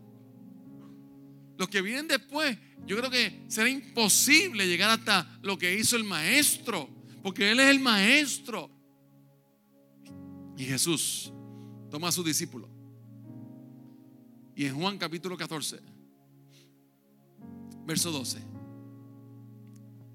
Los 1.56 1.68
que 1.68 1.82
vienen 1.82 2.08
después 2.08 2.56
yo 2.86 2.96
creo 2.96 3.10
que 3.10 3.44
será 3.48 3.68
imposible 3.68 4.66
llegar 4.66 4.88
hasta 4.88 5.38
lo 5.42 5.58
que 5.58 5.78
hizo 5.78 5.96
el 5.96 6.04
maestro, 6.04 6.88
porque 7.22 7.50
Él 7.50 7.60
es 7.60 7.68
el 7.68 7.80
maestro. 7.80 8.70
Y 10.56 10.64
Jesús 10.64 11.30
toma 11.90 12.08
a 12.08 12.12
su 12.12 12.24
discípulo. 12.24 12.70
Y 14.56 14.64
en 14.64 14.76
Juan 14.76 14.96
capítulo 14.96 15.36
14, 15.36 15.80
verso 17.84 18.10
12, 18.10 18.38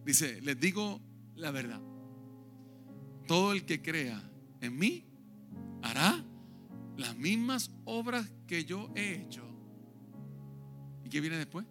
dice, 0.03 0.41
les 0.41 0.59
digo 0.59 0.99
la 1.35 1.51
verdad. 1.51 1.92
Todo 3.27 3.53
el 3.53 3.65
que 3.65 3.81
crea 3.81 4.21
en 4.61 4.77
mí 4.77 5.05
hará 5.81 6.23
las 6.97 7.15
mismas 7.15 7.71
obras 7.85 8.31
que 8.47 8.65
yo 8.65 8.91
he 8.95 9.13
hecho. 9.13 9.43
¿Y 11.03 11.09
qué 11.09 11.21
viene 11.21 11.37
después? 11.37 11.65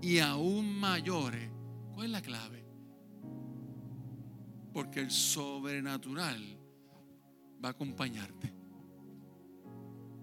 y 0.00 0.18
aún 0.18 0.78
mayores. 0.78 1.50
¿Cuál 1.92 2.06
es 2.06 2.12
la 2.12 2.22
clave? 2.22 2.64
Porque 4.72 5.00
el 5.00 5.10
sobrenatural 5.10 6.58
va 7.62 7.68
a 7.68 7.72
acompañarte. 7.72 8.52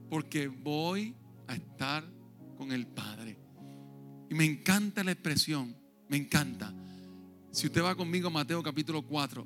Porque 0.10 0.48
voy 0.48 1.16
a 1.48 1.56
estar 1.56 2.06
con 2.58 2.72
el 2.72 2.88
Padre. 2.88 3.38
Y 4.30 4.36
me 4.36 4.46
encanta 4.46 5.04
la 5.04 5.12
expresión, 5.12 5.76
me 6.08 6.18
encanta. 6.18 6.74
Si 7.52 7.68
usted 7.68 7.84
va 7.84 7.96
conmigo 7.96 8.28
a 8.28 8.32
Mateo 8.32 8.64
capítulo 8.64 9.02
4, 9.02 9.46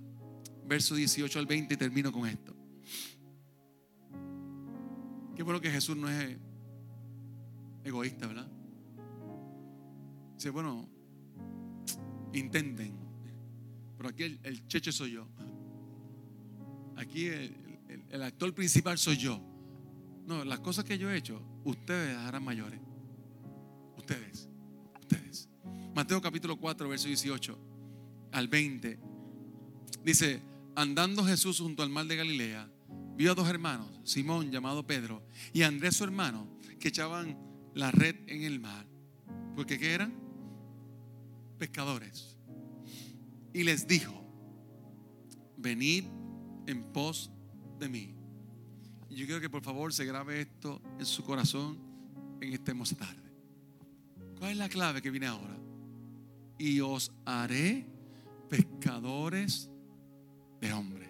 verso 0.69 0.95
18 0.95 1.39
al 1.39 1.47
20 1.47 1.73
y 1.73 1.77
termino 1.77 2.11
con 2.11 2.27
esto. 2.27 2.55
Qué 5.35 5.43
bueno 5.43 5.59
que 5.59 5.71
Jesús 5.71 5.97
no 5.97 6.09
es 6.09 6.37
egoísta, 7.83 8.27
¿verdad? 8.27 8.47
Dice, 10.35 10.51
bueno, 10.51 10.87
intenten. 12.33 12.93
Pero 13.97 14.09
aquí 14.09 14.23
el, 14.23 14.67
cheche 14.67 14.91
soy 14.91 15.13
yo. 15.13 15.27
Aquí 16.95 17.25
el, 17.25 18.21
actor 18.21 18.53
principal 18.53 18.97
soy 18.97 19.17
yo. 19.17 19.41
No, 20.27 20.45
las 20.45 20.59
cosas 20.59 20.85
que 20.85 20.97
yo 20.97 21.09
he 21.09 21.17
hecho, 21.17 21.41
ustedes 21.63 22.15
harán 22.15 22.43
mayores. 22.43 22.79
Ustedes, 23.97 24.47
ustedes. 25.01 25.49
Mateo 25.95 26.21
capítulo 26.21 26.57
4, 26.57 26.87
verso 26.87 27.07
18 27.07 27.57
al 28.33 28.47
20. 28.47 28.99
Dice, 30.03 30.41
andando 30.81 31.25
Jesús 31.25 31.59
junto 31.59 31.83
al 31.83 31.89
mar 31.89 32.05
de 32.05 32.15
Galilea, 32.15 32.69
vio 33.15 33.31
a 33.31 33.35
dos 33.35 33.49
hermanos, 33.49 33.87
Simón 34.03 34.51
llamado 34.51 34.87
Pedro 34.87 35.25
y 35.51 35.63
Andrés 35.63 35.97
su 35.97 36.05
hermano, 36.05 36.47
que 36.79 36.87
echaban 36.87 37.37
la 37.73 37.91
red 37.91 38.15
en 38.27 38.43
el 38.43 38.59
mar. 38.59 38.85
Porque 39.55 39.77
¿qué 39.77 39.93
eran? 39.93 40.29
pescadores. 41.59 42.37
Y 43.53 43.63
les 43.63 43.85
dijo, 43.85 44.13
venid 45.57 46.05
en 46.65 46.83
pos 46.93 47.29
de 47.77 47.89
mí. 47.89 48.15
Yo 49.09 49.25
quiero 49.25 49.41
que 49.41 49.49
por 49.49 49.61
favor 49.61 49.91
se 49.91 50.05
grabe 50.05 50.41
esto 50.41 50.81
en 50.97 51.05
su 51.05 51.23
corazón 51.23 51.77
en 52.41 52.53
esta 52.53 52.71
hermosa 52.71 52.95
tarde. 52.95 53.29
¿Cuál 54.37 54.51
es 54.51 54.57
la 54.57 54.69
clave 54.69 55.01
que 55.01 55.11
viene 55.11 55.27
ahora? 55.27 55.57
Y 56.57 56.79
os 56.79 57.11
haré 57.25 57.85
pescadores 58.49 59.68
de 60.59 60.73
hombres. 60.73 61.09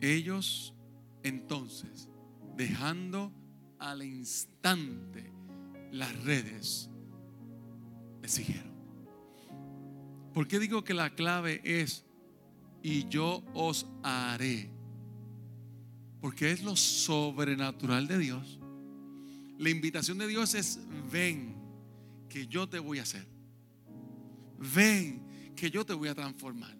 Ellos 0.00 0.74
entonces, 1.22 2.08
dejando 2.56 3.32
al 3.78 4.02
instante 4.02 5.32
las 5.92 6.16
redes, 6.24 6.88
le 8.22 8.28
siguieron. 8.28 8.70
¿Por 10.32 10.46
qué 10.46 10.58
digo 10.58 10.84
que 10.84 10.94
la 10.94 11.10
clave 11.10 11.60
es 11.64 12.04
y 12.82 13.08
yo 13.08 13.42
os 13.54 13.86
haré? 14.02 14.70
Porque 16.20 16.52
es 16.52 16.62
lo 16.62 16.76
sobrenatural 16.76 18.06
de 18.06 18.18
Dios. 18.18 18.60
La 19.58 19.70
invitación 19.70 20.18
de 20.18 20.26
Dios 20.26 20.54
es 20.54 20.80
ven 21.10 21.56
que 22.28 22.46
yo 22.46 22.68
te 22.68 22.78
voy 22.78 22.98
a 22.98 23.02
hacer. 23.02 23.26
Ven 24.74 25.52
que 25.56 25.70
yo 25.70 25.84
te 25.84 25.92
voy 25.92 26.08
a 26.08 26.14
transformar. 26.14 26.79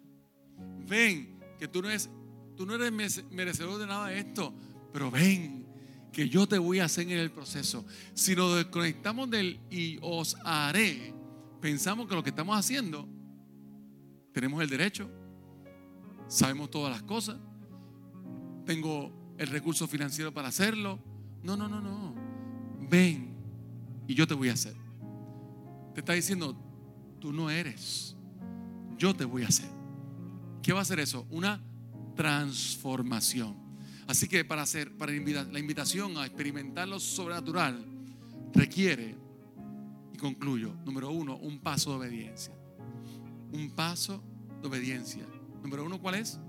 Ven 0.87 1.39
que 1.57 1.67
tú 1.67 1.81
no 1.81 1.89
eres, 1.89 2.09
tú 2.55 2.65
no 2.65 2.75
eres 2.75 2.91
merecedor 3.31 3.79
de 3.79 3.87
nada 3.87 4.07
de 4.07 4.19
esto, 4.19 4.53
pero 4.91 5.11
ven 5.11 5.65
que 6.11 6.27
yo 6.27 6.47
te 6.47 6.57
voy 6.57 6.79
a 6.79 6.85
hacer 6.85 7.09
en 7.09 7.19
el 7.19 7.31
proceso. 7.31 7.85
Si 8.13 8.35
nos 8.35 8.55
desconectamos 8.55 9.29
del 9.29 9.59
y 9.69 9.97
os 10.01 10.35
haré, 10.43 11.13
pensamos 11.61 12.07
que 12.07 12.15
lo 12.15 12.23
que 12.23 12.31
estamos 12.31 12.57
haciendo, 12.57 13.07
tenemos 14.33 14.61
el 14.61 14.69
derecho, 14.69 15.09
sabemos 16.27 16.69
todas 16.69 16.91
las 16.91 17.03
cosas, 17.03 17.37
tengo 18.65 19.35
el 19.37 19.47
recurso 19.47 19.87
financiero 19.87 20.33
para 20.33 20.49
hacerlo. 20.49 20.99
No, 21.43 21.57
no, 21.57 21.67
no, 21.67 21.81
no. 21.81 22.15
Ven 22.89 23.35
y 24.07 24.13
yo 24.13 24.27
te 24.27 24.33
voy 24.33 24.49
a 24.49 24.53
hacer. 24.53 24.75
Te 25.93 26.01
está 26.01 26.13
diciendo, 26.13 26.55
tú 27.19 27.33
no 27.33 27.49
eres, 27.49 28.15
yo 28.97 29.15
te 29.15 29.25
voy 29.25 29.43
a 29.43 29.47
hacer. 29.47 29.80
¿Qué 30.61 30.73
va 30.73 30.79
a 30.79 30.81
hacer 30.83 30.99
eso? 30.99 31.25
Una 31.29 31.61
transformación. 32.15 33.55
Así 34.07 34.27
que 34.27 34.43
para 34.43 34.63
hacer, 34.63 34.95
para 34.97 35.11
la 35.11 35.59
invitación 35.59 36.17
a 36.17 36.25
experimentar 36.25 36.87
lo 36.87 36.99
sobrenatural 36.99 37.85
requiere, 38.53 39.15
y 40.13 40.17
concluyo, 40.17 40.75
número 40.85 41.11
uno, 41.11 41.37
un 41.37 41.59
paso 41.59 41.91
de 41.91 41.97
obediencia. 41.97 42.53
Un 43.51 43.71
paso 43.71 44.21
de 44.61 44.67
obediencia. 44.67 45.25
Número 45.63 45.85
uno, 45.85 45.99
¿cuál 45.99 46.15
es? 46.15 46.39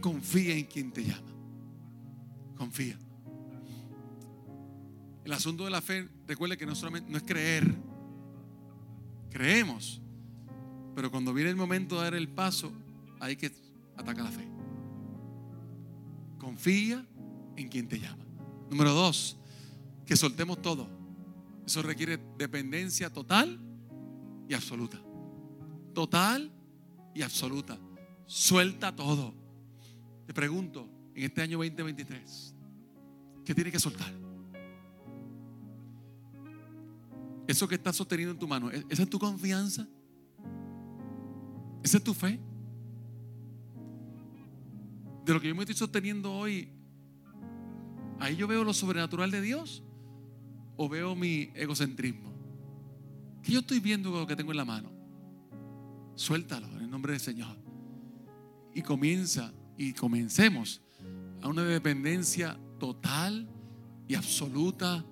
Confía 0.00 0.54
en 0.54 0.66
quien 0.66 0.92
te 0.92 1.04
llama. 1.04 1.32
Confía. 2.56 2.98
El 5.24 5.32
asunto 5.32 5.64
de 5.64 5.70
la 5.70 5.80
fe, 5.80 6.08
recuerde 6.26 6.56
que 6.56 6.66
no 6.66 6.74
solamente 6.74 7.10
no 7.10 7.18
es 7.18 7.24
creer, 7.24 7.76
creemos, 9.30 10.00
pero 10.98 11.12
cuando 11.12 11.32
viene 11.32 11.48
el 11.48 11.54
momento 11.54 11.94
de 11.94 12.02
dar 12.02 12.14
el 12.16 12.26
paso, 12.26 12.72
hay 13.20 13.36
que 13.36 13.52
atacar 13.96 14.24
la 14.24 14.32
fe. 14.32 14.48
Confía 16.38 17.06
en 17.54 17.68
quien 17.68 17.86
te 17.86 18.00
llama. 18.00 18.24
Número 18.68 18.92
dos, 18.92 19.36
que 20.04 20.16
soltemos 20.16 20.60
todo. 20.60 20.88
Eso 21.64 21.82
requiere 21.82 22.18
dependencia 22.36 23.12
total 23.12 23.60
y 24.48 24.54
absoluta. 24.54 25.00
Total 25.94 26.50
y 27.14 27.22
absoluta. 27.22 27.78
Suelta 28.26 28.96
todo. 28.96 29.32
Te 30.26 30.34
pregunto, 30.34 30.90
en 31.14 31.22
este 31.22 31.42
año 31.42 31.58
2023, 31.58 32.56
¿qué 33.44 33.54
tienes 33.54 33.72
que 33.72 33.78
soltar? 33.78 34.12
Eso 37.46 37.68
que 37.68 37.76
estás 37.76 37.94
sosteniendo 37.94 38.32
en 38.32 38.38
tu 38.40 38.48
mano, 38.48 38.68
¿e-, 38.72 38.84
¿esa 38.90 39.04
es 39.04 39.08
tu 39.08 39.20
confianza? 39.20 39.86
¿Esa 41.82 41.98
es 41.98 42.04
tu 42.04 42.14
fe? 42.14 42.38
De 45.24 45.32
lo 45.34 45.40
que 45.40 45.48
yo 45.48 45.54
me 45.54 45.62
estoy 45.62 45.76
sosteniendo 45.76 46.32
hoy, 46.32 46.70
ahí 48.18 48.36
yo 48.36 48.46
veo 48.46 48.64
lo 48.64 48.72
sobrenatural 48.72 49.30
de 49.30 49.40
Dios 49.40 49.82
o 50.76 50.88
veo 50.88 51.14
mi 51.14 51.50
egocentrismo. 51.54 52.32
¿Qué 53.42 53.52
yo 53.52 53.60
estoy 53.60 53.80
viendo 53.80 54.10
con 54.10 54.20
lo 54.20 54.26
que 54.26 54.36
tengo 54.36 54.52
en 54.52 54.56
la 54.56 54.64
mano? 54.64 54.90
Suéltalo 56.14 56.66
en 56.76 56.80
el 56.84 56.90
nombre 56.90 57.12
del 57.12 57.20
Señor. 57.20 57.56
Y 58.74 58.82
comienza 58.82 59.52
y 59.76 59.92
comencemos 59.92 60.80
a 61.42 61.48
una 61.48 61.64
dependencia 61.64 62.58
total 62.78 63.48
y 64.06 64.14
absoluta 64.14 65.04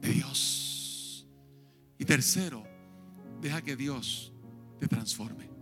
de 0.00 0.10
Dios. 0.10 1.26
Y 1.98 2.04
tercero, 2.04 2.64
deja 3.40 3.62
que 3.62 3.76
Dios 3.76 4.32
te 4.78 4.88
transforme. 4.88 5.53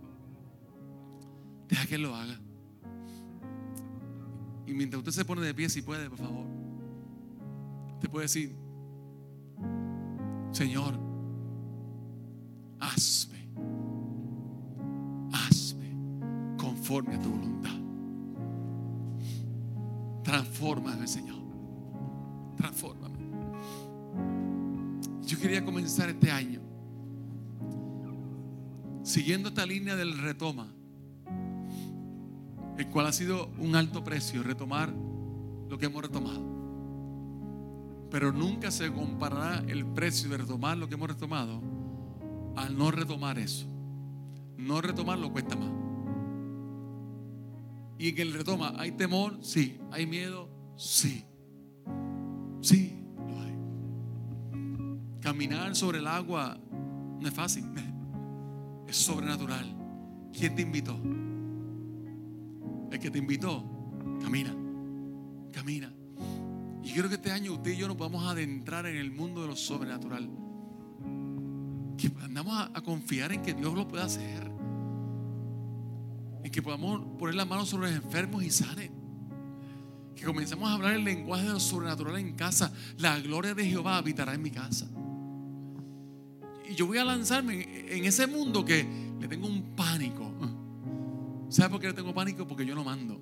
Deja 1.73 1.87
que 1.87 1.95
Él 1.95 2.03
lo 2.03 2.15
haga. 2.15 2.39
Y 4.67 4.73
mientras 4.73 4.99
usted 4.99 5.11
se 5.11 5.25
pone 5.25 5.41
de 5.41 5.53
pie, 5.53 5.69
si 5.69 5.81
puede, 5.81 6.09
por 6.09 6.19
favor, 6.19 6.45
te 7.99 8.07
puede 8.07 8.25
decir, 8.25 8.55
Señor, 10.51 10.93
hazme, 12.79 13.49
hazme 15.33 15.95
conforme 16.57 17.15
a 17.15 17.19
tu 17.19 17.29
voluntad. 17.29 17.79
Transfórmame, 20.23 21.07
Señor. 21.07 21.41
Transfórmame 22.55 23.13
quería 25.43 25.65
comenzar 25.65 26.09
este 26.09 26.31
año 26.31 26.61
siguiendo 29.03 29.49
esta 29.49 29.65
línea 29.65 29.97
del 29.97 30.17
retoma, 30.17 30.73
el 32.77 32.87
cual 32.89 33.07
ha 33.07 33.13
sido 33.13 33.49
un 33.59 33.75
alto 33.75 34.03
precio, 34.03 34.43
retomar 34.43 34.93
lo 35.69 35.77
que 35.77 35.85
hemos 35.85 36.01
retomado. 36.01 36.53
Pero 38.09 38.31
nunca 38.31 38.71
se 38.71 38.91
comparará 38.91 39.63
el 39.67 39.85
precio 39.85 40.29
de 40.29 40.37
retomar 40.37 40.77
lo 40.77 40.87
que 40.87 40.95
hemos 40.95 41.07
retomado 41.07 41.61
al 42.55 42.77
no 42.77 42.91
retomar 42.91 43.39
eso. 43.39 43.65
No 44.57 44.81
retomarlo 44.81 45.31
cuesta 45.31 45.55
más. 45.55 45.71
Y 47.97 48.09
en 48.09 48.19
el 48.19 48.33
retoma, 48.33 48.73
¿hay 48.77 48.91
temor? 48.91 49.37
Sí. 49.41 49.79
¿Hay 49.91 50.05
miedo? 50.05 50.49
Sí. 50.75 51.25
Sí. 52.61 52.99
Caminar 55.21 55.73
sobre 55.73 55.99
el 55.99 56.07
agua 56.07 56.57
no 57.21 57.25
es 57.25 57.33
fácil, 57.33 57.63
es 58.87 58.97
sobrenatural. 58.97 59.73
¿Quién 60.33 60.53
te 60.53 60.63
invitó? 60.63 60.99
El 62.93 62.99
que 62.99 63.09
te 63.09 63.17
invitó, 63.17 63.63
camina, 64.21 64.55
camina. 65.51 65.91
Y 66.83 66.91
quiero 66.91 67.09
que 67.09 67.15
este 67.15 67.31
año 67.31 67.53
usted 67.53 67.71
y 67.71 67.77
yo 67.77 67.87
nos 67.87 67.97
vamos 67.97 68.23
a 68.23 68.29
adentrar 68.29 68.85
en 68.85 68.97
el 68.97 69.11
mundo 69.11 69.41
de 69.41 69.47
lo 69.47 69.55
sobrenatural. 69.55 70.29
Que 71.97 72.11
andamos 72.21 72.69
a, 72.71 72.81
confiar 72.81 73.31
en 73.31 73.41
que 73.41 73.55
Dios 73.55 73.73
lo 73.73 73.87
puede 73.87 74.03
hacer. 74.03 74.51
En 76.43 76.51
que 76.51 76.61
podamos 76.61 77.17
poner 77.17 77.33
la 77.33 77.45
mano 77.45 77.65
sobre 77.65 77.87
los 77.87 78.03
enfermos 78.03 78.43
y 78.43 78.51
sanen. 78.51 78.91
Que 80.15 80.23
comencemos 80.23 80.69
a 80.69 80.73
hablar 80.75 80.93
el 80.93 81.03
lenguaje 81.03 81.47
de 81.47 81.53
lo 81.53 81.59
sobrenatural 81.59 82.17
en 82.17 82.35
casa. 82.35 82.71
La 82.99 83.19
gloria 83.19 83.55
de 83.55 83.65
Jehová 83.65 83.97
habitará 83.97 84.35
en 84.35 84.41
mi 84.43 84.51
casa 84.51 84.87
y 86.69 86.75
yo 86.75 86.87
voy 86.87 86.97
a 86.97 87.05
lanzarme 87.05 87.85
en 87.89 88.05
ese 88.05 88.27
mundo 88.27 88.63
que 88.63 88.85
le 89.19 89.27
tengo 89.27 89.47
un 89.47 89.75
pánico. 89.75 90.32
¿Sabe 91.53 91.69
por 91.69 91.79
qué 91.79 91.85
le 91.85 91.93
tengo 91.93 92.11
pánico? 92.15 92.47
Porque 92.47 92.65
yo 92.65 92.73
no 92.73 92.83
mando. 92.83 93.21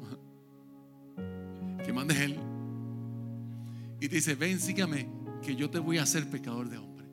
Que 1.84 1.92
mandes 1.92 2.18
Él. 2.18 2.40
Y 4.00 4.08
te 4.08 4.16
dice, 4.16 4.36
ven, 4.36 4.58
sígame, 4.58 5.10
que 5.44 5.54
yo 5.54 5.70
te 5.70 5.80
voy 5.80 5.98
a 5.98 6.04
hacer 6.04 6.30
pecador 6.30 6.70
de 6.70 6.78
hombre. 6.78 7.06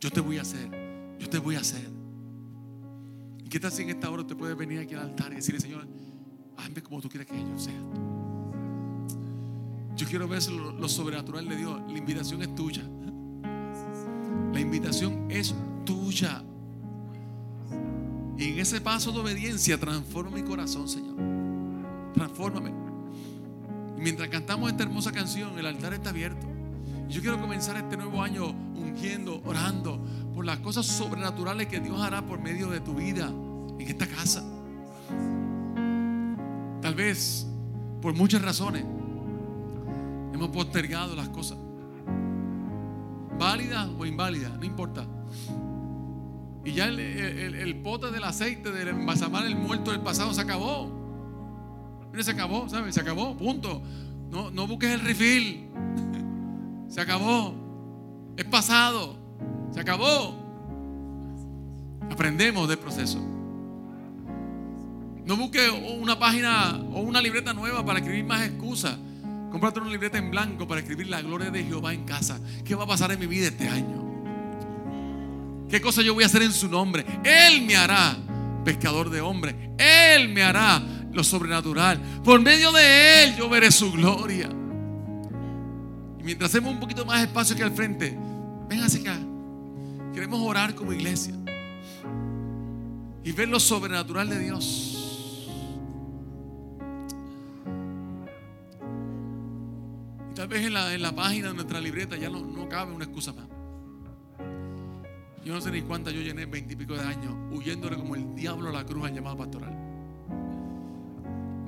Yo 0.00 0.10
te 0.10 0.18
voy 0.18 0.38
a 0.38 0.42
hacer. 0.42 0.68
Yo 1.20 1.28
te 1.28 1.38
voy 1.38 1.54
a 1.54 1.60
hacer. 1.60 1.88
¿Y 3.44 3.48
qué 3.48 3.60
tal 3.60 3.70
si 3.70 3.84
en 3.84 3.90
esta 3.90 4.10
hora 4.10 4.26
te 4.26 4.34
puedes 4.34 4.56
venir 4.56 4.80
aquí 4.80 4.96
al 4.96 5.02
altar 5.02 5.30
y 5.32 5.36
decirle, 5.36 5.60
Señor, 5.60 5.86
hazme 6.56 6.82
como 6.82 7.00
tú 7.00 7.08
quieres 7.08 7.28
que 7.28 7.38
yo 7.38 7.56
sea? 7.56 7.80
Yo 9.94 10.08
quiero 10.08 10.26
ver 10.26 10.42
lo 10.50 10.88
sobrenatural 10.88 11.48
de 11.48 11.54
Dios. 11.56 11.80
La 11.88 11.98
invitación 11.98 12.42
es 12.42 12.52
tuya. 12.56 12.82
La 14.52 14.58
invitación 14.58 15.30
es 15.30 15.54
tuya. 15.84 16.42
Ese 18.58 18.80
paso 18.80 19.12
de 19.12 19.20
obediencia 19.20 19.78
transforma 19.78 20.32
mi 20.32 20.42
corazón, 20.42 20.88
Señor. 20.88 21.14
Transfórmame. 22.12 22.72
Y 23.96 24.00
mientras 24.00 24.28
cantamos 24.30 24.68
esta 24.68 24.82
hermosa 24.82 25.12
canción, 25.12 25.56
el 25.60 25.64
altar 25.64 25.94
está 25.94 26.10
abierto. 26.10 26.44
Yo 27.08 27.20
quiero 27.20 27.40
comenzar 27.40 27.76
este 27.76 27.96
nuevo 27.96 28.20
año 28.20 28.48
ungiendo, 28.74 29.40
orando 29.44 30.04
por 30.34 30.44
las 30.44 30.58
cosas 30.58 30.86
sobrenaturales 30.86 31.68
que 31.68 31.78
Dios 31.78 32.00
hará 32.00 32.20
por 32.26 32.40
medio 32.40 32.68
de 32.68 32.80
tu 32.80 32.94
vida 32.94 33.28
en 33.28 33.86
esta 33.86 34.08
casa. 34.08 34.42
vez, 36.96 37.46
por 38.02 38.12
muchas 38.14 38.42
razones, 38.42 38.82
hemos 40.34 40.48
postergado 40.48 41.14
las 41.14 41.28
cosas. 41.28 41.58
Válidas 43.38 43.88
o 43.96 44.04
inválidas, 44.04 44.58
no 44.58 44.64
importa. 44.64 45.06
Y 46.64 46.72
ya 46.72 46.86
el, 46.88 46.98
el- 47.00 47.76
pote 47.76 48.10
del 48.10 48.24
aceite 48.24 48.70
del 48.72 48.88
embalsamar 48.88 49.46
el 49.46 49.56
muerto 49.56 49.90
del 49.92 50.00
pasado 50.00 50.34
se 50.34 50.40
acabó. 50.40 50.90
Mira, 52.10 52.24
se 52.24 52.32
acabó, 52.32 52.68
¿sabes? 52.68 52.94
Se 52.94 53.00
acabó, 53.00 53.36
punto. 53.36 53.80
No, 54.30 54.50
no 54.50 54.66
busques 54.66 54.90
el 54.90 55.00
refill. 55.00 55.68
Se 56.88 57.00
acabó. 57.02 57.54
Es 58.36 58.44
pasado. 58.46 59.16
Se 59.72 59.80
acabó. 59.80 60.34
Aprendemos 62.10 62.66
del 62.68 62.78
proceso. 62.78 63.18
No 65.24 65.36
busques 65.36 65.70
una 66.00 66.18
página 66.18 66.80
o 66.94 67.00
una 67.00 67.20
libreta 67.20 67.52
nueva 67.52 67.84
para 67.84 67.98
escribir 67.98 68.24
más 68.24 68.42
excusas. 68.42 68.96
Cómprate 69.50 69.80
una 69.80 69.90
libreta 69.90 70.16
en 70.18 70.30
blanco 70.30 70.66
para 70.66 70.80
escribir 70.80 71.08
la 71.08 71.20
gloria 71.20 71.50
de 71.50 71.62
Jehová 71.64 71.92
en 71.92 72.04
casa. 72.04 72.40
¿Qué 72.64 72.74
va 72.74 72.84
a 72.84 72.86
pasar 72.86 73.12
en 73.12 73.20
mi 73.20 73.26
vida 73.26 73.48
este 73.48 73.68
año? 73.68 74.07
¿Qué 75.68 75.80
cosa 75.80 76.02
yo 76.02 76.14
voy 76.14 76.24
a 76.24 76.26
hacer 76.26 76.42
en 76.42 76.52
su 76.52 76.68
nombre? 76.68 77.04
Él 77.24 77.62
me 77.62 77.76
hará 77.76 78.16
pescador 78.64 79.10
de 79.10 79.20
hombres. 79.20 79.54
Él 79.76 80.30
me 80.30 80.42
hará 80.42 80.82
lo 81.12 81.22
sobrenatural. 81.22 82.00
Por 82.24 82.40
medio 82.40 82.72
de 82.72 83.24
Él 83.24 83.36
yo 83.36 83.48
veré 83.48 83.70
su 83.70 83.92
gloria. 83.92 84.48
Y 86.18 86.22
mientras 86.22 86.50
hacemos 86.50 86.72
un 86.72 86.80
poquito 86.80 87.04
más 87.04 87.22
espacio 87.22 87.54
aquí 87.54 87.62
al 87.62 87.72
frente, 87.72 88.16
ven 88.68 88.80
hacia 88.80 89.00
acá. 89.00 89.18
Queremos 90.14 90.40
orar 90.40 90.74
como 90.74 90.92
iglesia 90.92 91.34
y 93.22 93.32
ver 93.32 93.48
lo 93.48 93.60
sobrenatural 93.60 94.28
de 94.28 94.38
Dios. 94.38 94.94
Tal 100.34 100.48
vez 100.48 100.64
en 100.64 100.72
la, 100.72 100.94
en 100.94 101.02
la 101.02 101.14
página 101.14 101.48
de 101.48 101.54
nuestra 101.54 101.80
libreta 101.80 102.16
ya 102.16 102.30
no, 102.30 102.40
no 102.40 102.68
cabe 102.68 102.92
una 102.92 103.04
excusa 103.04 103.32
más. 103.32 103.46
Yo 105.48 105.54
no 105.54 105.62
sé 105.62 105.70
ni 105.70 105.80
cuántas 105.80 106.12
yo 106.12 106.20
llené 106.20 106.44
veintipico 106.44 106.92
de 106.92 107.00
años 107.00 107.34
huyéndole 107.50 107.96
como 107.96 108.14
el 108.14 108.34
diablo 108.34 108.68
a 108.68 108.72
la 108.72 108.84
cruz 108.84 109.06
al 109.06 109.14
llamado 109.14 109.38
pastoral. 109.38 109.74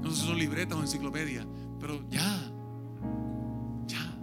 No 0.03 0.11
sé 0.11 0.17
si 0.17 0.27
son 0.27 0.37
libretas 0.37 0.77
o 0.77 0.83
enciclopedias, 0.83 1.47
pero 1.81 1.99
ya, 2.11 2.53
ya. 3.87 4.19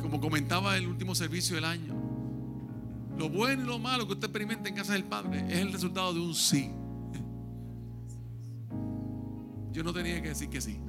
Como 0.00 0.18
comentaba 0.22 0.78
el 0.78 0.86
último 0.86 1.14
servicio 1.14 1.56
del 1.56 1.66
año, 1.66 1.94
lo 3.18 3.28
bueno 3.28 3.64
y 3.64 3.66
lo 3.66 3.78
malo 3.78 4.06
que 4.06 4.14
usted 4.14 4.28
experimenta 4.28 4.70
en 4.70 4.76
casa 4.76 4.94
del 4.94 5.04
Padre 5.04 5.44
es 5.50 5.58
el 5.58 5.70
resultado 5.70 6.14
de 6.14 6.20
un 6.20 6.34
sí. 6.34 6.70
Yo 9.70 9.84
no 9.84 9.92
tenía 9.92 10.22
que 10.22 10.30
decir 10.30 10.48
que 10.48 10.62
sí. 10.62 10.80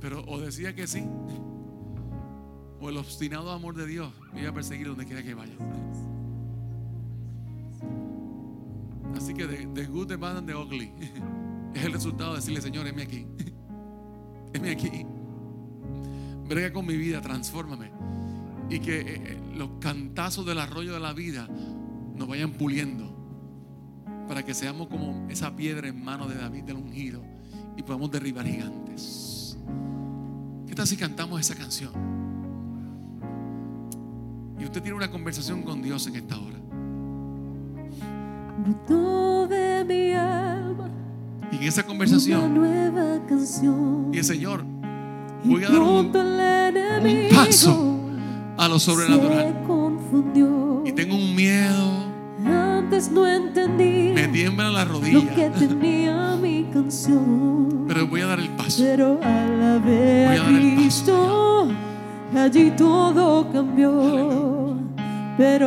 Pero 0.00 0.24
o 0.26 0.40
decía 0.40 0.74
que 0.74 0.86
sí, 0.86 1.04
o 2.80 2.88
el 2.88 2.96
obstinado 2.96 3.50
amor 3.50 3.74
de 3.74 3.86
Dios 3.86 4.12
me 4.32 4.42
iba 4.42 4.50
a 4.50 4.54
perseguir 4.54 4.86
donde 4.86 5.04
quiera 5.04 5.22
que 5.22 5.34
vaya. 5.34 5.54
Así 9.16 9.34
que 9.34 9.46
de, 9.46 9.66
de 9.66 9.86
good, 9.86 10.06
the 10.06 10.16
bad 10.16 10.38
and 10.38 10.50
ugly 10.50 10.92
es 11.74 11.84
el 11.84 11.92
resultado 11.92 12.30
de 12.32 12.36
decirle, 12.36 12.60
Señor, 12.60 12.86
heme 12.86 13.02
aquí. 13.02 13.26
Heme 14.54 14.70
aquí. 14.70 15.04
Brega 16.48 16.72
con 16.72 16.86
mi 16.86 16.96
vida, 16.96 17.20
transfórmame. 17.20 17.90
Y 18.70 18.78
que 18.80 19.00
eh, 19.00 19.04
eh, 19.06 19.40
los 19.54 19.72
cantazos 19.80 20.46
del 20.46 20.58
arroyo 20.58 20.94
de 20.94 21.00
la 21.00 21.12
vida 21.12 21.48
nos 22.14 22.26
vayan 22.26 22.52
puliendo. 22.52 23.14
Para 24.26 24.44
que 24.44 24.54
seamos 24.54 24.88
como 24.88 25.26
esa 25.28 25.54
piedra 25.56 25.88
en 25.88 26.02
mano 26.02 26.28
de 26.28 26.36
David 26.36 26.64
del 26.64 26.76
ungido 26.76 27.22
y 27.76 27.82
podamos 27.82 28.10
derribar 28.10 28.46
gigantes. 28.46 29.37
¿Qué 30.78 30.82
tal 30.82 30.86
si 30.86 30.96
cantamos 30.96 31.40
esa 31.40 31.56
canción? 31.56 31.90
Y 34.60 34.64
usted 34.64 34.80
tiene 34.80 34.96
una 34.96 35.10
conversación 35.10 35.64
con 35.64 35.82
Dios 35.82 36.06
en 36.06 36.14
esta 36.14 36.38
hora. 36.38 36.56
Brotó 38.62 39.48
de 39.48 39.84
mi 39.84 40.12
alma 40.12 40.88
Y 41.50 41.56
en 41.56 41.62
esa 41.64 41.82
conversación, 41.82 42.54
nueva 42.54 43.26
canción. 43.26 44.12
y 44.14 44.18
el 44.18 44.24
Señor, 44.24 44.64
voy 45.42 45.64
a 45.64 45.68
dar 45.68 45.82
un, 45.82 46.12
paso 47.34 47.98
a 48.56 48.68
lo 48.68 48.78
sobrenatural. 48.78 49.56
Y 50.84 50.92
tengo 50.92 51.16
un 51.16 51.34
miedo, 51.34 51.97
Antes 52.88 53.10
no 53.10 53.26
entendí 53.26 54.12
me 54.14 54.28
tiemblan 54.28 54.72
las 54.72 54.88
lo 54.88 55.00
que 55.02 55.10
rodillas, 55.10 55.58
tenía 55.58 56.36
mi 56.40 56.64
canción. 56.72 57.84
pero 57.86 58.06
voy 58.06 58.22
a 58.22 58.26
dar 58.28 58.40
el 58.40 58.48
paso. 58.48 58.82
Pero 58.82 59.20
al 59.22 59.62
haber 59.62 60.28
Voy 60.28 60.36
a 60.38 60.40
a 60.40 60.44
dar 60.44 60.54
el 60.54 60.68
paso, 60.70 60.76
Cristo, 60.80 61.68
allí 62.34 62.70
todo 62.78 63.52
cambió. 63.52 64.74
Pero 65.36 65.66